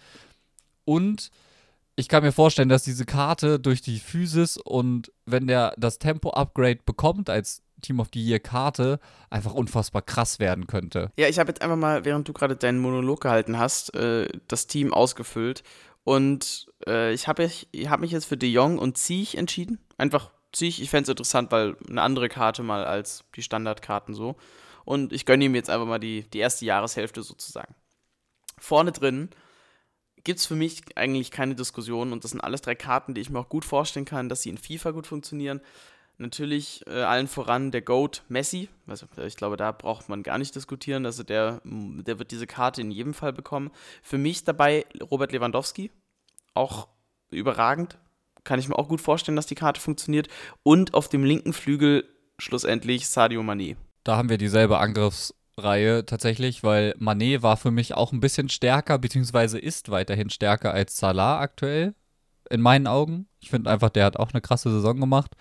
Und 0.85 1.31
ich 1.95 2.07
kann 2.07 2.23
mir 2.23 2.31
vorstellen, 2.31 2.69
dass 2.69 2.83
diese 2.83 3.05
Karte 3.05 3.59
durch 3.59 3.81
die 3.81 3.99
Physis 3.99 4.57
und 4.57 5.11
wenn 5.25 5.47
der 5.47 5.73
das 5.77 5.97
Tempo-Upgrade 5.97 6.79
bekommt 6.85 7.29
als 7.29 7.63
Team 7.81 7.99
of 7.99 8.09
the 8.13 8.23
Year 8.23 8.39
Karte, 8.39 8.99
einfach 9.29 9.53
unfassbar 9.53 10.01
krass 10.03 10.39
werden 10.39 10.67
könnte. 10.67 11.11
Ja, 11.17 11.27
ich 11.27 11.39
habe 11.39 11.49
jetzt 11.49 11.61
einfach 11.61 11.75
mal, 11.75 12.05
während 12.05 12.27
du 12.27 12.33
gerade 12.33 12.55
deinen 12.55 12.79
Monolog 12.79 13.21
gehalten 13.21 13.57
hast, 13.57 13.93
äh, 13.95 14.27
das 14.47 14.67
Team 14.67 14.93
ausgefüllt. 14.93 15.63
Und 16.03 16.67
äh, 16.87 17.13
ich 17.13 17.27
habe 17.27 17.47
hab 17.47 17.99
mich 17.99 18.11
jetzt 18.11 18.25
für 18.25 18.37
De 18.37 18.49
Jong 18.49 18.77
und 18.77 18.97
Ziech 18.97 19.35
entschieden. 19.35 19.79
Einfach 19.97 20.31
Ziech, 20.53 20.81
ich 20.81 20.89
fände 20.89 21.03
es 21.03 21.09
interessant, 21.09 21.51
weil 21.51 21.75
eine 21.89 22.01
andere 22.01 22.29
Karte 22.29 22.63
mal 22.63 22.85
als 22.85 23.23
die 23.35 23.41
Standardkarten 23.41 24.13
so. 24.13 24.35
Und 24.85 25.13
ich 25.13 25.25
gönne 25.25 25.45
ihm 25.45 25.55
jetzt 25.55 25.69
einfach 25.69 25.87
mal 25.87 25.99
die, 25.99 26.23
die 26.29 26.39
erste 26.39 26.65
Jahreshälfte 26.65 27.23
sozusagen. 27.23 27.75
Vorne 28.57 28.91
drin 28.91 29.29
gibt 30.23 30.39
es 30.39 30.45
für 30.45 30.55
mich 30.55 30.81
eigentlich 30.95 31.31
keine 31.31 31.55
Diskussion 31.55 32.13
und 32.13 32.23
das 32.23 32.31
sind 32.31 32.41
alles 32.41 32.61
drei 32.61 32.75
Karten, 32.75 33.13
die 33.13 33.21
ich 33.21 33.29
mir 33.29 33.39
auch 33.39 33.49
gut 33.49 33.65
vorstellen 33.65 34.05
kann, 34.05 34.29
dass 34.29 34.41
sie 34.41 34.49
in 34.49 34.57
FIFA 34.57 34.91
gut 34.91 35.07
funktionieren. 35.07 35.61
Natürlich 36.17 36.85
äh, 36.87 37.01
allen 37.01 37.27
voran 37.27 37.71
der 37.71 37.81
GOAT 37.81 38.23
Messi. 38.29 38.69
Also, 38.85 39.07
ich 39.25 39.35
glaube, 39.35 39.57
da 39.57 39.71
braucht 39.71 40.09
man 40.09 40.21
gar 40.21 40.37
nicht 40.37 40.55
diskutieren. 40.55 41.05
Also 41.07 41.23
der, 41.23 41.59
der 41.63 42.19
wird 42.19 42.31
diese 42.31 42.45
Karte 42.45 42.81
in 42.81 42.91
jedem 42.91 43.15
Fall 43.15 43.33
bekommen. 43.33 43.71
Für 44.03 44.19
mich 44.19 44.43
dabei 44.43 44.85
Robert 45.01 45.31
Lewandowski. 45.31 45.91
Auch 46.53 46.87
überragend. 47.31 47.97
Kann 48.43 48.59
ich 48.59 48.67
mir 48.67 48.77
auch 48.77 48.89
gut 48.89 49.01
vorstellen, 49.01 49.35
dass 49.35 49.47
die 49.47 49.55
Karte 49.55 49.81
funktioniert. 49.81 50.27
Und 50.61 50.93
auf 50.93 51.09
dem 51.09 51.23
linken 51.23 51.51
Flügel 51.51 52.07
schlussendlich 52.37 53.07
Sadio 53.07 53.41
Mané. 53.41 53.75
Da 54.03 54.17
haben 54.17 54.29
wir 54.29 54.37
dieselbe 54.37 54.79
Angriffsreihe 54.79 56.05
tatsächlich, 56.05 56.63
weil 56.63 56.95
Mané 56.99 57.41
war 57.41 57.57
für 57.57 57.71
mich 57.71 57.93
auch 57.93 58.11
ein 58.11 58.19
bisschen 58.19 58.49
stärker, 58.49 58.97
beziehungsweise 58.99 59.59
ist 59.59 59.89
weiterhin 59.89 60.29
stärker 60.29 60.73
als 60.73 60.97
Salah 60.97 61.39
aktuell. 61.39 61.95
In 62.49 62.59
meinen 62.59 62.87
Augen. 62.87 63.27
Ich 63.39 63.49
finde 63.49 63.69
einfach, 63.69 63.89
der 63.89 64.05
hat 64.05 64.17
auch 64.17 64.31
eine 64.31 64.41
krasse 64.41 64.69
Saison 64.69 64.99
gemacht. 64.99 65.31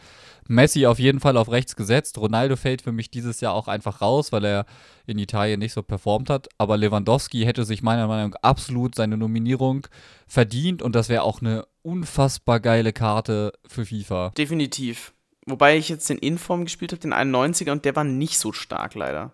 Messi 0.49 0.87
auf 0.87 0.99
jeden 0.99 1.21
Fall 1.21 1.37
auf 1.37 1.51
rechts 1.51 1.77
gesetzt. 1.77 2.17
Ronaldo 2.17 2.57
fällt 2.57 2.83
für 2.83 2.93
mich 2.93 3.11
dieses 3.11 3.41
Jahr 3.41 3.55
auch 3.55 3.69
einfach 3.69 4.01
raus, 4.01 4.33
weil 4.33 4.45
er 4.45 4.67
in 5.07 5.19
Italien 5.19 5.59
nicht 5.59 5.73
so 5.73 5.83
performt 5.83 6.31
hat. 6.31 6.49
Aber 6.59 6.77
Lewandowski 6.77 7.45
hätte 7.45 7.65
sich 7.65 7.83
meiner 7.83 8.07
Meinung 8.07 8.31
nach 8.31 8.43
absolut 8.43 8.95
seine 8.95 9.17
Nominierung 9.17 9.87
verdient 10.27 10.81
und 10.81 10.95
das 10.95 11.09
wäre 11.09 11.23
auch 11.23 11.41
eine 11.41 11.67
unfassbar 11.83 12.61
geile 12.61 12.93
Karte 12.93 13.53
für 13.67 13.85
FIFA. 13.85 14.31
Definitiv. 14.31 15.13
Wobei 15.47 15.77
ich 15.77 15.89
jetzt 15.89 16.09
den 16.09 16.19
Inform 16.19 16.65
gespielt 16.65 16.93
habe, 16.93 17.01
den 17.01 17.13
91er, 17.13 17.73
und 17.73 17.85
der 17.85 17.97
war 17.97 18.05
nicht 18.05 18.39
so 18.39 18.53
stark 18.53 18.95
leider. 18.95 19.33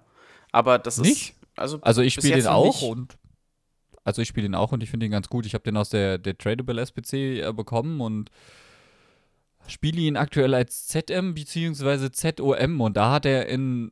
Aber 0.53 0.79
das 0.79 0.99
nicht? 0.99 1.31
ist. 1.31 1.35
Also, 1.57 1.79
also 1.83 2.03
ich 2.03 2.15
spiele 2.15 2.37
den 2.37 2.47
auch 2.47 2.83
und 2.83 3.19
also 4.05 4.23
ich 4.23 4.29
spiele 4.29 4.47
den 4.47 4.55
auch 4.55 4.73
und 4.73 4.83
ich 4.83 4.91
finde 4.91 5.05
ihn 5.07 5.13
ganz 5.13 5.29
gut. 5.29 5.45
Ich 5.45 5.55
habe 5.55 5.65
den 5.65 5.77
aus 5.77 5.91
der, 5.91 6.17
der 6.19 6.39
Tradable 6.39 6.81
SPC 6.81 7.13
äh, 7.13 7.53
bekommen 7.55 8.01
und 8.01 8.31
spiele 9.67 10.01
ihn 10.01 10.17
aktuell 10.17 10.55
als 10.55 10.87
ZM 10.87 11.35
bzw. 11.35 12.11
ZOM 12.11 12.81
und 12.81 12.97
da 12.97 13.11
hat 13.11 13.27
er 13.27 13.47
in 13.49 13.91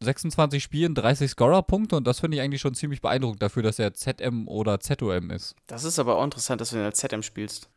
26 0.00 0.62
Spielen 0.62 0.94
30 0.94 1.30
Scorer-Punkte 1.30 1.96
und 1.96 2.06
das 2.06 2.20
finde 2.20 2.36
ich 2.36 2.42
eigentlich 2.42 2.60
schon 2.60 2.74
ziemlich 2.74 3.00
beeindruckend 3.00 3.42
dafür, 3.42 3.62
dass 3.62 3.78
er 3.78 3.94
ZM 3.94 4.48
oder 4.48 4.80
ZOM 4.80 5.30
ist. 5.30 5.54
Das 5.66 5.84
ist 5.84 5.98
aber 5.98 6.16
auch 6.16 6.24
interessant, 6.24 6.60
dass 6.60 6.70
du 6.70 6.76
ihn 6.76 6.82
als 6.82 6.98
ZM 6.98 7.22
spielst. 7.22 7.68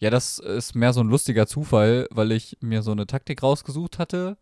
Ja, 0.00 0.10
das 0.10 0.38
ist 0.38 0.74
mehr 0.74 0.92
so 0.92 1.00
ein 1.00 1.08
lustiger 1.08 1.46
Zufall, 1.46 2.06
weil 2.10 2.32
ich 2.32 2.56
mir 2.60 2.82
so 2.82 2.92
eine 2.92 3.06
Taktik 3.06 3.42
rausgesucht 3.42 3.98
hatte, 3.98 4.36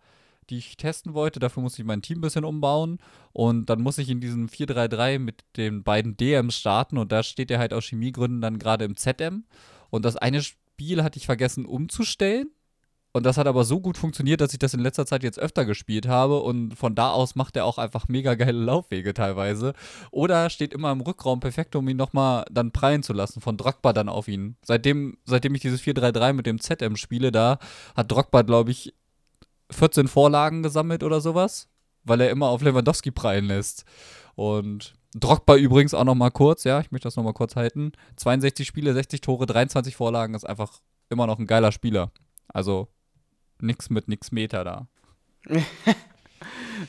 die 0.51 0.59
ich 0.59 0.77
testen 0.77 1.15
wollte. 1.15 1.41
Dafür 1.41 1.63
musste 1.63 1.83
ich 1.83 1.87
mein 1.87 2.03
Team 2.03 2.19
ein 2.19 2.23
bisschen 2.23 2.45
umbauen 2.45 2.99
und 3.33 3.71
dann 3.71 3.81
muss 3.81 3.99
ich 3.99 4.11
in 4.11 4.21
diesem 4.21 4.49
4-3-3 4.49 5.19
mit 5.19 5.45
den 5.57 5.83
beiden 5.83 6.17
DMs 6.17 6.57
starten 6.57 6.99
und 6.99 7.11
da 7.11 7.23
steht 7.23 7.51
er 7.51 7.59
halt 7.59 7.73
aus 7.73 7.87
Chemiegründen 7.87 8.41
dann 8.41 8.59
gerade 8.59 8.85
im 8.85 8.97
ZM 8.97 9.45
und 9.91 10.05
das 10.05 10.17
eine 10.17 10.43
Spiel 10.43 11.03
hatte 11.03 11.19
ich 11.19 11.27
vergessen 11.27 11.65
umzustellen. 11.65 12.51
Und 13.17 13.23
das 13.23 13.39
hat 13.39 13.47
aber 13.47 13.65
so 13.65 13.81
gut 13.81 13.97
funktioniert, 13.97 14.43
dass 14.43 14.53
ich 14.53 14.59
das 14.59 14.75
in 14.75 14.81
letzter 14.81 15.07
Zeit 15.07 15.23
jetzt 15.23 15.39
öfter 15.39 15.65
gespielt 15.65 16.07
habe. 16.07 16.41
Und 16.41 16.75
von 16.75 16.95
da 16.95 17.13
aus 17.13 17.35
macht 17.35 17.57
er 17.57 17.65
auch 17.65 17.79
einfach 17.79 18.09
mega 18.09 18.35
geile 18.35 18.53
Laufwege 18.53 19.15
teilweise. 19.15 19.73
Oder 20.11 20.51
steht 20.51 20.75
immer 20.75 20.93
im 20.93 21.01
Rückraum 21.01 21.41
perfekt, 21.41 21.75
um 21.77 21.89
ihn 21.89 21.97
nochmal 21.97 22.45
dann 22.51 22.73
prallen 22.73 23.03
zu 23.03 23.15
lassen. 23.15 23.41
Von 23.41 23.57
Drogba 23.57 23.95
dann 23.95 24.11
auf 24.11 24.29
ihn. 24.29 24.59
Seitdem, 24.61 25.17
seitdem 25.25 25.55
ich 25.55 25.63
dieses 25.63 25.81
4-3-3 25.81 26.35
mit 26.35 26.45
dem 26.45 26.61
ZM 26.61 26.97
spiele, 26.97 27.33
da 27.33 27.59
hat 27.97 28.13
Drogba, 28.13 28.43
glaube 28.43 28.71
ich, 28.71 28.93
14 29.71 30.09
Vorlagen 30.09 30.63
gesammelt 30.63 31.03
oder 31.03 31.23
sowas. 31.23 31.71
Weil 32.05 32.21
er 32.21 32.29
immer 32.29 32.49
auf 32.49 32.61
Lewandowski 32.61 33.13
prallen 33.13 33.47
lässt. 33.47 33.87
Und 34.35 34.95
Drogba 35.15 35.57
übrigens 35.57 35.95
auch 35.95 36.05
noch 36.05 36.17
mal 36.17 36.29
kurz, 36.29 36.65
ja, 36.65 36.81
ich 36.81 36.91
möchte 36.91 37.07
das 37.07 37.17
noch 37.17 37.25
mal 37.25 37.33
kurz 37.33 37.57
halten. 37.57 37.93
62 38.17 38.69
Spiele, 38.69 38.93
60 38.93 39.23
Tore, 39.23 39.47
23 39.47 39.97
Vorlagen, 39.97 40.35
ist 40.35 40.47
einfach 40.47 40.83
immer 41.09 41.27
noch 41.27 41.39
ein 41.39 41.47
geiler 41.47 41.73
Spieler. 41.73 42.13
Also 42.49 42.89
nix 43.61 43.91
mit 43.91 44.09
nix 44.09 44.33
Meter 44.33 44.65
da. 44.65 44.87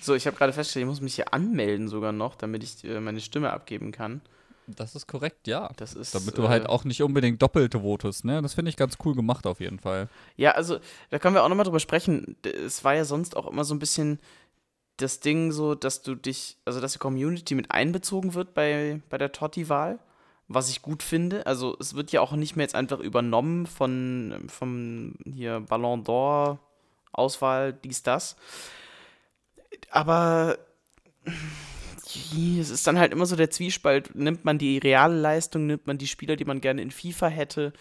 so, 0.02 0.16
ich 0.16 0.28
habe 0.28 0.38
gerade 0.38 0.54
festgestellt, 0.54 0.84
ich 0.84 0.90
muss 0.90 1.02
mich 1.02 1.16
hier 1.16 1.34
anmelden 1.34 1.88
sogar 1.88 2.12
noch, 2.12 2.36
damit 2.36 2.64
ich 2.64 2.84
äh, 2.84 3.00
meine 3.00 3.22
Stimme 3.22 3.52
abgeben 3.52 3.92
kann. 3.92 4.22
Das 4.68 4.96
ist 4.96 5.08
korrekt, 5.08 5.48
ja. 5.48 5.70
Das 5.78 5.94
ist, 5.94 6.14
Damit 6.14 6.38
du 6.38 6.50
halt 6.50 6.66
äh, 6.66 6.68
auch 6.68 6.84
nicht 6.84 7.02
unbedingt 7.02 7.42
doppelte 7.42 7.82
votest, 7.82 8.26
ne? 8.26 8.42
Das 8.42 8.54
finde 8.54 8.70
ich 8.70 8.76
ganz 8.76 8.98
cool 9.06 9.16
gemacht 9.16 9.48
auf 9.48 9.62
jeden 9.62 9.80
Fall. 9.80 10.10
Ja, 10.36 10.52
also 10.52 10.80
da 11.10 11.20
können 11.20 11.36
wir 11.36 11.44
auch 11.44 11.50
nochmal 11.50 11.64
drüber 11.64 11.80
sprechen. 11.80 12.36
Es 12.44 12.84
war 12.84 12.94
ja 12.94 13.06
sonst 13.06 13.38
auch 13.38 13.48
immer 13.48 13.64
so 13.64 13.74
ein 13.74 13.80
bisschen 13.80 14.20
das 14.98 15.20
Ding 15.22 15.52
so, 15.52 15.74
dass 15.76 16.02
du 16.02 16.16
dich, 16.16 16.58
also 16.66 16.82
dass 16.82 16.94
die 16.94 17.00
Community 17.00 17.56
mit 17.56 17.72
einbezogen 17.72 18.34
wird 18.34 18.54
bei, 18.54 19.02
bei 19.10 19.18
der 19.18 19.32
Totti-Wahl, 19.32 20.00
was 20.48 20.70
ich 20.70 20.82
gut 20.82 21.04
finde. 21.04 21.46
Also 21.46 21.76
es 21.80 21.96
wird 21.96 22.12
ja 22.12 22.22
auch 22.22 22.32
nicht 22.34 22.56
mehr 22.56 22.64
jetzt 22.64 22.76
einfach 22.76 23.00
übernommen 23.00 23.66
von 23.66 24.46
vom 24.48 25.16
hier 25.26 25.60
Ballon 25.62 26.04
d'Or, 26.04 26.58
Auswahl, 27.12 27.74
dies, 27.74 28.04
das. 28.04 28.36
Aber 29.90 30.58
es 32.06 32.70
ist 32.70 32.88
dann 32.88 33.00
halt 33.00 33.12
immer 33.12 33.26
so 33.26 33.36
der 33.36 33.50
Zwiespalt, 33.50 34.16
nimmt 34.16 34.46
man 34.46 34.58
die 34.58 34.78
reale 34.78 35.20
Leistung, 35.20 35.66
nimmt 35.66 35.88
man 35.88 35.98
die 35.98 36.08
Spieler, 36.08 36.36
die 36.36 36.46
man 36.46 36.62
gerne 36.62 36.82
in 36.82 36.92
FIFA 36.92 37.28
hätte. 37.28 37.74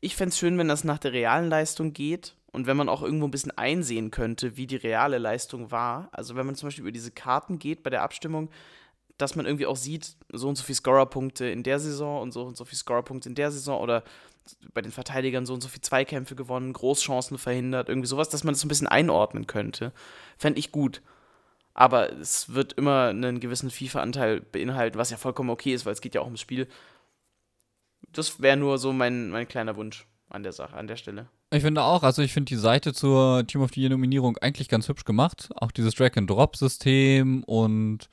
Ich 0.00 0.16
fände 0.16 0.30
es 0.30 0.38
schön, 0.38 0.58
wenn 0.58 0.68
das 0.68 0.84
nach 0.84 0.98
der 0.98 1.12
realen 1.12 1.48
Leistung 1.48 1.92
geht 1.92 2.34
und 2.52 2.66
wenn 2.66 2.76
man 2.76 2.88
auch 2.88 3.02
irgendwo 3.02 3.26
ein 3.26 3.30
bisschen 3.30 3.56
einsehen 3.56 4.10
könnte, 4.10 4.56
wie 4.56 4.66
die 4.66 4.76
reale 4.76 5.18
Leistung 5.18 5.70
war, 5.70 6.08
also 6.12 6.36
wenn 6.36 6.46
man 6.46 6.54
zum 6.54 6.66
Beispiel 6.66 6.82
über 6.82 6.92
diese 6.92 7.10
Karten 7.10 7.58
geht 7.58 7.82
bei 7.82 7.90
der 7.90 8.02
Abstimmung, 8.02 8.50
dass 9.20 9.36
man 9.36 9.46
irgendwie 9.46 9.66
auch 9.66 9.76
sieht, 9.76 10.16
so 10.32 10.48
und 10.48 10.56
so 10.56 10.64
viele 10.64 10.76
Scorerpunkte 10.76 11.46
in 11.46 11.62
der 11.62 11.78
Saison 11.78 12.22
und 12.22 12.32
so 12.32 12.42
und 12.42 12.56
so 12.56 12.64
viele 12.64 12.78
Scorerpunkte 12.78 13.28
in 13.28 13.34
der 13.34 13.50
Saison 13.50 13.80
oder 13.80 14.02
bei 14.74 14.82
den 14.82 14.92
Verteidigern 14.92 15.46
so 15.46 15.54
und 15.54 15.62
so 15.62 15.68
viele 15.68 15.82
Zweikämpfe 15.82 16.34
gewonnen, 16.34 16.72
Großchancen 16.72 17.38
verhindert, 17.38 17.88
irgendwie 17.88 18.08
sowas, 18.08 18.28
dass 18.28 18.44
man 18.44 18.54
das 18.54 18.60
so 18.60 18.66
ein 18.66 18.68
bisschen 18.68 18.88
einordnen 18.88 19.46
könnte. 19.46 19.92
Fände 20.38 20.58
ich 20.58 20.72
gut. 20.72 21.02
Aber 21.74 22.12
es 22.12 22.52
wird 22.52 22.72
immer 22.74 23.08
einen 23.08 23.40
gewissen 23.40 23.70
FIFA-Anteil 23.70 24.40
beinhalten, 24.40 24.98
was 24.98 25.10
ja 25.10 25.16
vollkommen 25.16 25.50
okay 25.50 25.72
ist, 25.72 25.86
weil 25.86 25.92
es 25.92 26.00
geht 26.00 26.14
ja 26.14 26.20
auch 26.20 26.26
ums 26.26 26.40
Spiel. 26.40 26.66
Das 28.12 28.40
wäre 28.42 28.56
nur 28.56 28.78
so 28.78 28.92
mein, 28.92 29.30
mein 29.30 29.46
kleiner 29.46 29.76
Wunsch 29.76 30.06
an 30.28 30.42
der 30.42 30.52
Sache, 30.52 30.76
an 30.76 30.86
der 30.86 30.96
Stelle. 30.96 31.28
Ich 31.52 31.62
finde 31.62 31.82
auch, 31.82 32.02
also 32.02 32.22
ich 32.22 32.32
finde 32.32 32.48
die 32.48 32.56
Seite 32.56 32.92
zur 32.92 33.46
Team 33.46 33.62
of 33.62 33.70
the 33.74 33.80
Year 33.80 33.90
Nominierung 33.90 34.36
eigentlich 34.38 34.68
ganz 34.68 34.88
hübsch 34.88 35.04
gemacht. 35.04 35.48
Auch 35.56 35.70
dieses 35.70 35.94
Drag-and-Drop-System 35.94 37.44
und 37.44 38.08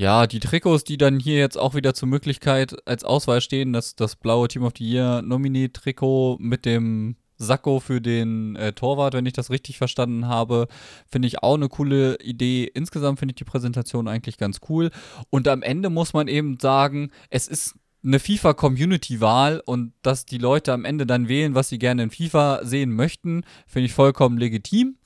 ja, 0.00 0.26
die 0.26 0.40
Trikots, 0.40 0.82
die 0.82 0.96
dann 0.96 1.20
hier 1.20 1.36
jetzt 1.36 1.58
auch 1.58 1.74
wieder 1.74 1.92
zur 1.92 2.08
Möglichkeit 2.08 2.74
als 2.88 3.04
Auswahl 3.04 3.42
stehen, 3.42 3.74
dass 3.74 3.96
das 3.96 4.16
blaue 4.16 4.48
Team 4.48 4.62
of 4.62 4.72
the 4.78 4.90
Year 4.90 5.20
Nominee-Trikot 5.20 6.38
mit 6.40 6.64
dem 6.64 7.16
Sakko 7.36 7.80
für 7.80 8.00
den 8.00 8.56
äh, 8.56 8.72
Torwart, 8.72 9.12
wenn 9.12 9.26
ich 9.26 9.34
das 9.34 9.50
richtig 9.50 9.76
verstanden 9.76 10.26
habe, 10.26 10.68
finde 11.06 11.28
ich 11.28 11.42
auch 11.42 11.52
eine 11.52 11.68
coole 11.68 12.16
Idee. 12.22 12.64
Insgesamt 12.64 13.18
finde 13.18 13.32
ich 13.32 13.36
die 13.36 13.44
Präsentation 13.44 14.08
eigentlich 14.08 14.38
ganz 14.38 14.60
cool. 14.70 14.90
Und 15.28 15.46
am 15.48 15.60
Ende 15.60 15.90
muss 15.90 16.14
man 16.14 16.28
eben 16.28 16.58
sagen, 16.58 17.10
es 17.28 17.46
ist 17.46 17.74
eine 18.02 18.20
FIFA-Community-Wahl 18.20 19.62
und 19.66 19.92
dass 20.00 20.24
die 20.24 20.38
Leute 20.38 20.72
am 20.72 20.86
Ende 20.86 21.04
dann 21.04 21.28
wählen, 21.28 21.54
was 21.54 21.68
sie 21.68 21.78
gerne 21.78 22.04
in 22.04 22.10
FIFA 22.10 22.60
sehen 22.64 22.94
möchten, 22.94 23.44
finde 23.66 23.84
ich 23.84 23.92
vollkommen 23.92 24.38
legitim. 24.38 24.96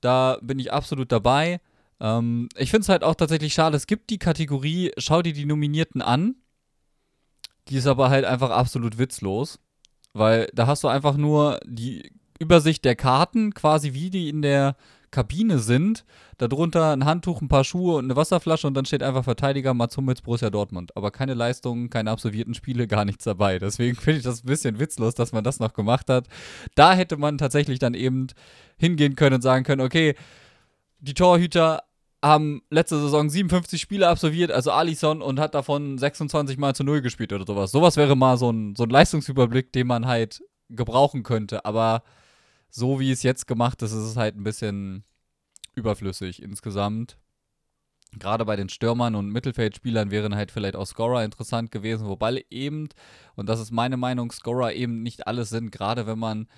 Da 0.00 0.38
bin 0.40 0.58
ich 0.58 0.72
absolut 0.72 1.12
dabei. 1.12 1.60
Ähm, 2.00 2.48
ich 2.56 2.70
finde 2.70 2.82
es 2.82 2.88
halt 2.88 3.04
auch 3.04 3.14
tatsächlich 3.14 3.54
schade, 3.54 3.76
es 3.76 3.86
gibt 3.86 4.10
die 4.10 4.18
Kategorie, 4.18 4.92
schau 4.98 5.22
dir 5.22 5.32
die 5.32 5.46
Nominierten 5.46 6.02
an. 6.02 6.36
Die 7.68 7.76
ist 7.76 7.86
aber 7.86 8.10
halt 8.10 8.24
einfach 8.24 8.50
absolut 8.50 8.98
witzlos. 8.98 9.58
Weil 10.12 10.48
da 10.54 10.66
hast 10.66 10.82
du 10.82 10.88
einfach 10.88 11.16
nur 11.16 11.60
die 11.66 12.10
Übersicht 12.38 12.84
der 12.84 12.96
Karten, 12.96 13.52
quasi 13.52 13.92
wie 13.92 14.10
die 14.10 14.28
in 14.28 14.40
der 14.42 14.76
Kabine 15.10 15.58
sind. 15.58 16.04
Darunter 16.38 16.92
ein 16.92 17.04
Handtuch, 17.04 17.40
ein 17.40 17.48
paar 17.48 17.64
Schuhe 17.64 17.96
und 17.96 18.04
eine 18.04 18.16
Wasserflasche 18.16 18.66
und 18.66 18.74
dann 18.74 18.84
steht 18.84 19.02
einfach 19.02 19.24
Verteidiger 19.24 19.72
Mats 19.72 19.96
Hummels, 19.96 20.22
Borussia 20.22 20.50
Dortmund. 20.50 20.96
Aber 20.96 21.10
keine 21.10 21.34
Leistungen, 21.34 21.90
keine 21.90 22.10
absolvierten 22.10 22.54
Spiele, 22.54 22.86
gar 22.86 23.04
nichts 23.04 23.24
dabei. 23.24 23.58
Deswegen 23.58 23.96
finde 24.00 24.18
ich 24.18 24.24
das 24.24 24.44
ein 24.44 24.46
bisschen 24.46 24.78
witzlos, 24.78 25.14
dass 25.14 25.32
man 25.32 25.44
das 25.44 25.60
noch 25.60 25.72
gemacht 25.72 26.10
hat. 26.10 26.28
Da 26.74 26.94
hätte 26.94 27.16
man 27.16 27.38
tatsächlich 27.38 27.78
dann 27.78 27.94
eben 27.94 28.28
hingehen 28.78 29.16
können 29.16 29.36
und 29.36 29.42
sagen 29.42 29.64
können, 29.64 29.80
okay, 29.80 30.14
die 30.98 31.14
Torhüter 31.14 31.82
haben 32.22 32.62
letzte 32.70 33.00
Saison 33.00 33.28
57 33.28 33.80
Spiele 33.80 34.08
absolviert, 34.08 34.50
also 34.50 34.72
Alisson, 34.72 35.22
und 35.22 35.38
hat 35.38 35.54
davon 35.54 35.98
26 35.98 36.58
Mal 36.58 36.74
zu 36.74 36.82
Null 36.84 37.02
gespielt 37.02 37.32
oder 37.32 37.46
sowas. 37.46 37.70
Sowas 37.70 37.96
wäre 37.96 38.16
mal 38.16 38.36
so 38.36 38.50
ein, 38.50 38.74
so 38.74 38.84
ein 38.84 38.90
Leistungsüberblick, 38.90 39.72
den 39.72 39.86
man 39.86 40.06
halt 40.06 40.42
gebrauchen 40.68 41.22
könnte. 41.22 41.64
Aber 41.64 42.02
so 42.70 42.98
wie 43.00 43.12
es 43.12 43.22
jetzt 43.22 43.46
gemacht 43.46 43.82
ist, 43.82 43.92
ist 43.92 44.04
es 44.04 44.16
halt 44.16 44.36
ein 44.36 44.44
bisschen 44.44 45.04
überflüssig 45.74 46.42
insgesamt. 46.42 47.18
Gerade 48.18 48.44
bei 48.44 48.56
den 48.56 48.70
Stürmern 48.70 49.14
und 49.14 49.30
Mittelfeldspielern 49.30 50.10
wären 50.10 50.34
halt 50.34 50.50
vielleicht 50.50 50.76
auch 50.76 50.86
Scorer 50.86 51.24
interessant 51.24 51.70
gewesen, 51.70 52.06
wobei 52.06 52.44
eben, 52.50 52.88
und 53.34 53.48
das 53.48 53.60
ist 53.60 53.72
meine 53.72 53.98
Meinung, 53.98 54.32
Scorer 54.32 54.72
eben 54.72 55.02
nicht 55.02 55.26
alles 55.26 55.50
sind, 55.50 55.70
gerade 55.70 56.06
wenn 56.06 56.18
man 56.18 56.48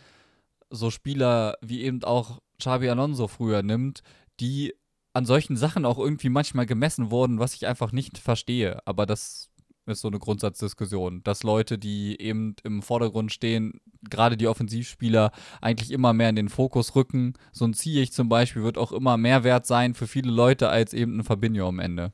so 0.70 0.90
Spieler 0.90 1.56
wie 1.60 1.82
eben 1.82 2.04
auch 2.04 2.40
Xabi 2.58 2.88
Alonso 2.90 3.26
früher 3.28 3.62
nimmt, 3.62 4.02
die 4.40 4.74
an 5.12 5.24
solchen 5.24 5.56
Sachen 5.56 5.84
auch 5.84 5.98
irgendwie 5.98 6.28
manchmal 6.28 6.66
gemessen 6.66 7.10
wurden, 7.10 7.38
was 7.38 7.54
ich 7.54 7.66
einfach 7.66 7.92
nicht 7.92 8.18
verstehe. 8.18 8.78
Aber 8.86 9.06
das 9.06 9.50
ist 9.86 10.00
so 10.02 10.08
eine 10.08 10.18
Grundsatzdiskussion, 10.18 11.22
dass 11.24 11.42
Leute, 11.42 11.78
die 11.78 12.20
eben 12.20 12.54
im 12.62 12.82
Vordergrund 12.82 13.32
stehen, 13.32 13.80
gerade 14.08 14.36
die 14.36 14.46
Offensivspieler, 14.46 15.32
eigentlich 15.60 15.90
immer 15.90 16.12
mehr 16.12 16.28
in 16.28 16.36
den 16.36 16.48
Fokus 16.48 16.94
rücken. 16.94 17.34
So 17.52 17.64
ein 17.64 17.74
Ziyech 17.74 18.12
zum 18.12 18.28
Beispiel 18.28 18.62
wird 18.62 18.78
auch 18.78 18.92
immer 18.92 19.16
mehr 19.16 19.44
wert 19.44 19.66
sein 19.66 19.94
für 19.94 20.06
viele 20.06 20.30
Leute 20.30 20.68
als 20.68 20.92
eben 20.92 21.18
ein 21.18 21.24
Fabinho 21.24 21.68
am 21.68 21.78
Ende. 21.78 22.12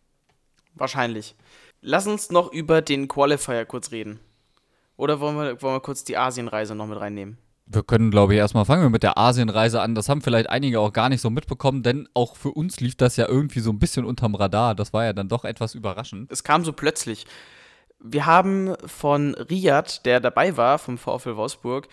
Wahrscheinlich. 0.74 1.34
Lass 1.80 2.06
uns 2.06 2.30
noch 2.30 2.52
über 2.52 2.80
den 2.80 3.08
Qualifier 3.08 3.66
kurz 3.66 3.90
reden. 3.90 4.20
Oder 4.96 5.20
wollen 5.20 5.36
wir, 5.36 5.60
wollen 5.60 5.74
wir 5.74 5.80
kurz 5.80 6.04
die 6.04 6.16
Asienreise 6.16 6.74
noch 6.74 6.86
mit 6.86 6.98
reinnehmen? 6.98 7.38
Wir 7.66 7.82
können, 7.82 8.10
glaube 8.10 8.34
ich, 8.34 8.38
erstmal 8.38 8.66
fangen 8.66 8.82
wir 8.82 8.90
mit 8.90 9.02
der 9.02 9.16
Asienreise 9.16 9.80
an. 9.80 9.94
Das 9.94 10.08
haben 10.08 10.20
vielleicht 10.20 10.50
einige 10.50 10.80
auch 10.80 10.92
gar 10.92 11.08
nicht 11.08 11.22
so 11.22 11.30
mitbekommen, 11.30 11.82
denn 11.82 12.08
auch 12.12 12.36
für 12.36 12.50
uns 12.50 12.80
lief 12.80 12.94
das 12.94 13.16
ja 13.16 13.26
irgendwie 13.26 13.60
so 13.60 13.70
ein 13.70 13.78
bisschen 13.78 14.04
unterm 14.04 14.34
Radar. 14.34 14.74
Das 14.74 14.92
war 14.92 15.04
ja 15.04 15.12
dann 15.12 15.28
doch 15.28 15.44
etwas 15.44 15.74
überraschend. 15.74 16.30
Es 16.30 16.44
kam 16.44 16.64
so 16.64 16.72
plötzlich. 16.72 17.26
Wir 17.98 18.26
haben 18.26 18.74
von 18.84 19.34
Riyad, 19.34 20.04
der 20.04 20.20
dabei 20.20 20.58
war, 20.58 20.78
vom 20.78 20.98
VfL 20.98 21.36
Wolfsburg, 21.36 21.88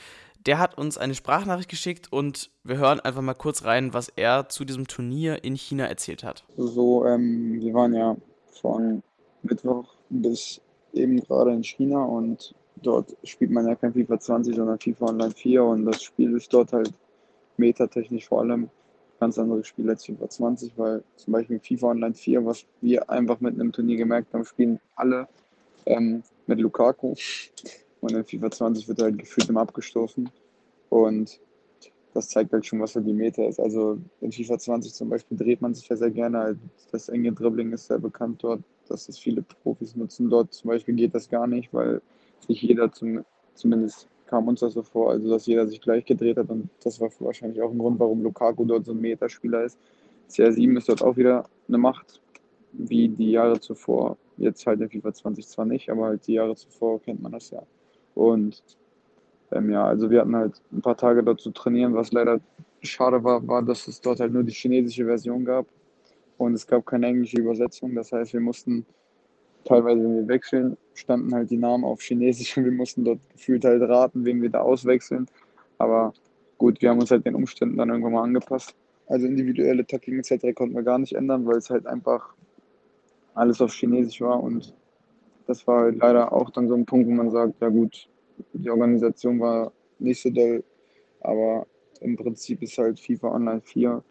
der 0.45 0.59
hat 0.59 0.77
uns 0.77 0.97
eine 0.97 1.15
Sprachnachricht 1.15 1.69
geschickt 1.69 2.11
und 2.11 2.49
wir 2.63 2.77
hören 2.77 2.99
einfach 2.99 3.21
mal 3.21 3.33
kurz 3.33 3.63
rein, 3.63 3.93
was 3.93 4.09
er 4.09 4.49
zu 4.49 4.65
diesem 4.65 4.87
Turnier 4.87 5.43
in 5.43 5.55
China 5.55 5.85
erzählt 5.85 6.23
hat. 6.23 6.43
So, 6.57 7.05
ähm, 7.05 7.61
wir 7.61 7.73
waren 7.73 7.93
ja 7.93 8.17
von 8.61 9.03
Mittwoch 9.43 9.93
bis 10.09 10.59
eben 10.93 11.21
gerade 11.21 11.53
in 11.53 11.63
China 11.63 12.03
und 12.03 12.53
dort 12.75 13.15
spielt 13.23 13.51
man 13.51 13.67
ja 13.67 13.75
kein 13.75 13.93
FIFA 13.93 14.19
20, 14.19 14.55
sondern 14.55 14.79
FIFA 14.79 15.05
Online 15.05 15.31
4 15.31 15.63
und 15.63 15.85
das 15.85 16.01
Spiel 16.03 16.35
ist 16.35 16.53
dort 16.53 16.73
halt 16.73 16.93
metatechnisch 17.57 18.27
vor 18.27 18.41
allem 18.41 18.69
ganz 19.19 19.37
anderes 19.37 19.67
Spiel 19.67 19.89
als 19.89 20.05
FIFA 20.05 20.29
20, 20.29 20.73
weil 20.77 21.03
zum 21.15 21.33
Beispiel 21.33 21.59
FIFA 21.59 21.87
Online 21.89 22.15
4, 22.15 22.45
was 22.45 22.65
wir 22.81 23.09
einfach 23.09 23.39
mit 23.39 23.53
einem 23.53 23.71
Turnier 23.71 23.97
gemerkt 23.97 24.33
haben, 24.33 24.45
spielen 24.45 24.79
alle 24.95 25.27
ähm, 25.85 26.23
mit 26.47 26.59
Lukaku 26.59 27.13
und 28.01 28.11
in 28.11 28.25
FIFA 28.25 28.51
20 28.51 28.87
wird 28.87 29.01
halt 29.01 29.17
gefühlt 29.19 29.47
immer 29.49 29.61
abgestoßen 29.61 30.29
und 30.89 31.39
das 32.13 32.29
zeigt 32.29 32.51
halt 32.51 32.65
schon, 32.65 32.81
was 32.81 32.95
halt 32.95 33.07
die 33.07 33.13
Meta 33.13 33.43
ist. 33.45 33.59
Also 33.59 33.97
in 34.19 34.31
FIFA 34.31 34.59
20 34.59 34.93
zum 34.93 35.09
Beispiel 35.09 35.37
dreht 35.37 35.61
man 35.61 35.73
sich 35.73 35.87
ja 35.87 35.95
sehr 35.95 36.11
gerne. 36.11 36.57
Das 36.91 37.09
enge 37.09 37.31
Dribbling 37.31 37.71
ist 37.71 37.87
sehr 37.87 37.99
bekannt 37.99 38.43
dort, 38.43 38.61
dass 38.89 39.07
das 39.07 39.17
viele 39.17 39.41
Profis 39.41 39.95
nutzen. 39.95 40.29
Dort 40.29 40.53
zum 40.53 40.69
Beispiel 40.69 40.95
geht 40.95 41.15
das 41.15 41.29
gar 41.29 41.47
nicht, 41.47 41.73
weil 41.73 42.01
sich 42.47 42.61
jeder 42.61 42.91
zum, 42.91 43.23
zumindest 43.53 44.07
kam 44.27 44.47
uns 44.47 44.61
das 44.61 44.73
so 44.73 44.81
vor, 44.81 45.11
also 45.11 45.29
dass 45.29 45.45
jeder 45.45 45.67
sich 45.67 45.81
gleich 45.81 46.05
gedreht 46.05 46.37
hat 46.37 46.49
und 46.49 46.69
das 46.83 47.01
war 47.01 47.09
wahrscheinlich 47.19 47.61
auch 47.61 47.71
ein 47.71 47.77
Grund, 47.77 47.99
warum 47.99 48.23
Lukaku 48.23 48.63
dort 48.65 48.85
so 48.85 48.93
ein 48.93 49.01
Metaspieler 49.01 49.65
ist. 49.65 49.77
CR7 50.29 50.77
ist 50.77 50.87
dort 50.87 51.03
auch 51.03 51.17
wieder 51.17 51.43
eine 51.67 51.77
Macht, 51.77 52.21
wie 52.71 53.09
die 53.09 53.31
Jahre 53.31 53.59
zuvor. 53.59 54.17
Jetzt 54.37 54.65
halt 54.65 54.79
in 54.79 54.89
FIFA 54.89 55.13
20 55.13 55.47
zwar 55.47 55.65
nicht, 55.65 55.89
aber 55.89 56.05
halt 56.05 56.25
die 56.27 56.33
Jahre 56.33 56.55
zuvor 56.55 57.01
kennt 57.01 57.21
man 57.21 57.33
das 57.33 57.51
ja. 57.51 57.61
Und 58.15 58.63
ähm, 59.51 59.69
ja, 59.69 59.85
also 59.85 60.09
wir 60.09 60.21
hatten 60.21 60.35
halt 60.35 60.61
ein 60.71 60.81
paar 60.81 60.95
Tage 60.95 61.23
dort 61.23 61.41
zu 61.41 61.51
trainieren, 61.51 61.93
was 61.93 62.11
leider 62.13 62.39
schade 62.81 63.23
war, 63.23 63.45
war, 63.47 63.61
dass 63.61 63.87
es 63.87 64.01
dort 64.01 64.19
halt 64.19 64.33
nur 64.33 64.43
die 64.43 64.53
chinesische 64.53 65.05
Version 65.05 65.45
gab 65.45 65.67
und 66.37 66.53
es 66.53 66.65
gab 66.65 66.85
keine 66.85 67.07
englische 67.07 67.37
Übersetzung. 67.37 67.93
Das 67.95 68.11
heißt, 68.11 68.33
wir 68.33 68.39
mussten 68.39 68.85
teilweise, 69.65 70.03
wenn 70.03 70.15
wir 70.15 70.27
wechseln, 70.27 70.77
standen 70.93 71.33
halt 71.33 71.49
die 71.49 71.57
Namen 71.57 71.83
auf 71.83 72.01
Chinesisch 72.01 72.55
und 72.57 72.65
wir 72.65 72.71
mussten 72.71 73.03
dort 73.03 73.19
gefühlt 73.31 73.65
halt 73.65 73.81
raten, 73.81 74.25
wen 74.25 74.41
wir 74.41 74.49
da 74.49 74.61
auswechseln. 74.61 75.27
Aber 75.77 76.13
gut, 76.57 76.81
wir 76.81 76.89
haben 76.89 76.99
uns 76.99 77.11
halt 77.11 77.25
den 77.25 77.35
Umständen 77.35 77.77
dann 77.77 77.89
irgendwann 77.89 78.13
mal 78.13 78.23
angepasst. 78.23 78.75
Also 79.07 79.25
individuelle 79.27 79.85
Tackling 79.85 80.19
etc. 80.19 80.55
konnten 80.55 80.75
wir 80.75 80.83
gar 80.83 80.99
nicht 80.99 81.13
ändern, 81.13 81.45
weil 81.45 81.57
es 81.57 81.69
halt 81.69 81.85
einfach 81.85 82.33
alles 83.33 83.61
auf 83.61 83.73
Chinesisch 83.73 84.21
war 84.21 84.41
und 84.41 84.73
das 85.47 85.65
war 85.67 85.81
halt 85.83 85.97
leider 85.97 86.31
auch 86.31 86.49
dann 86.49 86.67
so 86.67 86.75
ein 86.75 86.85
Punkt, 86.85 87.07
wo 87.07 87.11
man 87.11 87.29
sagt, 87.29 87.61
ja 87.61 87.69
gut, 87.69 88.07
die 88.53 88.69
Organisation 88.69 89.39
war 89.39 89.71
nicht 89.99 90.21
so 90.21 90.29
doll, 90.29 90.63
aber 91.21 91.67
im 91.99 92.15
Prinzip 92.15 92.61
ist 92.61 92.77
halt 92.77 92.99
FIFA 92.99 93.33
Online 93.33 93.61
4, 93.61 94.03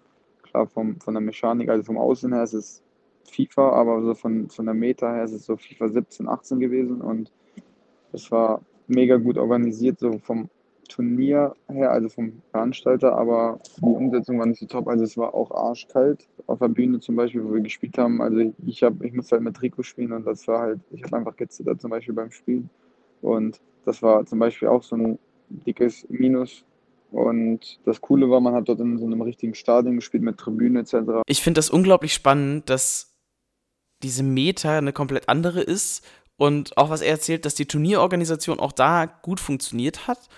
klar 0.43 0.67
vom, 0.67 1.01
von 1.01 1.15
der 1.15 1.21
Mechanik, 1.21 1.69
also 1.69 1.85
vom 1.85 1.99
Aussehen 1.99 2.33
her 2.33 2.43
ist 2.43 2.55
es 2.55 2.83
FIFA, 3.31 3.71
aber 3.73 4.03
so 4.03 4.15
von, 4.15 4.49
von 4.49 4.67
der 4.67 4.75
Meta 4.75 5.13
her 5.13 5.25
ist 5.25 5.33
es 5.33 5.47
so 5.47 5.57
FIFA 5.57 5.89
17, 5.89 6.29
18 6.29 6.61
gewesen 6.61 7.01
und 7.01 7.31
es 8.13 8.31
war 8.31 8.63
mega 8.87 9.17
gut 9.17 9.39
organisiert, 9.39 9.99
so 10.01 10.19
vom 10.19 10.49
Turnier 10.89 11.55
her, 11.69 11.93
also 11.93 12.09
vom 12.09 12.43
Veranstalter, 12.51 13.17
aber 13.17 13.61
die 13.79 13.85
Umsetzung 13.85 14.39
war 14.41 14.47
nicht 14.47 14.59
so 14.59 14.67
top. 14.67 14.89
Also 14.89 15.05
es 15.05 15.17
war 15.17 15.35
auch 15.35 15.53
arschkalt 15.53 16.27
auf 16.47 16.59
der 16.59 16.69
Bühne 16.69 16.99
zum 16.99 17.15
Beispiel, 17.15 17.45
wo 17.45 17.55
wir 17.55 17.61
gespielt 17.61 17.97
haben. 17.97 18.21
Also 18.21 18.53
ich 18.67 18.83
habe, 18.83 19.07
ich 19.07 19.13
musste 19.13 19.37
halt 19.37 19.45
mit 19.45 19.55
Trikot 19.55 19.85
spielen 19.85 20.13
und 20.13 20.27
das 20.27 20.49
war 20.49 20.61
halt, 20.61 20.81
ich 20.91 21.05
habe 21.05 21.17
einfach 21.17 21.37
gezittert 21.37 21.81
zum 21.81 21.91
Beispiel 21.91 22.15
beim 22.15 22.33
Spielen. 22.33 22.69
Und 23.23 23.61
das 23.85 24.03
war 24.03 24.27
zum 24.27 24.41
Beispiel 24.41 24.67
auch 24.67 24.83
so 24.83 24.97
ein 24.97 25.19
dickes 25.49 26.07
Minus 26.09 26.65
und 27.11 27.81
das 27.85 28.01
Coole 28.01 28.31
war, 28.31 28.41
man 28.41 28.55
hat 28.55 28.69
dort 28.69 28.81
in 28.81 28.99
so 28.99 29.07
einem 29.07 29.23
richtigen 29.23 29.55
Stadion 29.55 29.97
gespielt 29.97 30.23
mit 30.23 30.39
Tribüne 30.39 30.81
etc. 30.81 31.23
Ich 31.27 31.43
finde 31.43 31.59
das 31.59 31.71
unglaublich 31.71 32.13
spannend, 32.13 32.71
dass 32.71 33.10
diese 34.03 34.23
Meta 34.23 34.79
eine 34.79 34.93
komplett 34.93 35.29
andere 35.29 35.61
ist 35.61 36.05
und 36.37 36.77
auch 36.77 36.91
was 36.91 37.01
er 37.01 37.11
erzählt, 37.11 37.45
dass 37.45 37.55
die 37.55 37.67
Turnierorganisation 37.67 38.61
auch 38.61 38.73
da 38.73 39.07
gut 39.07 39.41
funktioniert 39.41 40.07
hat 40.07 40.29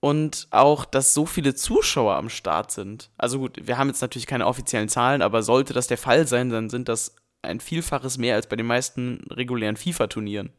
und 0.00 0.48
auch, 0.50 0.84
dass 0.84 1.14
so 1.14 1.26
viele 1.26 1.54
Zuschauer 1.54 2.16
am 2.16 2.28
Start 2.28 2.72
sind. 2.72 3.10
Also 3.16 3.38
gut, 3.38 3.56
wir 3.62 3.78
haben 3.78 3.88
jetzt 3.88 4.02
natürlich 4.02 4.26
keine 4.26 4.46
offiziellen 4.46 4.88
Zahlen, 4.88 5.22
aber 5.22 5.42
sollte 5.42 5.72
das 5.72 5.86
der 5.86 5.96
Fall 5.96 6.26
sein, 6.26 6.50
dann 6.50 6.70
sind 6.70 6.88
das 6.88 7.14
ein 7.40 7.60
Vielfaches 7.60 8.18
mehr 8.18 8.34
als 8.34 8.48
bei 8.48 8.56
den 8.56 8.66
meisten 8.66 9.24
regulären 9.30 9.76
FIFA-Turnieren. 9.76 10.52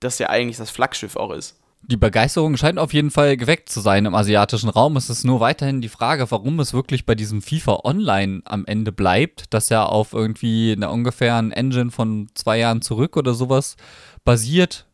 Das 0.00 0.18
ja 0.18 0.30
eigentlich 0.30 0.56
das 0.56 0.70
Flaggschiff 0.70 1.16
auch 1.16 1.32
ist. 1.32 1.60
Die 1.82 1.96
Begeisterung 1.96 2.56
scheint 2.56 2.78
auf 2.78 2.92
jeden 2.92 3.10
Fall 3.10 3.36
geweckt 3.36 3.70
zu 3.70 3.80
sein 3.80 4.04
im 4.04 4.14
asiatischen 4.14 4.68
Raum. 4.68 4.96
Es 4.96 5.08
ist 5.08 5.24
nur 5.24 5.40
weiterhin 5.40 5.80
die 5.80 5.88
Frage, 5.88 6.30
warum 6.30 6.60
es 6.60 6.74
wirklich 6.74 7.06
bei 7.06 7.14
diesem 7.14 7.40
FIFA 7.40 7.80
Online 7.84 8.42
am 8.44 8.66
Ende 8.66 8.92
bleibt, 8.92 9.44
das 9.54 9.68
ja 9.68 9.84
auf 9.84 10.12
irgendwie 10.12 10.72
einer 10.72 10.90
ungefähren 10.90 11.52
Engine 11.52 11.90
von 11.90 12.28
zwei 12.34 12.58
Jahren 12.58 12.82
zurück 12.82 13.16
oder 13.16 13.32
sowas 13.32 13.76
basiert, 14.24 14.86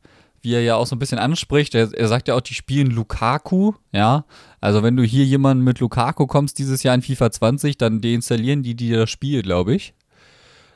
wie 0.42 0.52
er 0.52 0.62
ja 0.62 0.76
auch 0.76 0.86
so 0.86 0.94
ein 0.94 0.98
bisschen 0.98 1.18
anspricht. 1.18 1.74
Er, 1.74 1.92
er, 1.92 2.06
sagt 2.06 2.28
ja 2.28 2.36
auch, 2.36 2.42
die 2.42 2.54
spielen 2.54 2.90
Lukaku, 2.90 3.72
ja. 3.90 4.24
Also 4.60 4.82
wenn 4.82 4.96
du 4.96 5.02
hier 5.02 5.24
jemanden 5.24 5.64
mit 5.64 5.80
Lukaku 5.80 6.26
kommst 6.26 6.58
dieses 6.58 6.82
Jahr 6.82 6.94
in 6.94 7.02
FIFA 7.02 7.32
20, 7.32 7.78
dann 7.78 8.02
deinstallieren 8.02 8.62
die 8.62 8.76
dir 8.76 8.98
das 8.98 9.10
Spiel, 9.10 9.42
glaube 9.42 9.74
ich. 9.74 9.94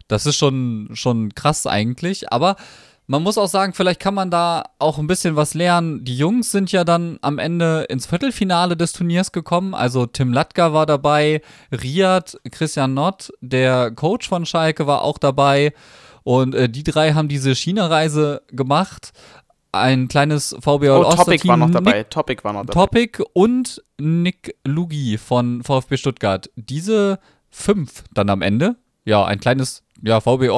Das 0.08 0.24
ist 0.24 0.36
schon, 0.36 0.88
schon 0.94 1.34
krass 1.34 1.66
eigentlich, 1.66 2.32
aber 2.32 2.56
man 3.08 3.22
muss 3.22 3.38
auch 3.38 3.48
sagen, 3.48 3.72
vielleicht 3.72 4.00
kann 4.00 4.12
man 4.14 4.30
da 4.30 4.64
auch 4.78 4.98
ein 4.98 5.06
bisschen 5.06 5.34
was 5.34 5.54
lernen. 5.54 6.04
Die 6.04 6.16
Jungs 6.16 6.52
sind 6.52 6.70
ja 6.72 6.84
dann 6.84 7.18
am 7.22 7.38
Ende 7.38 7.86
ins 7.88 8.06
Viertelfinale 8.06 8.76
des 8.76 8.92
Turniers 8.92 9.32
gekommen. 9.32 9.74
Also 9.74 10.04
Tim 10.04 10.30
Latka 10.30 10.74
war 10.74 10.84
dabei, 10.84 11.40
Riyad, 11.72 12.38
Christian 12.50 12.92
Nott, 12.92 13.32
der 13.40 13.90
Coach 13.92 14.28
von 14.28 14.44
Schalke 14.44 14.86
war 14.86 15.02
auch 15.02 15.16
dabei. 15.16 15.72
Und 16.22 16.54
äh, 16.54 16.68
die 16.68 16.82
drei 16.82 17.14
haben 17.14 17.28
diese 17.28 17.54
China-Reise 17.54 18.42
gemacht. 18.48 19.12
Ein 19.72 20.08
kleines 20.08 20.54
VBL 20.60 20.90
oh, 20.90 21.10
Topic 21.10 21.48
war 21.48 21.56
noch 21.56 21.70
dabei. 21.70 21.98
Nick, 21.98 22.10
Topic 22.10 22.44
war 22.44 22.52
noch 22.52 22.66
dabei. 22.66 22.74
Topic 22.74 23.24
und 23.32 23.82
Nick 23.96 24.54
Lugi 24.66 25.16
von 25.16 25.62
VfB 25.62 25.96
Stuttgart. 25.96 26.50
Diese 26.56 27.18
fünf 27.48 28.04
dann 28.12 28.28
am 28.28 28.42
Ende. 28.42 28.76
Ja, 29.06 29.24
ein 29.24 29.40
kleines 29.40 29.82
ja, 30.02 30.20
VB 30.20 30.50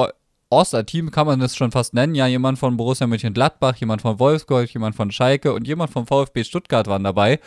All-Star-Team 0.51 1.11
kann 1.11 1.27
man 1.27 1.39
das 1.39 1.55
schon 1.55 1.71
fast 1.71 1.93
nennen. 1.93 2.15
Ja, 2.15 2.27
jemand 2.27 2.59
von 2.59 2.77
Borussia 2.77 3.07
Mönchengladbach, 3.07 3.75
jemand 3.77 4.01
von 4.01 4.19
Wolfsburg, 4.19 4.71
jemand 4.73 4.95
von 4.95 5.11
Schalke 5.11 5.53
und 5.53 5.67
jemand 5.67 5.91
vom 5.91 6.05
VfB 6.05 6.43
Stuttgart 6.43 6.87
waren 6.87 7.03
dabei. 7.03 7.39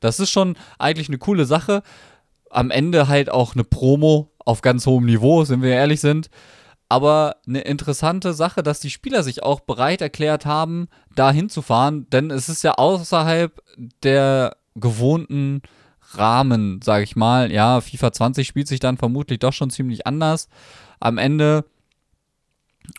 Das 0.00 0.20
ist 0.20 0.30
schon 0.30 0.56
eigentlich 0.78 1.08
eine 1.08 1.18
coole 1.18 1.44
Sache. 1.44 1.82
Am 2.50 2.70
Ende 2.70 3.08
halt 3.08 3.30
auch 3.30 3.54
eine 3.54 3.64
Promo 3.64 4.32
auf 4.38 4.62
ganz 4.62 4.86
hohem 4.86 5.04
Niveau, 5.04 5.44
sind 5.44 5.62
wir 5.62 5.72
ehrlich 5.72 6.00
sind. 6.00 6.30
Aber 6.88 7.36
eine 7.46 7.62
interessante 7.62 8.32
Sache, 8.32 8.62
dass 8.62 8.80
die 8.80 8.90
Spieler 8.90 9.22
sich 9.22 9.42
auch 9.42 9.60
bereit 9.60 10.00
erklärt 10.00 10.46
haben, 10.46 10.88
da 11.14 11.32
hinzufahren, 11.32 12.08
denn 12.10 12.30
es 12.30 12.48
ist 12.48 12.62
ja 12.62 12.74
außerhalb 12.74 13.60
der 14.04 14.56
gewohnten 14.76 15.62
Rahmen, 16.12 16.80
sage 16.82 17.02
ich 17.02 17.16
mal. 17.16 17.50
Ja, 17.50 17.80
FIFA 17.80 18.12
20 18.12 18.46
spielt 18.46 18.68
sich 18.68 18.78
dann 18.78 18.98
vermutlich 18.98 19.40
doch 19.40 19.52
schon 19.52 19.70
ziemlich 19.70 20.06
anders. 20.06 20.48
Am 21.00 21.18
Ende 21.18 21.64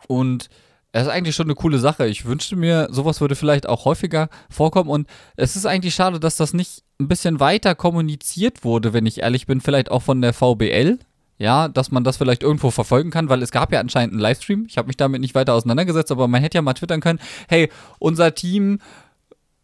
und 0.07 0.49
es 0.91 1.03
ist 1.03 1.09
eigentlich 1.09 1.35
schon 1.35 1.47
eine 1.47 1.55
coole 1.55 1.79
Sache. 1.79 2.07
Ich 2.07 2.25
wünschte 2.25 2.55
mir, 2.55 2.87
sowas 2.89 3.21
würde 3.21 3.35
vielleicht 3.35 3.67
auch 3.67 3.85
häufiger 3.85 4.29
vorkommen. 4.49 4.89
Und 4.89 5.07
es 5.35 5.55
ist 5.55 5.65
eigentlich 5.65 5.93
schade, 5.93 6.19
dass 6.19 6.37
das 6.37 6.53
nicht 6.53 6.83
ein 6.99 7.07
bisschen 7.07 7.39
weiter 7.39 7.75
kommuniziert 7.75 8.63
wurde, 8.63 8.93
wenn 8.93 9.05
ich 9.05 9.21
ehrlich 9.21 9.45
bin. 9.45 9.61
Vielleicht 9.61 9.91
auch 9.91 10.01
von 10.01 10.21
der 10.21 10.33
VBL. 10.33 10.99
Ja, 11.39 11.67
dass 11.67 11.91
man 11.91 12.03
das 12.03 12.17
vielleicht 12.17 12.41
irgendwo 12.41 12.71
verfolgen 12.71 13.11
kann, 13.11 13.29
weil 13.29 13.43
es 13.43 13.51
gab 13.51 13.71
ja 13.71 13.79
anscheinend 13.79 14.13
einen 14.13 14.21
Livestream. 14.21 14.65
Ich 14.67 14.79
habe 14.79 14.87
mich 14.87 14.97
damit 14.97 15.21
nicht 15.21 15.35
weiter 15.35 15.53
auseinandergesetzt, 15.53 16.11
aber 16.11 16.27
man 16.27 16.41
hätte 16.41 16.57
ja 16.57 16.63
mal 16.63 16.73
twittern 16.73 16.99
können, 16.99 17.19
hey, 17.47 17.69
unser 17.99 18.33
Team, 18.33 18.79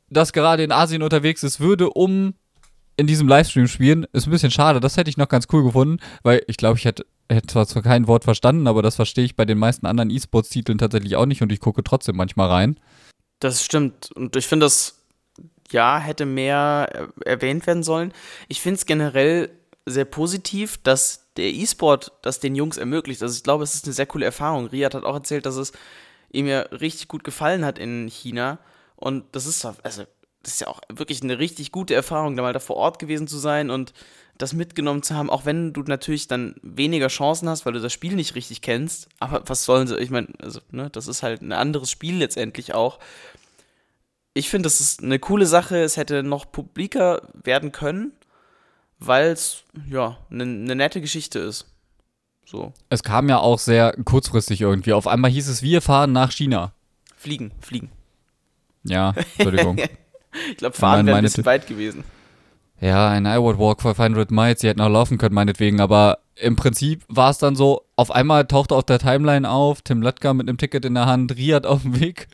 das 0.07 0.33
gerade 0.33 0.63
in 0.63 0.71
Asien 0.71 1.01
unterwegs 1.01 1.41
ist, 1.41 1.59
würde 1.59 1.89
um 1.89 2.35
in 2.95 3.07
diesem 3.07 3.27
Livestream 3.27 3.67
spielen. 3.67 4.05
Ist 4.13 4.27
ein 4.27 4.31
bisschen 4.31 4.51
schade. 4.51 4.79
Das 4.79 4.97
hätte 4.97 5.09
ich 5.09 5.17
noch 5.17 5.29
ganz 5.29 5.47
cool 5.51 5.63
gefunden, 5.63 5.97
weil 6.21 6.43
ich 6.45 6.57
glaube, 6.57 6.77
ich 6.77 6.85
hätte 6.85 7.07
hätte 7.33 7.65
zwar 7.65 7.83
kein 7.83 8.07
Wort 8.07 8.23
verstanden, 8.23 8.67
aber 8.67 8.81
das 8.81 8.95
verstehe 8.95 9.25
ich 9.25 9.35
bei 9.35 9.45
den 9.45 9.57
meisten 9.57 9.85
anderen 9.85 10.09
E-Sports-Titeln 10.09 10.77
tatsächlich 10.77 11.15
auch 11.15 11.25
nicht 11.25 11.41
und 11.41 11.51
ich 11.51 11.59
gucke 11.59 11.83
trotzdem 11.83 12.15
manchmal 12.15 12.49
rein. 12.49 12.79
Das 13.39 13.63
stimmt. 13.63 14.11
Und 14.13 14.35
ich 14.35 14.47
finde, 14.47 14.65
das 14.65 14.99
ja 15.71 15.99
hätte 15.99 16.25
mehr 16.25 17.09
erwähnt 17.25 17.67
werden 17.67 17.83
sollen. 17.83 18.13
Ich 18.47 18.61
finde 18.61 18.77
es 18.77 18.85
generell 18.85 19.49
sehr 19.85 20.05
positiv, 20.05 20.77
dass 20.77 21.31
der 21.35 21.51
E-Sport 21.51 22.11
das 22.21 22.39
den 22.39 22.55
Jungs 22.55 22.77
ermöglicht. 22.77 23.21
Also 23.21 23.35
ich 23.35 23.43
glaube, 23.43 23.63
es 23.63 23.75
ist 23.75 23.85
eine 23.85 23.93
sehr 23.93 24.05
coole 24.05 24.25
Erfahrung. 24.25 24.67
Riyad 24.67 24.93
hat 24.93 25.03
auch 25.03 25.15
erzählt, 25.15 25.45
dass 25.45 25.55
es 25.55 25.73
ihm 26.31 26.47
ja 26.47 26.61
richtig 26.61 27.07
gut 27.07 27.23
gefallen 27.23 27.65
hat 27.65 27.79
in 27.79 28.07
China. 28.07 28.59
Und 28.95 29.25
das 29.33 29.45
ist, 29.45 29.65
also, 29.65 30.03
das 30.43 30.53
ist 30.53 30.61
ja 30.61 30.67
auch 30.67 30.81
wirklich 30.89 31.21
eine 31.23 31.39
richtig 31.39 31.71
gute 31.71 31.95
Erfahrung, 31.95 32.35
da 32.35 32.43
mal 32.43 32.53
da 32.53 32.59
vor 32.59 32.75
Ort 32.75 32.99
gewesen 32.99 33.27
zu 33.27 33.37
sein 33.37 33.69
und 33.69 33.93
das 34.37 34.53
mitgenommen 34.53 35.03
zu 35.03 35.15
haben, 35.15 35.29
auch 35.29 35.45
wenn 35.45 35.73
du 35.73 35.81
natürlich 35.81 36.27
dann 36.27 36.55
weniger 36.61 37.07
Chancen 37.07 37.47
hast, 37.49 37.65
weil 37.65 37.73
du 37.73 37.79
das 37.79 37.93
Spiel 37.93 38.15
nicht 38.15 38.35
richtig 38.35 38.61
kennst. 38.61 39.07
Aber 39.19 39.43
was 39.45 39.63
sollen 39.63 39.87
sie? 39.87 39.97
Ich 39.97 40.09
meine, 40.09 40.27
also, 40.41 40.59
ne, 40.71 40.89
das 40.89 41.07
ist 41.07 41.23
halt 41.23 41.41
ein 41.41 41.51
anderes 41.51 41.91
Spiel 41.91 42.17
letztendlich 42.17 42.73
auch. 42.73 42.99
Ich 44.33 44.49
finde, 44.49 44.67
das 44.67 44.81
ist 44.81 45.03
eine 45.03 45.19
coole 45.19 45.45
Sache. 45.45 45.77
Es 45.77 45.97
hätte 45.97 46.23
noch 46.23 46.51
publiker 46.51 47.21
werden 47.33 47.71
können, 47.71 48.11
weil 48.99 49.27
es 49.27 49.63
ja 49.87 50.17
eine 50.31 50.45
ne 50.45 50.75
nette 50.75 51.01
Geschichte 51.01 51.39
ist. 51.39 51.67
So. 52.45 52.73
Es 52.89 53.03
kam 53.03 53.29
ja 53.29 53.37
auch 53.37 53.59
sehr 53.59 53.95
kurzfristig 54.03 54.61
irgendwie. 54.61 54.93
Auf 54.93 55.07
einmal 55.07 55.31
hieß 55.31 55.47
es, 55.47 55.61
wir 55.61 55.81
fahren 55.81 56.11
nach 56.11 56.31
China. 56.31 56.73
Fliegen, 57.15 57.51
fliegen. 57.61 57.91
Ja, 58.83 59.13
Entschuldigung. 59.37 59.77
ich 60.49 60.57
glaube, 60.57 60.75
fahren 60.75 61.05
wäre 61.05 61.17
ein 61.17 61.23
bisschen 61.23 61.45
weit 61.45 61.67
gewesen. 61.67 62.03
Ja, 62.81 63.09
ein 63.09 63.25
iWord 63.25 63.59
Walk 63.59 63.81
500 63.81 64.31
Miles, 64.31 64.61
sie 64.61 64.67
hätten 64.67 64.81
auch 64.81 64.89
laufen 64.89 65.17
können, 65.17 65.35
meinetwegen, 65.35 65.79
aber 65.79 66.19
im 66.35 66.55
Prinzip 66.55 67.03
war 67.07 67.29
es 67.29 67.37
dann 67.37 67.55
so, 67.55 67.83
auf 67.95 68.11
einmal 68.11 68.45
tauchte 68.45 68.75
auf 68.75 68.83
der 68.83 68.99
Timeline 68.99 69.49
auf, 69.49 69.81
Tim 69.81 70.01
Latka 70.01 70.33
mit 70.33 70.49
einem 70.49 70.57
Ticket 70.57 70.83
in 70.85 70.95
der 70.95 71.05
Hand, 71.05 71.35
Riyad 71.35 71.65
auf 71.65 71.83
dem 71.83 71.99
Weg 71.99 72.27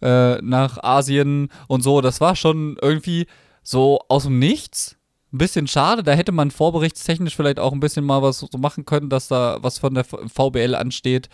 äh, 0.00 0.40
nach 0.42 0.82
Asien 0.82 1.48
und 1.68 1.82
so. 1.82 2.00
Das 2.00 2.20
war 2.20 2.36
schon 2.36 2.76
irgendwie 2.80 3.26
so 3.62 4.00
aus 4.08 4.24
dem 4.24 4.38
Nichts. 4.38 4.96
Ein 5.32 5.38
bisschen 5.38 5.66
schade, 5.66 6.02
da 6.02 6.12
hätte 6.12 6.32
man 6.32 6.50
vorberichtstechnisch 6.50 7.36
vielleicht 7.36 7.58
auch 7.58 7.72
ein 7.72 7.80
bisschen 7.80 8.04
mal 8.04 8.20
was 8.20 8.40
so 8.40 8.58
machen 8.58 8.84
können, 8.84 9.08
dass 9.08 9.28
da 9.28 9.58
was 9.62 9.78
von 9.78 9.94
der 9.94 10.04
VBL 10.04 10.74
ansteht. 10.74 11.30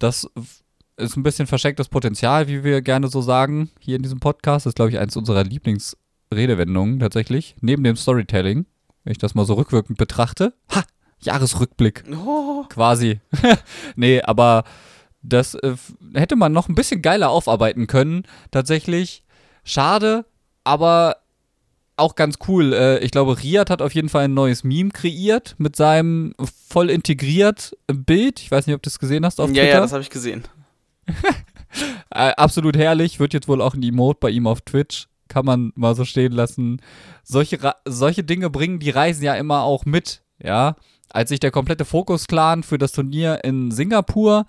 Das 0.00 0.28
ist 0.96 1.16
ein 1.16 1.22
bisschen 1.22 1.46
verstecktes 1.46 1.88
Potenzial, 1.88 2.48
wie 2.48 2.64
wir 2.64 2.82
gerne 2.82 3.08
so 3.08 3.20
sagen, 3.20 3.70
hier 3.78 3.96
in 3.96 4.02
diesem 4.02 4.18
Podcast. 4.18 4.66
Das 4.66 4.70
ist, 4.70 4.76
glaube 4.76 4.90
ich, 4.90 4.98
eins 4.98 5.16
unserer 5.16 5.44
Lieblingsredewendungen 6.30 7.00
tatsächlich, 7.00 7.56
neben 7.60 7.82
dem 7.82 7.96
Storytelling, 7.96 8.66
wenn 9.04 9.10
ich 9.10 9.18
das 9.18 9.34
mal 9.34 9.44
so 9.44 9.54
rückwirkend 9.54 9.98
betrachte. 9.98 10.54
Ha! 10.74 10.84
Jahresrückblick. 11.22 12.04
Oh. 12.24 12.64
Quasi. 12.68 13.20
nee, 13.96 14.22
aber 14.22 14.64
das 15.22 15.54
äh, 15.54 15.74
hätte 16.14 16.36
man 16.36 16.52
noch 16.52 16.68
ein 16.68 16.74
bisschen 16.74 17.02
geiler 17.02 17.30
aufarbeiten 17.30 17.86
können, 17.88 18.22
tatsächlich. 18.52 19.24
Schade, 19.64 20.24
aber 20.64 21.16
auch 21.96 22.14
ganz 22.14 22.36
cool. 22.48 22.72
Äh, 22.72 22.98
ich 23.00 23.10
glaube, 23.10 23.42
Riyad 23.42 23.68
hat 23.68 23.82
auf 23.82 23.92
jeden 23.92 24.08
Fall 24.08 24.24
ein 24.24 24.34
neues 24.34 24.64
Meme 24.64 24.90
kreiert 24.90 25.56
mit 25.58 25.76
seinem 25.76 26.34
voll 26.68 26.88
integriert 26.88 27.76
Bild. 27.88 28.40
Ich 28.40 28.50
weiß 28.50 28.66
nicht, 28.66 28.76
ob 28.76 28.82
du 28.82 28.88
es 28.88 28.98
gesehen 28.98 29.26
hast 29.26 29.40
auf 29.40 29.48
ja, 29.48 29.54
Twitter. 29.54 29.66
Ja, 29.66 29.74
ja, 29.74 29.80
das 29.80 29.92
habe 29.92 30.02
ich 30.02 30.10
gesehen. 30.10 30.44
Äh, 32.12 32.32
absolut 32.32 32.76
herrlich. 32.76 33.20
Wird 33.20 33.32
jetzt 33.32 33.46
wohl 33.46 33.62
auch 33.62 33.74
ein 33.74 33.82
Emote 33.84 34.18
bei 34.20 34.30
ihm 34.30 34.48
auf 34.48 34.62
Twitch. 34.62 35.06
Kann 35.30 35.46
man 35.46 35.72
mal 35.76 35.94
so 35.94 36.04
stehen 36.04 36.32
lassen. 36.32 36.82
Solche, 37.22 37.58
solche 37.86 38.24
Dinge 38.24 38.50
bringen 38.50 38.80
die 38.80 38.90
Reisen 38.90 39.22
ja 39.22 39.34
immer 39.36 39.62
auch 39.62 39.86
mit. 39.86 40.22
Ja. 40.42 40.76
Als 41.08 41.28
sich 41.28 41.38
der 41.40 41.52
komplette 41.52 41.84
Fokus-Clan 41.84 42.64
für 42.64 42.78
das 42.78 42.92
Turnier 42.92 43.44
in 43.44 43.70
Singapur 43.70 44.46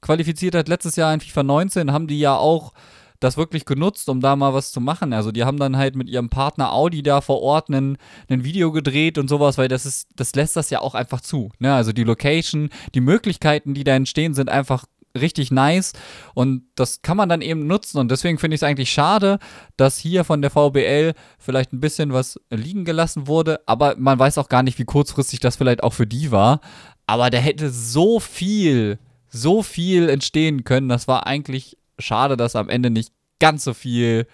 qualifiziert 0.00 0.56
hat, 0.56 0.68
letztes 0.68 0.96
Jahr 0.96 1.14
in 1.14 1.20
FIFA 1.20 1.44
19, 1.44 1.92
haben 1.92 2.08
die 2.08 2.18
ja 2.18 2.36
auch 2.36 2.72
das 3.20 3.36
wirklich 3.36 3.64
genutzt, 3.64 4.08
um 4.08 4.20
da 4.20 4.36
mal 4.36 4.52
was 4.52 4.72
zu 4.72 4.80
machen. 4.80 5.12
Also 5.12 5.32
die 5.32 5.44
haben 5.44 5.58
dann 5.58 5.76
halt 5.76 5.96
mit 5.96 6.08
ihrem 6.08 6.28
Partner 6.28 6.72
Audi 6.72 7.02
da 7.02 7.20
vor 7.20 7.40
Ort 7.40 7.70
ein 7.70 7.96
Video 8.28 8.72
gedreht 8.72 9.18
und 9.18 9.28
sowas, 9.28 9.56
weil 9.56 9.68
das 9.68 9.86
ist, 9.86 10.08
das 10.16 10.34
lässt 10.34 10.56
das 10.56 10.70
ja 10.70 10.80
auch 10.80 10.94
einfach 10.94 11.20
zu. 11.20 11.50
Ne? 11.58 11.72
Also 11.72 11.92
die 11.92 12.04
Location, 12.04 12.70
die 12.94 13.00
Möglichkeiten, 13.00 13.72
die 13.72 13.84
da 13.84 13.94
entstehen, 13.94 14.34
sind 14.34 14.50
einfach 14.50 14.84
richtig 15.18 15.50
nice 15.50 15.92
und 16.34 16.64
das 16.74 17.02
kann 17.02 17.16
man 17.16 17.28
dann 17.28 17.40
eben 17.40 17.66
nutzen 17.66 17.98
und 17.98 18.10
deswegen 18.10 18.38
finde 18.38 18.54
ich 18.56 18.60
es 18.60 18.62
eigentlich 18.62 18.90
schade, 18.90 19.38
dass 19.76 19.98
hier 19.98 20.24
von 20.24 20.42
der 20.42 20.50
VBL 20.50 21.14
vielleicht 21.38 21.72
ein 21.72 21.80
bisschen 21.80 22.12
was 22.12 22.40
liegen 22.50 22.84
gelassen 22.84 23.26
wurde, 23.26 23.60
aber 23.66 23.94
man 23.96 24.18
weiß 24.18 24.38
auch 24.38 24.48
gar 24.48 24.62
nicht, 24.62 24.78
wie 24.78 24.84
kurzfristig 24.84 25.40
das 25.40 25.56
vielleicht 25.56 25.82
auch 25.82 25.92
für 25.92 26.06
die 26.06 26.30
war, 26.30 26.60
aber 27.06 27.30
da 27.30 27.38
hätte 27.38 27.70
so 27.70 28.18
viel, 28.20 28.98
so 29.28 29.62
viel 29.62 30.08
entstehen 30.08 30.64
können, 30.64 30.88
das 30.88 31.06
war 31.06 31.26
eigentlich 31.26 31.76
schade, 31.98 32.36
dass 32.36 32.56
am 32.56 32.68
Ende 32.68 32.90
nicht 32.90 33.12
ganz 33.38 33.64
so 33.64 33.74
viel 33.74 34.26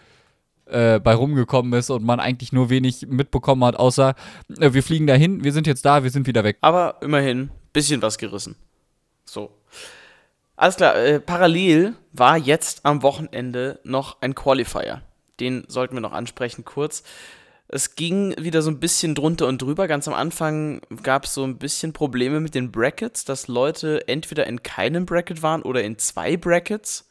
äh, 0.66 1.00
bei 1.00 1.14
rumgekommen 1.14 1.72
ist 1.72 1.90
und 1.90 2.04
man 2.04 2.20
eigentlich 2.20 2.52
nur 2.52 2.70
wenig 2.70 3.06
mitbekommen 3.08 3.64
hat, 3.64 3.76
außer 3.76 4.14
äh, 4.58 4.72
wir 4.72 4.82
fliegen 4.82 5.06
dahin, 5.06 5.44
wir 5.44 5.52
sind 5.52 5.66
jetzt 5.66 5.84
da, 5.84 6.02
wir 6.04 6.10
sind 6.10 6.26
wieder 6.26 6.44
weg. 6.44 6.58
Aber 6.60 6.96
immerhin, 7.02 7.50
bisschen 7.72 8.02
was 8.02 8.18
gerissen. 8.18 8.56
So. 9.24 9.50
Alles 10.60 10.76
klar, 10.76 10.94
äh, 10.94 11.20
parallel 11.20 11.94
war 12.12 12.36
jetzt 12.36 12.84
am 12.84 13.02
Wochenende 13.02 13.80
noch 13.82 14.20
ein 14.20 14.34
Qualifier. 14.34 15.00
Den 15.40 15.64
sollten 15.68 15.96
wir 15.96 16.02
noch 16.02 16.12
ansprechen 16.12 16.66
kurz. 16.66 17.02
Es 17.68 17.94
ging 17.94 18.34
wieder 18.38 18.60
so 18.60 18.70
ein 18.70 18.78
bisschen 18.78 19.14
drunter 19.14 19.46
und 19.46 19.62
drüber. 19.62 19.88
Ganz 19.88 20.06
am 20.06 20.12
Anfang 20.12 20.82
gab 21.02 21.24
es 21.24 21.32
so 21.32 21.44
ein 21.44 21.56
bisschen 21.56 21.94
Probleme 21.94 22.40
mit 22.40 22.54
den 22.54 22.70
Brackets, 22.70 23.24
dass 23.24 23.48
Leute 23.48 24.06
entweder 24.06 24.46
in 24.46 24.62
keinem 24.62 25.06
Bracket 25.06 25.42
waren 25.42 25.62
oder 25.62 25.82
in 25.82 25.96
zwei 25.96 26.36
Brackets. 26.36 27.10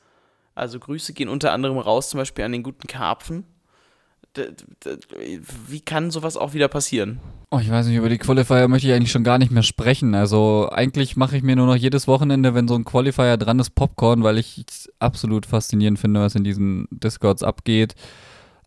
Also 0.53 0.77
Grüße 0.77 1.13
gehen 1.13 1.27
unter 1.27 1.51
anderem 1.51 1.79
raus, 1.79 2.11
zum 2.11 2.19
Beispiel 2.19 2.45
an 2.45 2.51
den 2.51 2.61
guten 2.61 2.85
Karpfen 2.85 3.45
wie 5.67 5.81
kann 5.81 6.11
sowas 6.11 6.37
auch 6.37 6.53
wieder 6.53 6.67
passieren? 6.67 7.19
Oh, 7.51 7.59
ich 7.59 7.69
weiß 7.69 7.87
nicht, 7.87 7.95
über 7.95 8.09
die 8.09 8.19
Qualifier 8.19 8.67
möchte 8.67 8.87
ich 8.87 8.93
eigentlich 8.93 9.11
schon 9.11 9.23
gar 9.23 9.39
nicht 9.39 9.51
mehr 9.51 9.63
sprechen. 9.63 10.13
Also 10.13 10.69
eigentlich 10.71 11.15
mache 11.15 11.35
ich 11.35 11.43
mir 11.43 11.55
nur 11.55 11.65
noch 11.65 11.75
jedes 11.75 12.07
Wochenende, 12.07 12.53
wenn 12.53 12.67
so 12.67 12.75
ein 12.75 12.85
Qualifier 12.85 13.37
dran 13.37 13.59
ist, 13.59 13.71
Popcorn, 13.71 14.23
weil 14.23 14.37
ich 14.37 14.63
es 14.69 14.89
absolut 14.99 15.47
faszinierend 15.47 15.97
finde, 15.97 16.21
was 16.21 16.35
in 16.35 16.43
diesen 16.43 16.87
Discords 16.91 17.41
abgeht. 17.41 17.95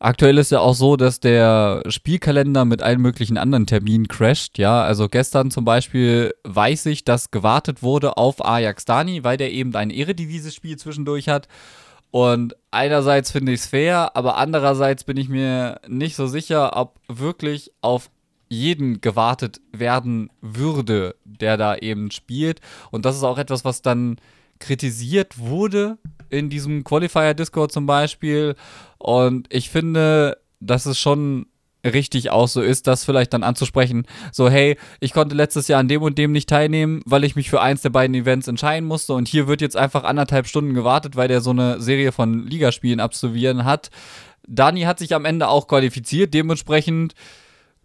Aktuell 0.00 0.38
ist 0.38 0.50
ja 0.50 0.58
auch 0.58 0.74
so, 0.74 0.96
dass 0.96 1.20
der 1.20 1.84
Spielkalender 1.86 2.64
mit 2.64 2.82
allen 2.82 3.00
möglichen 3.00 3.38
anderen 3.38 3.66
Terminen 3.66 4.08
crasht. 4.08 4.58
Ja, 4.58 4.82
also 4.82 5.08
gestern 5.08 5.52
zum 5.52 5.64
Beispiel 5.64 6.34
weiß 6.42 6.86
ich, 6.86 7.04
dass 7.04 7.30
gewartet 7.30 7.84
wurde 7.84 8.16
auf 8.16 8.44
Ajax 8.44 8.84
Dani, 8.84 9.22
weil 9.22 9.36
der 9.36 9.52
eben 9.52 9.76
ein 9.76 9.90
Eredivisie-Spiel 9.90 10.76
zwischendurch 10.76 11.28
hat. 11.28 11.46
Und 12.12 12.54
einerseits 12.70 13.32
finde 13.32 13.52
ich 13.52 13.60
es 13.60 13.66
fair, 13.66 14.14
aber 14.14 14.36
andererseits 14.36 15.02
bin 15.02 15.16
ich 15.16 15.30
mir 15.30 15.80
nicht 15.88 16.14
so 16.14 16.26
sicher, 16.26 16.76
ob 16.76 17.00
wirklich 17.08 17.72
auf 17.80 18.10
jeden 18.50 19.00
gewartet 19.00 19.62
werden 19.72 20.28
würde, 20.42 21.16
der 21.24 21.56
da 21.56 21.74
eben 21.74 22.10
spielt. 22.10 22.60
Und 22.90 23.06
das 23.06 23.16
ist 23.16 23.22
auch 23.22 23.38
etwas, 23.38 23.64
was 23.64 23.80
dann 23.80 24.18
kritisiert 24.58 25.38
wurde 25.38 25.96
in 26.28 26.50
diesem 26.50 26.84
Qualifier-Discord 26.84 27.72
zum 27.72 27.86
Beispiel. 27.86 28.56
Und 28.98 29.46
ich 29.50 29.70
finde, 29.70 30.36
das 30.60 30.84
ist 30.84 30.98
schon 30.98 31.46
richtig 31.84 32.30
auch 32.30 32.48
so 32.48 32.60
ist, 32.60 32.86
das 32.86 33.04
vielleicht 33.04 33.32
dann 33.32 33.42
anzusprechen. 33.42 34.06
So, 34.30 34.48
hey, 34.48 34.76
ich 35.00 35.12
konnte 35.12 35.34
letztes 35.34 35.68
Jahr 35.68 35.80
an 35.80 35.88
dem 35.88 36.02
und 36.02 36.18
dem 36.18 36.32
nicht 36.32 36.48
teilnehmen, 36.48 37.02
weil 37.04 37.24
ich 37.24 37.36
mich 37.36 37.50
für 37.50 37.60
eins 37.60 37.82
der 37.82 37.90
beiden 37.90 38.14
Events 38.14 38.48
entscheiden 38.48 38.86
musste 38.86 39.14
und 39.14 39.28
hier 39.28 39.48
wird 39.48 39.60
jetzt 39.60 39.76
einfach 39.76 40.04
anderthalb 40.04 40.46
Stunden 40.46 40.74
gewartet, 40.74 41.16
weil 41.16 41.28
der 41.28 41.40
so 41.40 41.50
eine 41.50 41.80
Serie 41.80 42.12
von 42.12 42.46
Ligaspielen 42.46 43.00
absolvieren 43.00 43.64
hat. 43.64 43.90
Dani 44.46 44.82
hat 44.82 44.98
sich 44.98 45.14
am 45.14 45.24
Ende 45.24 45.48
auch 45.48 45.68
qualifiziert, 45.68 46.34
dementsprechend 46.34 47.14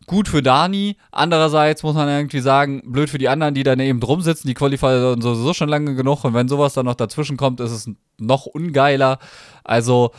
gut 0.06 0.28
für 0.28 0.42
Dani. 0.42 0.98
Andererseits 1.12 1.84
muss 1.84 1.96
man 1.96 2.08
irgendwie 2.08 2.40
sagen, 2.40 2.82
blöd 2.86 3.10
für 3.10 3.18
die 3.18 3.30
anderen, 3.30 3.54
die 3.54 3.64
dann 3.64 3.80
eben 3.80 4.00
drum 4.00 4.22
sitzen. 4.22 4.48
Die 4.48 4.54
qualifizieren 4.54 5.22
sowieso 5.22 5.54
schon 5.54 5.70
lange 5.70 5.96
genug 5.96 6.24
und 6.24 6.34
wenn 6.34 6.48
sowas 6.48 6.74
dann 6.74 6.86
noch 6.86 6.96
dazwischen 6.96 7.38
kommt, 7.38 7.60
ist 7.60 7.72
es 7.72 7.90
noch 8.18 8.46
ungeiler. 8.46 9.20
Also, 9.64 10.12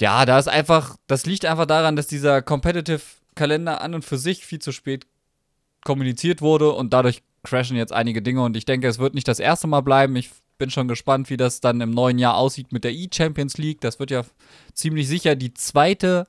ja, 0.00 0.24
da 0.24 0.38
ist 0.38 0.48
einfach, 0.48 0.96
das 1.06 1.26
liegt 1.26 1.44
einfach 1.44 1.66
daran, 1.66 1.96
dass 1.96 2.06
dieser 2.06 2.42
Competitive-Kalender 2.42 3.80
an 3.80 3.94
und 3.94 4.04
für 4.04 4.18
sich 4.18 4.44
viel 4.44 4.58
zu 4.58 4.72
spät 4.72 5.06
kommuniziert 5.84 6.42
wurde 6.42 6.72
und 6.72 6.92
dadurch 6.92 7.22
crashen 7.42 7.76
jetzt 7.76 7.92
einige 7.92 8.22
Dinge 8.22 8.42
und 8.42 8.56
ich 8.56 8.64
denke, 8.64 8.88
es 8.88 8.98
wird 8.98 9.14
nicht 9.14 9.28
das 9.28 9.38
erste 9.38 9.66
Mal 9.66 9.82
bleiben. 9.82 10.16
Ich 10.16 10.30
bin 10.58 10.70
schon 10.70 10.88
gespannt, 10.88 11.30
wie 11.30 11.36
das 11.36 11.60
dann 11.60 11.80
im 11.80 11.90
neuen 11.90 12.18
Jahr 12.18 12.36
aussieht 12.36 12.72
mit 12.72 12.84
der 12.84 12.92
E-Champions 12.92 13.58
League. 13.58 13.80
Das 13.80 13.98
wird 13.98 14.10
ja 14.10 14.24
ziemlich 14.72 15.08
sicher 15.08 15.36
die 15.36 15.52
zweite 15.52 16.26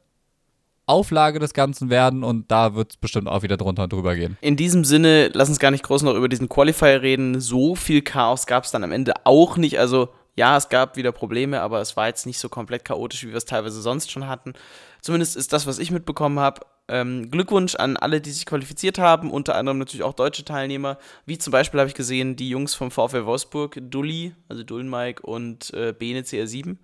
Auflage 0.88 1.40
des 1.40 1.54
Ganzen 1.54 1.90
werden 1.90 2.24
und 2.24 2.52
da 2.52 2.76
wird 2.76 2.92
es 2.92 2.98
bestimmt 2.98 3.28
auch 3.28 3.42
wieder 3.42 3.58
drunter 3.58 3.84
und 3.84 3.94
drüber 3.94 4.16
gehen. 4.16 4.38
In 4.42 4.56
diesem 4.56 4.86
Sinne, 4.86 5.30
lass 5.34 5.50
uns 5.50 5.60
gar 5.60 5.72
nicht 5.72 5.84
groß 5.84 6.04
noch 6.04 6.14
über 6.14 6.30
diesen 6.30 6.50
Qualifier 6.50 7.02
reden. 7.02 7.40
So 7.42 7.76
viel 7.76 8.02
Chaos 8.02 8.46
gab 8.46 8.66
es 8.66 8.72
dann 8.72 8.84
am 8.84 8.92
Ende 8.92 9.14
auch 9.24 9.58
nicht. 9.58 9.80
Also 9.80 10.10
ja, 10.36 10.58
es 10.58 10.70
gab 10.70 10.98
wieder 10.98 11.12
Probleme, 11.12 11.62
aber 11.62 11.82
es 11.82 11.96
war 11.96 12.08
jetzt 12.08 12.26
nicht 12.26 12.40
so 12.40 12.50
komplett 12.50 12.86
chaotisch, 12.86 13.24
wie 13.24 13.30
wir 13.30 13.38
es 13.38 13.46
teilweise 13.46 13.82
sonst 13.82 14.12
schon 14.12 14.28
hatten. 14.28 14.54
Zumindest 15.02 15.36
ist 15.38 15.54
das, 15.54 15.66
was 15.66 15.80
ich 15.80 15.92
mitbekommen 15.92 16.40
habe, 16.40 16.62
ähm, 16.88 17.32
Glückwunsch 17.32 17.76
an 17.76 17.98
alle, 17.98 18.22
die 18.22 18.32
sich 18.32 18.46
qualifiziert 18.46 19.00
haben, 19.00 19.32
unter 19.32 19.56
anderem 19.56 19.80
natürlich 19.80 20.04
auch 20.04 20.14
deutsche 20.14 20.46
Teilnehmer, 20.46 20.98
wie 21.26 21.38
zum 21.38 21.52
Beispiel 21.52 21.80
habe 21.80 21.90
ich 21.90 21.96
gesehen, 21.96 22.36
die 22.36 22.50
Jungs 22.50 22.76
vom 22.76 22.92
VfL 22.92 23.26
Wolfsburg, 23.26 23.80
Dulli, 23.82 24.36
also 24.50 24.64
Dullenmike 24.64 25.24
und 25.24 25.74
äh, 25.74 25.94
Bene 25.98 26.22
CR7. 26.22 26.78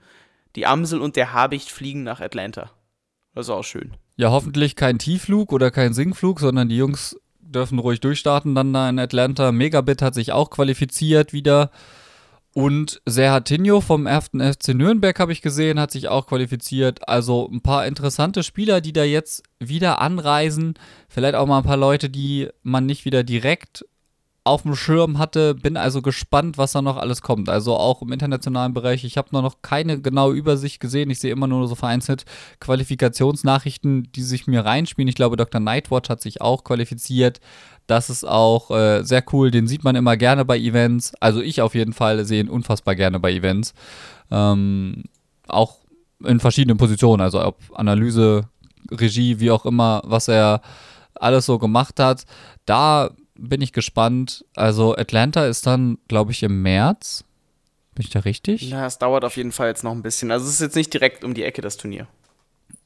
Die 0.56 0.66
Amsel 0.66 1.00
und 1.00 1.16
der 1.16 1.34
Habicht 1.34 1.70
fliegen 1.70 2.04
nach 2.04 2.20
Atlanta. 2.20 2.72
Das 3.36 3.48
ist 3.48 3.52
auch 3.52 3.64
schön. 3.64 3.92
Ja, 4.18 4.32
hoffentlich 4.32 4.76
kein 4.76 5.00
Tiefflug 5.00 5.54
oder 5.54 5.72
kein 5.72 5.94
Sinkflug, 5.94 6.40
sondern 6.40 6.68
die 6.68 6.78
Jungs 6.78 7.18
dürfen 7.40 7.80
ruhig 7.80 8.00
durchstarten 8.00 8.56
dann 8.56 8.74
da 8.74 8.90
in 8.90 9.00
Atlanta. 9.00 9.52
Megabit 9.52 10.02
hat 10.02 10.14
sich 10.14 10.32
auch 10.32 10.50
qualifiziert 10.50 11.32
wieder. 11.32 11.72
Und 12.54 13.02
Serhatinho 13.06 13.80
vom 13.80 14.08
1. 14.08 14.32
FC 14.32 14.74
Nürnberg 14.74 15.18
habe 15.20 15.32
ich 15.32 15.42
gesehen, 15.42 15.80
hat 15.80 15.92
sich 15.92 16.10
auch 16.10 16.28
qualifiziert. 16.28 17.08
Also 17.08 17.50
ein 17.50 17.62
paar 17.62 17.88
interessante 17.88 18.44
Spieler, 18.44 18.82
die 18.82 18.92
da 18.92 19.06
jetzt 19.06 19.44
wieder 19.60 20.02
anreisen. 20.02 20.74
Vielleicht 21.08 21.36
auch 21.36 21.48
mal 21.48 21.60
ein 21.60 21.64
paar 21.64 21.78
Leute, 21.78 22.10
die 22.10 22.50
man 22.62 22.86
nicht 22.86 23.06
wieder 23.06 23.24
direkt 23.24 23.86
auf 24.44 24.64
dem 24.64 24.76
Schirm 24.76 25.20
hatte. 25.20 25.54
Bin 25.54 25.78
also 25.78 26.02
gespannt, 26.02 26.58
was 26.58 26.72
da 26.72 26.82
noch 26.82 26.98
alles 26.98 27.22
kommt. 27.22 27.50
Also 27.50 27.76
auch 27.76 28.02
im 28.02 28.12
internationalen 28.12 28.74
Bereich. 28.74 29.04
Ich 29.04 29.18
habe 29.18 29.30
noch 29.32 29.62
keine 29.62 30.02
genaue 30.02 30.34
Übersicht 30.34 30.80
gesehen. 30.80 31.10
Ich 31.10 31.20
sehe 31.20 31.32
immer 31.32 31.48
nur 31.48 31.68
so 31.68 31.76
vereinzelt 31.76 32.26
Qualifikationsnachrichten, 32.60 34.12
die 34.12 34.24
sich 34.24 34.48
mir 34.48 34.66
reinspielen. 34.66 35.08
Ich 35.08 35.16
glaube, 35.16 35.38
Dr. 35.38 35.62
Nightwatch 35.62 36.10
hat 36.10 36.22
sich 36.22 36.42
auch 36.42 36.64
qualifiziert. 36.64 37.40
Das 37.86 38.10
ist 38.10 38.24
auch 38.24 38.72
äh, 38.72 39.04
sehr 39.04 39.24
cool. 39.32 39.52
Den 39.52 39.68
sieht 39.68 39.84
man 39.84 39.96
immer 39.96 40.18
gerne 40.18 40.44
bei 40.44 40.58
Events. 40.58 41.14
Also 41.20 41.42
ich 41.42 41.62
auf 41.62 41.76
jeden 41.76 41.94
Fall 41.94 42.26
sehe 42.26 42.42
ihn 42.42 42.50
unfassbar 42.50 42.96
gerne 42.96 43.20
bei 43.20 43.32
Events. 43.32 43.74
Ähm, 44.32 45.04
auch 45.48 45.78
in 46.24 46.40
verschiedenen 46.40 46.78
Positionen. 46.78 47.22
Also 47.22 47.44
ob 47.46 47.58
Analyse, 47.76 48.46
Regie, 48.90 49.40
wie 49.40 49.52
auch 49.52 49.66
immer, 49.66 50.02
was 50.04 50.28
er 50.28 50.62
alles 51.14 51.46
so 51.46 51.60
gemacht 51.60 52.00
hat. 52.00 52.26
Da 52.66 53.12
bin 53.42 53.62
ich 53.62 53.74
gespannt. 53.74 54.46
Also 54.56 54.96
Atlanta 54.96 55.46
ist 55.46 55.68
dann, 55.68 55.98
glaube 56.08 56.32
ich, 56.32 56.44
im 56.44 56.62
März. 56.62 57.24
Bin 57.96 58.06
ich 58.06 58.12
da 58.12 58.20
richtig? 58.20 58.70
Ja, 58.70 58.86
es 58.86 59.00
dauert 59.00 59.26
auf 59.26 59.36
jeden 59.36 59.52
Fall 59.52 59.68
jetzt 59.68 59.84
noch 59.84 59.92
ein 59.92 60.02
bisschen. 60.02 60.32
Also 60.32 60.48
es 60.48 60.54
ist 60.54 60.62
jetzt 60.62 60.76
nicht 60.76 60.94
direkt 60.94 61.24
um 61.24 61.34
die 61.34 61.44
Ecke, 61.44 61.62
das 61.62 61.78
Turnier. 61.78 62.08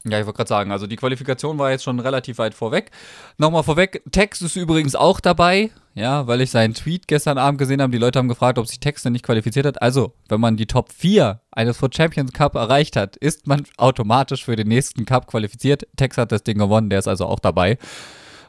Ja, 0.08 0.20
ich 0.20 0.26
wollte 0.26 0.36
gerade 0.36 0.48
sagen, 0.48 0.70
also 0.70 0.86
die 0.86 0.96
Qualifikation 0.96 1.58
war 1.58 1.72
jetzt 1.72 1.82
schon 1.82 1.98
relativ 1.98 2.38
weit 2.38 2.54
vorweg. 2.54 2.92
Nochmal 3.38 3.64
vorweg, 3.64 4.02
Tex 4.12 4.40
ist 4.40 4.54
übrigens 4.54 4.94
auch 4.94 5.18
dabei, 5.18 5.70
ja, 5.94 6.28
weil 6.28 6.40
ich 6.40 6.52
seinen 6.52 6.74
Tweet 6.74 7.08
gestern 7.08 7.38
Abend 7.38 7.58
gesehen 7.58 7.82
habe. 7.82 7.90
Die 7.90 7.98
Leute 7.98 8.20
haben 8.20 8.28
gefragt, 8.28 8.58
ob 8.58 8.68
sich 8.68 8.78
Tex 8.78 9.02
denn 9.02 9.14
nicht 9.14 9.24
qualifiziert 9.24 9.66
hat. 9.66 9.82
Also, 9.82 10.14
wenn 10.28 10.40
man 10.40 10.56
die 10.56 10.66
Top 10.66 10.92
4 10.92 11.40
eines 11.50 11.78
Foot 11.78 11.96
Champions 11.96 12.32
Cup 12.32 12.54
erreicht 12.54 12.94
hat, 12.94 13.16
ist 13.16 13.48
man 13.48 13.64
automatisch 13.78 14.44
für 14.44 14.54
den 14.54 14.68
nächsten 14.68 15.06
Cup 15.06 15.26
qualifiziert. 15.26 15.88
Tex 15.96 16.16
hat 16.18 16.30
das 16.30 16.44
Ding 16.44 16.58
gewonnen, 16.58 16.88
der 16.88 17.00
ist 17.00 17.08
also 17.08 17.26
auch 17.26 17.40
dabei. 17.40 17.76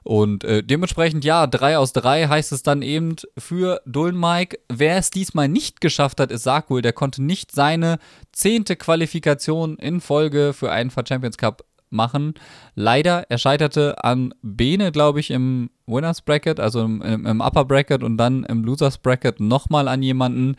Und 0.07 0.45
äh, 0.45 0.63
dementsprechend, 0.63 1.25
ja, 1.25 1.47
3 1.47 1.77
aus 1.77 1.91
3 1.91 2.29
heißt 2.29 2.53
es 2.53 2.63
dann 2.63 2.81
eben 2.81 3.17
für 3.37 3.81
Dullenmike. 3.85 4.57
Wer 4.69 4.95
es 4.95 5.11
diesmal 5.11 5.49
nicht 5.49 5.81
geschafft 5.81 6.21
hat, 6.21 6.31
ist 6.31 6.43
Sarkul. 6.43 6.81
Der 6.81 6.93
konnte 6.93 7.21
nicht 7.21 7.51
seine 7.51 7.99
zehnte 8.31 8.77
Qualifikation 8.77 9.75
in 9.75 9.99
Folge 9.99 10.53
für 10.53 10.71
einen 10.71 10.91
Champions 10.91 11.37
Cup 11.37 11.65
machen. 11.89 12.35
Leider, 12.73 13.25
er 13.27 13.37
scheiterte 13.37 14.01
an 14.01 14.33
Bene, 14.41 14.93
glaube 14.93 15.19
ich, 15.19 15.29
im 15.29 15.71
Winners 15.87 16.21
Bracket, 16.21 16.61
also 16.61 16.85
im, 16.85 17.01
im 17.01 17.41
Upper 17.41 17.65
Bracket 17.65 18.01
und 18.01 18.15
dann 18.15 18.45
im 18.45 18.63
Losers 18.63 18.99
Bracket 18.99 19.41
nochmal 19.41 19.89
an 19.89 20.01
jemanden. 20.01 20.55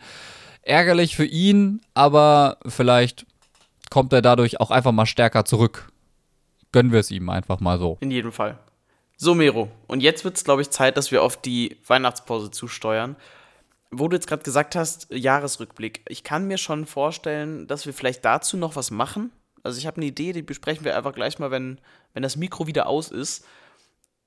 Ärgerlich 0.61 1.15
für 1.15 1.25
ihn, 1.25 1.81
aber 1.95 2.57
vielleicht 2.67 3.25
kommt 3.89 4.13
er 4.13 4.21
dadurch 4.21 4.59
auch 4.59 4.69
einfach 4.69 4.91
mal 4.91 5.07
stärker 5.07 5.43
zurück. 5.43 5.91
Gönnen 6.71 6.91
wir 6.91 6.99
es 6.99 7.09
ihm 7.09 7.29
einfach 7.29 7.59
mal 7.59 7.79
so. 7.79 7.97
In 8.01 8.11
jedem 8.11 8.31
Fall. 8.31 8.59
So, 9.21 9.35
Mero, 9.35 9.67
und 9.87 9.99
jetzt 9.99 10.23
wird 10.23 10.37
es, 10.37 10.45
glaube 10.45 10.61
ich, 10.61 10.69
Zeit, 10.69 10.95
dass 10.95 11.11
wir 11.11 11.23
auf 11.23 11.35
die 11.35 11.75
Weihnachtspause 11.85 12.51
zusteuern. 12.51 13.17
Wo 13.91 14.07
du 14.07 14.15
jetzt 14.15 14.27
gerade 14.27 14.43
gesagt 14.43 14.77
hast, 14.77 15.07
Jahresrückblick. 15.11 16.05
Ich 16.07 16.23
kann 16.23 16.47
mir 16.47 16.57
schon 16.57 16.85
vorstellen, 16.85 17.67
dass 17.67 17.85
wir 17.85 17.93
vielleicht 17.93 18.23
dazu 18.23 18.55
noch 18.55 18.77
was 18.77 18.91
machen. 18.91 19.33
Also 19.61 19.77
ich 19.77 19.87
habe 19.87 19.97
eine 19.97 20.05
Idee, 20.05 20.31
die 20.31 20.41
besprechen 20.41 20.85
wir 20.85 20.95
einfach 20.95 21.13
gleich 21.13 21.37
mal, 21.37 21.51
wenn, 21.51 21.81
wenn 22.13 22.23
das 22.23 22.37
Mikro 22.37 22.65
wieder 22.65 22.87
aus 22.87 23.11
ist. 23.11 23.43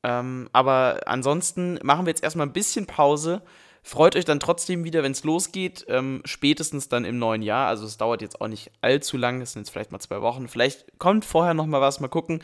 Ähm, 0.03 0.51
aber 0.53 1.01
ansonsten 1.07 1.79
machen 1.83 2.05
wir 2.05 2.11
jetzt 2.11 2.23
erstmal 2.23 2.47
ein 2.47 2.53
bisschen 2.53 2.85
Pause. 2.85 3.41
Freut 3.83 4.15
euch 4.15 4.27
dann 4.27 4.41
trotzdem 4.41 4.85
wieder, 4.85 5.03
wenn 5.03 5.13
es 5.13 5.25
losgeht. 5.25 5.87
Ähm, 5.89 6.21
spätestens 6.27 6.91
dann 6.91 7.07
im 7.07 7.19
neuen 7.19 7.41
Jahr. 7.41 7.67
Also 7.67 7.87
es 7.87 7.97
dauert 7.97 8.21
jetzt 8.21 8.43
auch 8.43 8.49
nicht 8.49 8.71
allzu 8.83 9.17
lang. 9.17 9.41
Es 9.41 9.53
sind 9.53 9.63
jetzt 9.63 9.71
vielleicht 9.71 9.91
mal 9.91 10.01
zwei 10.01 10.21
Wochen. 10.21 10.49
Vielleicht 10.49 10.99
kommt 10.99 11.25
vorher 11.25 11.55
noch 11.55 11.65
mal 11.65 11.81
was. 11.81 11.99
Mal 11.99 12.09
gucken 12.09 12.43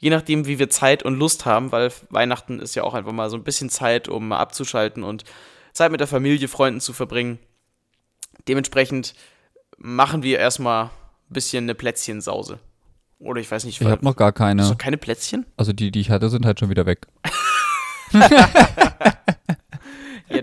je 0.00 0.10
nachdem, 0.10 0.46
wie 0.46 0.58
wir 0.58 0.68
Zeit 0.70 1.04
und 1.04 1.18
Lust 1.18 1.46
haben, 1.46 1.72
weil 1.72 1.92
Weihnachten 2.08 2.58
ist 2.58 2.74
ja 2.74 2.82
auch 2.82 2.94
einfach 2.94 3.12
mal 3.12 3.30
so 3.30 3.36
ein 3.36 3.44
bisschen 3.44 3.70
Zeit, 3.70 4.08
um 4.08 4.26
mal 4.28 4.38
abzuschalten 4.38 5.04
und 5.04 5.24
Zeit 5.72 5.92
mit 5.92 6.00
der 6.00 6.08
Familie, 6.08 6.48
Freunden 6.48 6.80
zu 6.80 6.92
verbringen. 6.92 7.38
Dementsprechend 8.48 9.14
machen 9.76 10.22
wir 10.22 10.38
erstmal 10.38 10.86
ein 10.86 10.90
bisschen 11.28 11.64
eine 11.64 11.74
Plätzchensause. 11.74 12.58
Oder 13.18 13.42
ich 13.42 13.50
weiß 13.50 13.64
nicht. 13.64 13.78
Ich 13.80 13.86
habe 13.86 14.04
noch 14.04 14.16
gar 14.16 14.32
keine. 14.32 14.62
Hast 14.62 14.70
du 14.70 14.76
keine 14.76 14.96
Plätzchen? 14.96 15.44
Also 15.58 15.74
die, 15.74 15.90
die 15.90 16.00
ich 16.00 16.10
hatte, 16.10 16.30
sind 16.30 16.46
halt 16.46 16.58
schon 16.58 16.70
wieder 16.70 16.86
weg. 16.86 17.06
ja, 18.12 18.28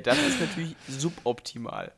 das 0.03 0.20
ist 0.20 0.39
natürlich 0.39 0.76
suboptimal. 0.88 1.91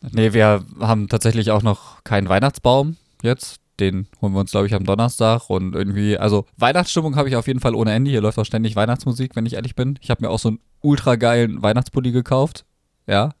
Nee, 0.00 0.32
wir 0.32 0.64
haben 0.80 1.08
tatsächlich 1.08 1.52
auch 1.52 1.62
noch 1.62 2.02
keinen 2.02 2.28
Weihnachtsbaum 2.28 2.96
jetzt. 3.22 3.60
Den 3.80 4.08
holen 4.20 4.32
wir 4.32 4.40
uns, 4.40 4.50
glaube 4.50 4.66
ich, 4.66 4.74
am 4.74 4.84
Donnerstag. 4.84 5.50
Und 5.50 5.74
irgendwie, 5.74 6.18
also 6.18 6.46
Weihnachtsstimmung 6.56 7.16
habe 7.16 7.28
ich 7.28 7.36
auf 7.36 7.46
jeden 7.46 7.60
Fall 7.60 7.74
ohne 7.74 7.92
Ende. 7.92 8.10
Hier 8.10 8.20
läuft 8.20 8.38
auch 8.38 8.44
ständig 8.44 8.76
Weihnachtsmusik, 8.76 9.36
wenn 9.36 9.46
ich 9.46 9.54
ehrlich 9.54 9.74
bin. 9.74 9.98
Ich 10.00 10.10
habe 10.10 10.24
mir 10.24 10.30
auch 10.30 10.38
so 10.38 10.48
einen 10.48 10.60
ultra 10.80 11.16
geilen 11.16 11.62
Weihnachtspulli 11.62 12.12
gekauft. 12.12 12.64
Ja. 13.06 13.34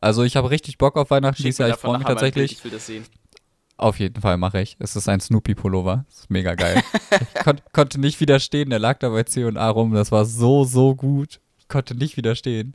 Also 0.00 0.24
ich 0.24 0.36
habe 0.36 0.50
richtig 0.50 0.78
Bock 0.78 0.96
auf 0.96 1.10
Weihnachten 1.10 1.42
dieses 1.42 1.58
Jahr. 1.58 1.68
Ich 1.68 1.76
freue 1.76 1.98
mich 1.98 2.06
tatsächlich. 2.06 2.52
Ich 2.52 2.64
will 2.64 2.72
das 2.72 2.86
sehen. 2.86 3.04
Auf 3.76 3.98
jeden 3.98 4.20
Fall 4.20 4.36
mache 4.36 4.60
ich. 4.60 4.76
Es 4.78 4.96
ist 4.96 5.08
ein 5.08 5.20
Snoopy-Pullover. 5.20 6.04
Das 6.08 6.20
ist 6.20 6.30
mega 6.30 6.54
geil. 6.54 6.82
ich 7.10 7.42
kon 7.42 7.60
konnte 7.72 8.00
nicht 8.00 8.20
widerstehen. 8.20 8.70
Der 8.70 8.78
lag 8.78 8.98
da 8.98 9.08
bei 9.08 9.24
C&A 9.24 9.68
rum. 9.70 9.92
Das 9.92 10.12
war 10.12 10.24
so, 10.24 10.64
so 10.64 10.94
gut. 10.94 11.40
Ich 11.58 11.68
konnte 11.68 11.94
nicht 11.94 12.16
widerstehen. 12.16 12.74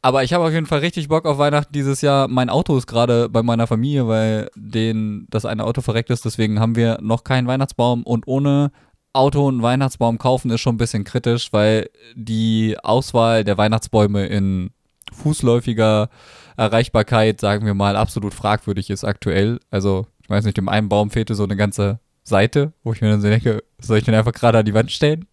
Aber 0.00 0.22
ich 0.22 0.32
habe 0.32 0.44
auf 0.44 0.52
jeden 0.52 0.66
Fall 0.66 0.78
richtig 0.78 1.08
Bock 1.08 1.26
auf 1.26 1.38
Weihnachten 1.38 1.72
dieses 1.72 2.00
Jahr. 2.02 2.28
Mein 2.28 2.50
Auto 2.50 2.76
ist 2.76 2.86
gerade 2.86 3.28
bei 3.28 3.42
meiner 3.42 3.66
Familie, 3.66 4.06
weil 4.06 4.48
den, 4.54 5.26
das 5.28 5.44
eine 5.44 5.64
Auto 5.64 5.80
verreckt 5.80 6.10
ist. 6.10 6.24
Deswegen 6.24 6.60
haben 6.60 6.76
wir 6.76 6.98
noch 7.02 7.24
keinen 7.24 7.48
Weihnachtsbaum. 7.48 8.04
Und 8.04 8.28
ohne 8.28 8.70
Auto 9.12 9.46
und 9.46 9.62
Weihnachtsbaum 9.62 10.18
kaufen 10.18 10.50
ist 10.50 10.60
schon 10.60 10.76
ein 10.76 10.78
bisschen 10.78 11.02
kritisch, 11.02 11.52
weil 11.52 11.90
die 12.14 12.76
Auswahl 12.82 13.42
der 13.42 13.58
Weihnachtsbäume 13.58 14.26
in 14.26 14.70
fußläufiger 15.12 16.10
Erreichbarkeit, 16.56 17.40
sagen 17.40 17.66
wir 17.66 17.74
mal, 17.74 17.96
absolut 17.96 18.34
fragwürdig 18.34 18.90
ist 18.90 19.04
aktuell. 19.04 19.58
Also, 19.70 20.06
ich 20.22 20.30
weiß 20.30 20.44
nicht, 20.44 20.56
dem 20.56 20.68
einen 20.68 20.88
Baum 20.88 21.10
fehlte 21.10 21.34
so 21.34 21.44
eine 21.44 21.56
ganze 21.56 21.98
Seite, 22.22 22.72
wo 22.84 22.92
ich 22.92 23.00
mir 23.00 23.10
dann 23.10 23.20
so 23.20 23.28
denke, 23.28 23.64
soll 23.80 23.98
ich 23.98 24.04
den 24.04 24.14
einfach 24.14 24.32
gerade 24.32 24.58
an 24.58 24.64
die 24.64 24.74
Wand 24.74 24.92
stellen? 24.92 25.26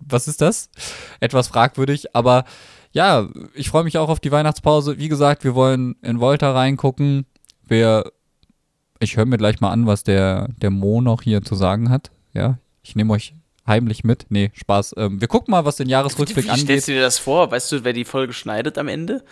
Was 0.00 0.28
ist 0.28 0.42
das? 0.42 0.68
Etwas 1.20 1.48
fragwürdig, 1.48 2.14
aber 2.14 2.44
ja, 2.94 3.28
ich 3.54 3.68
freue 3.68 3.82
mich 3.84 3.98
auch 3.98 4.08
auf 4.08 4.20
die 4.20 4.30
Weihnachtspause. 4.30 4.98
Wie 4.98 5.08
gesagt, 5.08 5.42
wir 5.42 5.56
wollen 5.56 5.96
in 6.00 6.20
Volta 6.20 6.52
reingucken. 6.52 7.26
Wir, 7.66 8.10
ich 9.00 9.16
höre 9.16 9.26
mir 9.26 9.36
gleich 9.36 9.60
mal 9.60 9.70
an, 9.70 9.86
was 9.86 10.04
der, 10.04 10.48
der 10.62 10.70
Mo 10.70 11.00
noch 11.00 11.22
hier 11.22 11.42
zu 11.42 11.56
sagen 11.56 11.90
hat. 11.90 12.12
Ja, 12.32 12.58
ich 12.82 12.94
nehme 12.94 13.12
euch 13.12 13.34
heimlich 13.66 14.04
mit. 14.04 14.26
Nee, 14.28 14.52
Spaß. 14.54 14.94
Ähm, 14.96 15.20
wir 15.20 15.26
gucken 15.26 15.50
mal, 15.50 15.64
was 15.64 15.74
den 15.76 15.88
Jahresrückblick 15.88 16.46
Wie 16.46 16.50
angeht. 16.50 16.64
stellst 16.64 16.88
du 16.88 16.92
dir 16.92 17.00
das 17.00 17.18
vor? 17.18 17.50
Weißt 17.50 17.72
du, 17.72 17.82
wer 17.82 17.92
die 17.92 18.04
Folge 18.04 18.32
schneidet 18.32 18.78
am 18.78 18.88
Ende? 18.88 19.24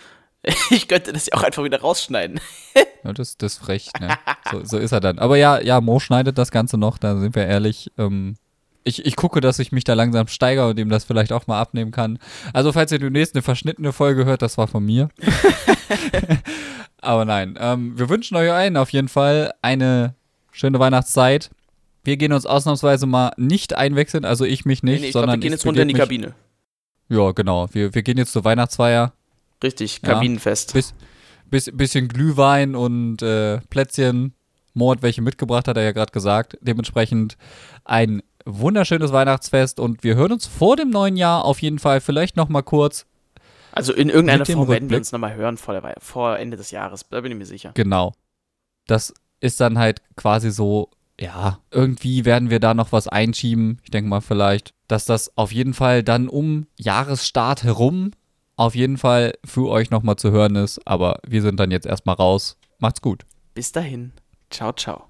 Ich 0.71 0.89
könnte 0.89 1.13
das 1.13 1.27
ja 1.27 1.37
auch 1.37 1.43
einfach 1.43 1.63
wieder 1.63 1.79
rausschneiden. 1.79 2.39
Ja, 3.05 3.11
das, 3.11 3.37
das 3.37 3.53
ist 3.53 3.59
frech, 3.59 3.89
ne? 3.99 4.15
So, 4.49 4.63
so 4.63 4.77
ist 4.77 4.93
er 4.93 5.01
dann. 5.01 5.19
Aber 5.19 5.35
ja, 5.35 5.59
ja, 5.59 5.81
Mo 5.81 5.99
schneidet 5.99 6.37
das 6.37 6.51
Ganze 6.51 6.77
noch, 6.77 6.97
da 6.97 7.19
sind 7.19 7.35
wir 7.35 7.45
ehrlich. 7.45 7.91
Ähm, 7.97 8.35
ich, 8.83 9.05
ich 9.05 9.15
gucke, 9.15 9.39
dass 9.41 9.59
ich 9.59 9.71
mich 9.71 9.83
da 9.83 9.93
langsam 9.93 10.27
steigere 10.27 10.69
und 10.69 10.79
ihm 10.79 10.89
das 10.89 11.03
vielleicht 11.05 11.31
auch 11.31 11.47
mal 11.47 11.59
abnehmen 11.59 11.91
kann. 11.91 12.19
Also, 12.53 12.71
falls 12.73 12.91
ihr 12.91 12.99
demnächst 12.99 13.35
eine 13.35 13.41
verschnittene 13.41 13.93
Folge 13.93 14.25
hört, 14.25 14.41
das 14.41 14.57
war 14.57 14.67
von 14.67 14.85
mir. 14.85 15.09
Aber 17.01 17.25
nein, 17.25 17.57
ähm, 17.59 17.97
wir 17.97 18.09
wünschen 18.09 18.35
euch 18.37 18.51
allen 18.51 18.77
auf 18.77 18.91
jeden 18.91 19.09
Fall 19.09 19.53
eine 19.61 20.15
schöne 20.51 20.79
Weihnachtszeit. 20.79 21.49
Wir 22.03 22.17
gehen 22.17 22.33
uns 22.33 22.45
ausnahmsweise 22.45 23.05
mal 23.05 23.31
nicht 23.37 23.75
einwechseln, 23.75 24.25
also 24.25 24.45
ich 24.45 24.65
mich 24.65 24.83
nicht, 24.83 24.95
Nee, 24.95 24.99
nee, 25.01 25.07
ich 25.07 25.13
sondern 25.13 25.31
glaub, 25.31 25.35
wir 25.37 25.41
gehen 25.41 25.51
jetzt 25.53 25.65
runter 25.65 25.81
in 25.81 25.87
die 25.89 25.93
mich- 25.93 26.01
Kabine. 26.01 26.33
Ja, 27.09 27.31
genau. 27.31 27.67
Wir, 27.73 27.93
wir 27.93 28.01
gehen 28.03 28.17
jetzt 28.17 28.31
zur 28.31 28.43
Weihnachtsfeier. 28.45 29.13
Richtig, 29.61 29.99
Ja. 30.03 30.13
Kabinenfest. 30.13 30.73
Bis, 30.73 30.93
bis, 31.49 31.69
bisschen 31.73 32.07
Glühwein 32.07 32.75
und 32.75 33.21
äh, 33.21 33.59
Plätzchen. 33.69 34.33
Mo 34.73 34.91
hat 34.91 35.01
welche 35.03 35.21
mitgebracht, 35.21 35.67
hat 35.67 35.77
er 35.77 35.83
ja 35.83 35.91
gerade 35.91 36.11
gesagt. 36.11 36.57
Dementsprechend 36.61 37.37
ein 37.85 38.23
wunderschönes 38.45 39.11
Weihnachtsfest 39.11 39.79
und 39.79 40.03
wir 40.03 40.15
hören 40.15 40.31
uns 40.31 40.47
vor 40.47 40.75
dem 40.75 40.89
neuen 40.89 41.17
Jahr 41.17 41.45
auf 41.45 41.61
jeden 41.61 41.79
Fall 41.79 42.01
vielleicht 42.01 42.37
noch 42.37 42.49
mal 42.49 42.61
kurz. 42.61 43.05
Also 43.71 43.93
in 43.93 44.09
irgendeiner 44.09 44.45
Form 44.45 44.67
werden 44.67 44.89
wir 44.89 44.97
uns 44.97 45.11
nochmal 45.11 45.35
hören 45.35 45.57
vor, 45.57 45.73
der, 45.73 45.95
vor 45.99 46.37
Ende 46.37 46.57
des 46.57 46.71
Jahres. 46.71 47.05
Da 47.09 47.21
bin 47.21 47.31
ich 47.31 47.37
mir 47.37 47.45
sicher. 47.45 47.71
Genau. 47.73 48.13
Das 48.85 49.13
ist 49.39 49.59
dann 49.59 49.79
halt 49.79 50.01
quasi 50.15 50.51
so, 50.51 50.89
ja, 51.19 51.59
irgendwie 51.71 52.25
werden 52.25 52.49
wir 52.49 52.59
da 52.59 52.73
noch 52.73 52.91
was 52.91 53.07
einschieben. 53.07 53.79
Ich 53.83 53.89
denke 53.89 54.09
mal 54.09 54.21
vielleicht 54.21 54.73
dass 54.93 55.05
das 55.05 55.35
auf 55.35 55.51
jeden 55.51 55.73
Fall 55.73 56.03
dann 56.03 56.29
um 56.29 56.67
Jahresstart 56.77 57.63
herum 57.63 58.11
auf 58.55 58.75
jeden 58.75 58.99
Fall 58.99 59.33
für 59.43 59.67
euch 59.69 59.89
nochmal 59.89 60.17
zu 60.17 60.29
hören 60.29 60.55
ist. 60.55 60.85
Aber 60.85 61.17
wir 61.25 61.41
sind 61.41 61.59
dann 61.59 61.71
jetzt 61.71 61.87
erstmal 61.87 62.15
raus. 62.15 62.59
Macht's 62.77 63.01
gut. 63.01 63.25
Bis 63.55 63.71
dahin. 63.71 64.13
Ciao, 64.51 64.71
ciao. 64.71 65.01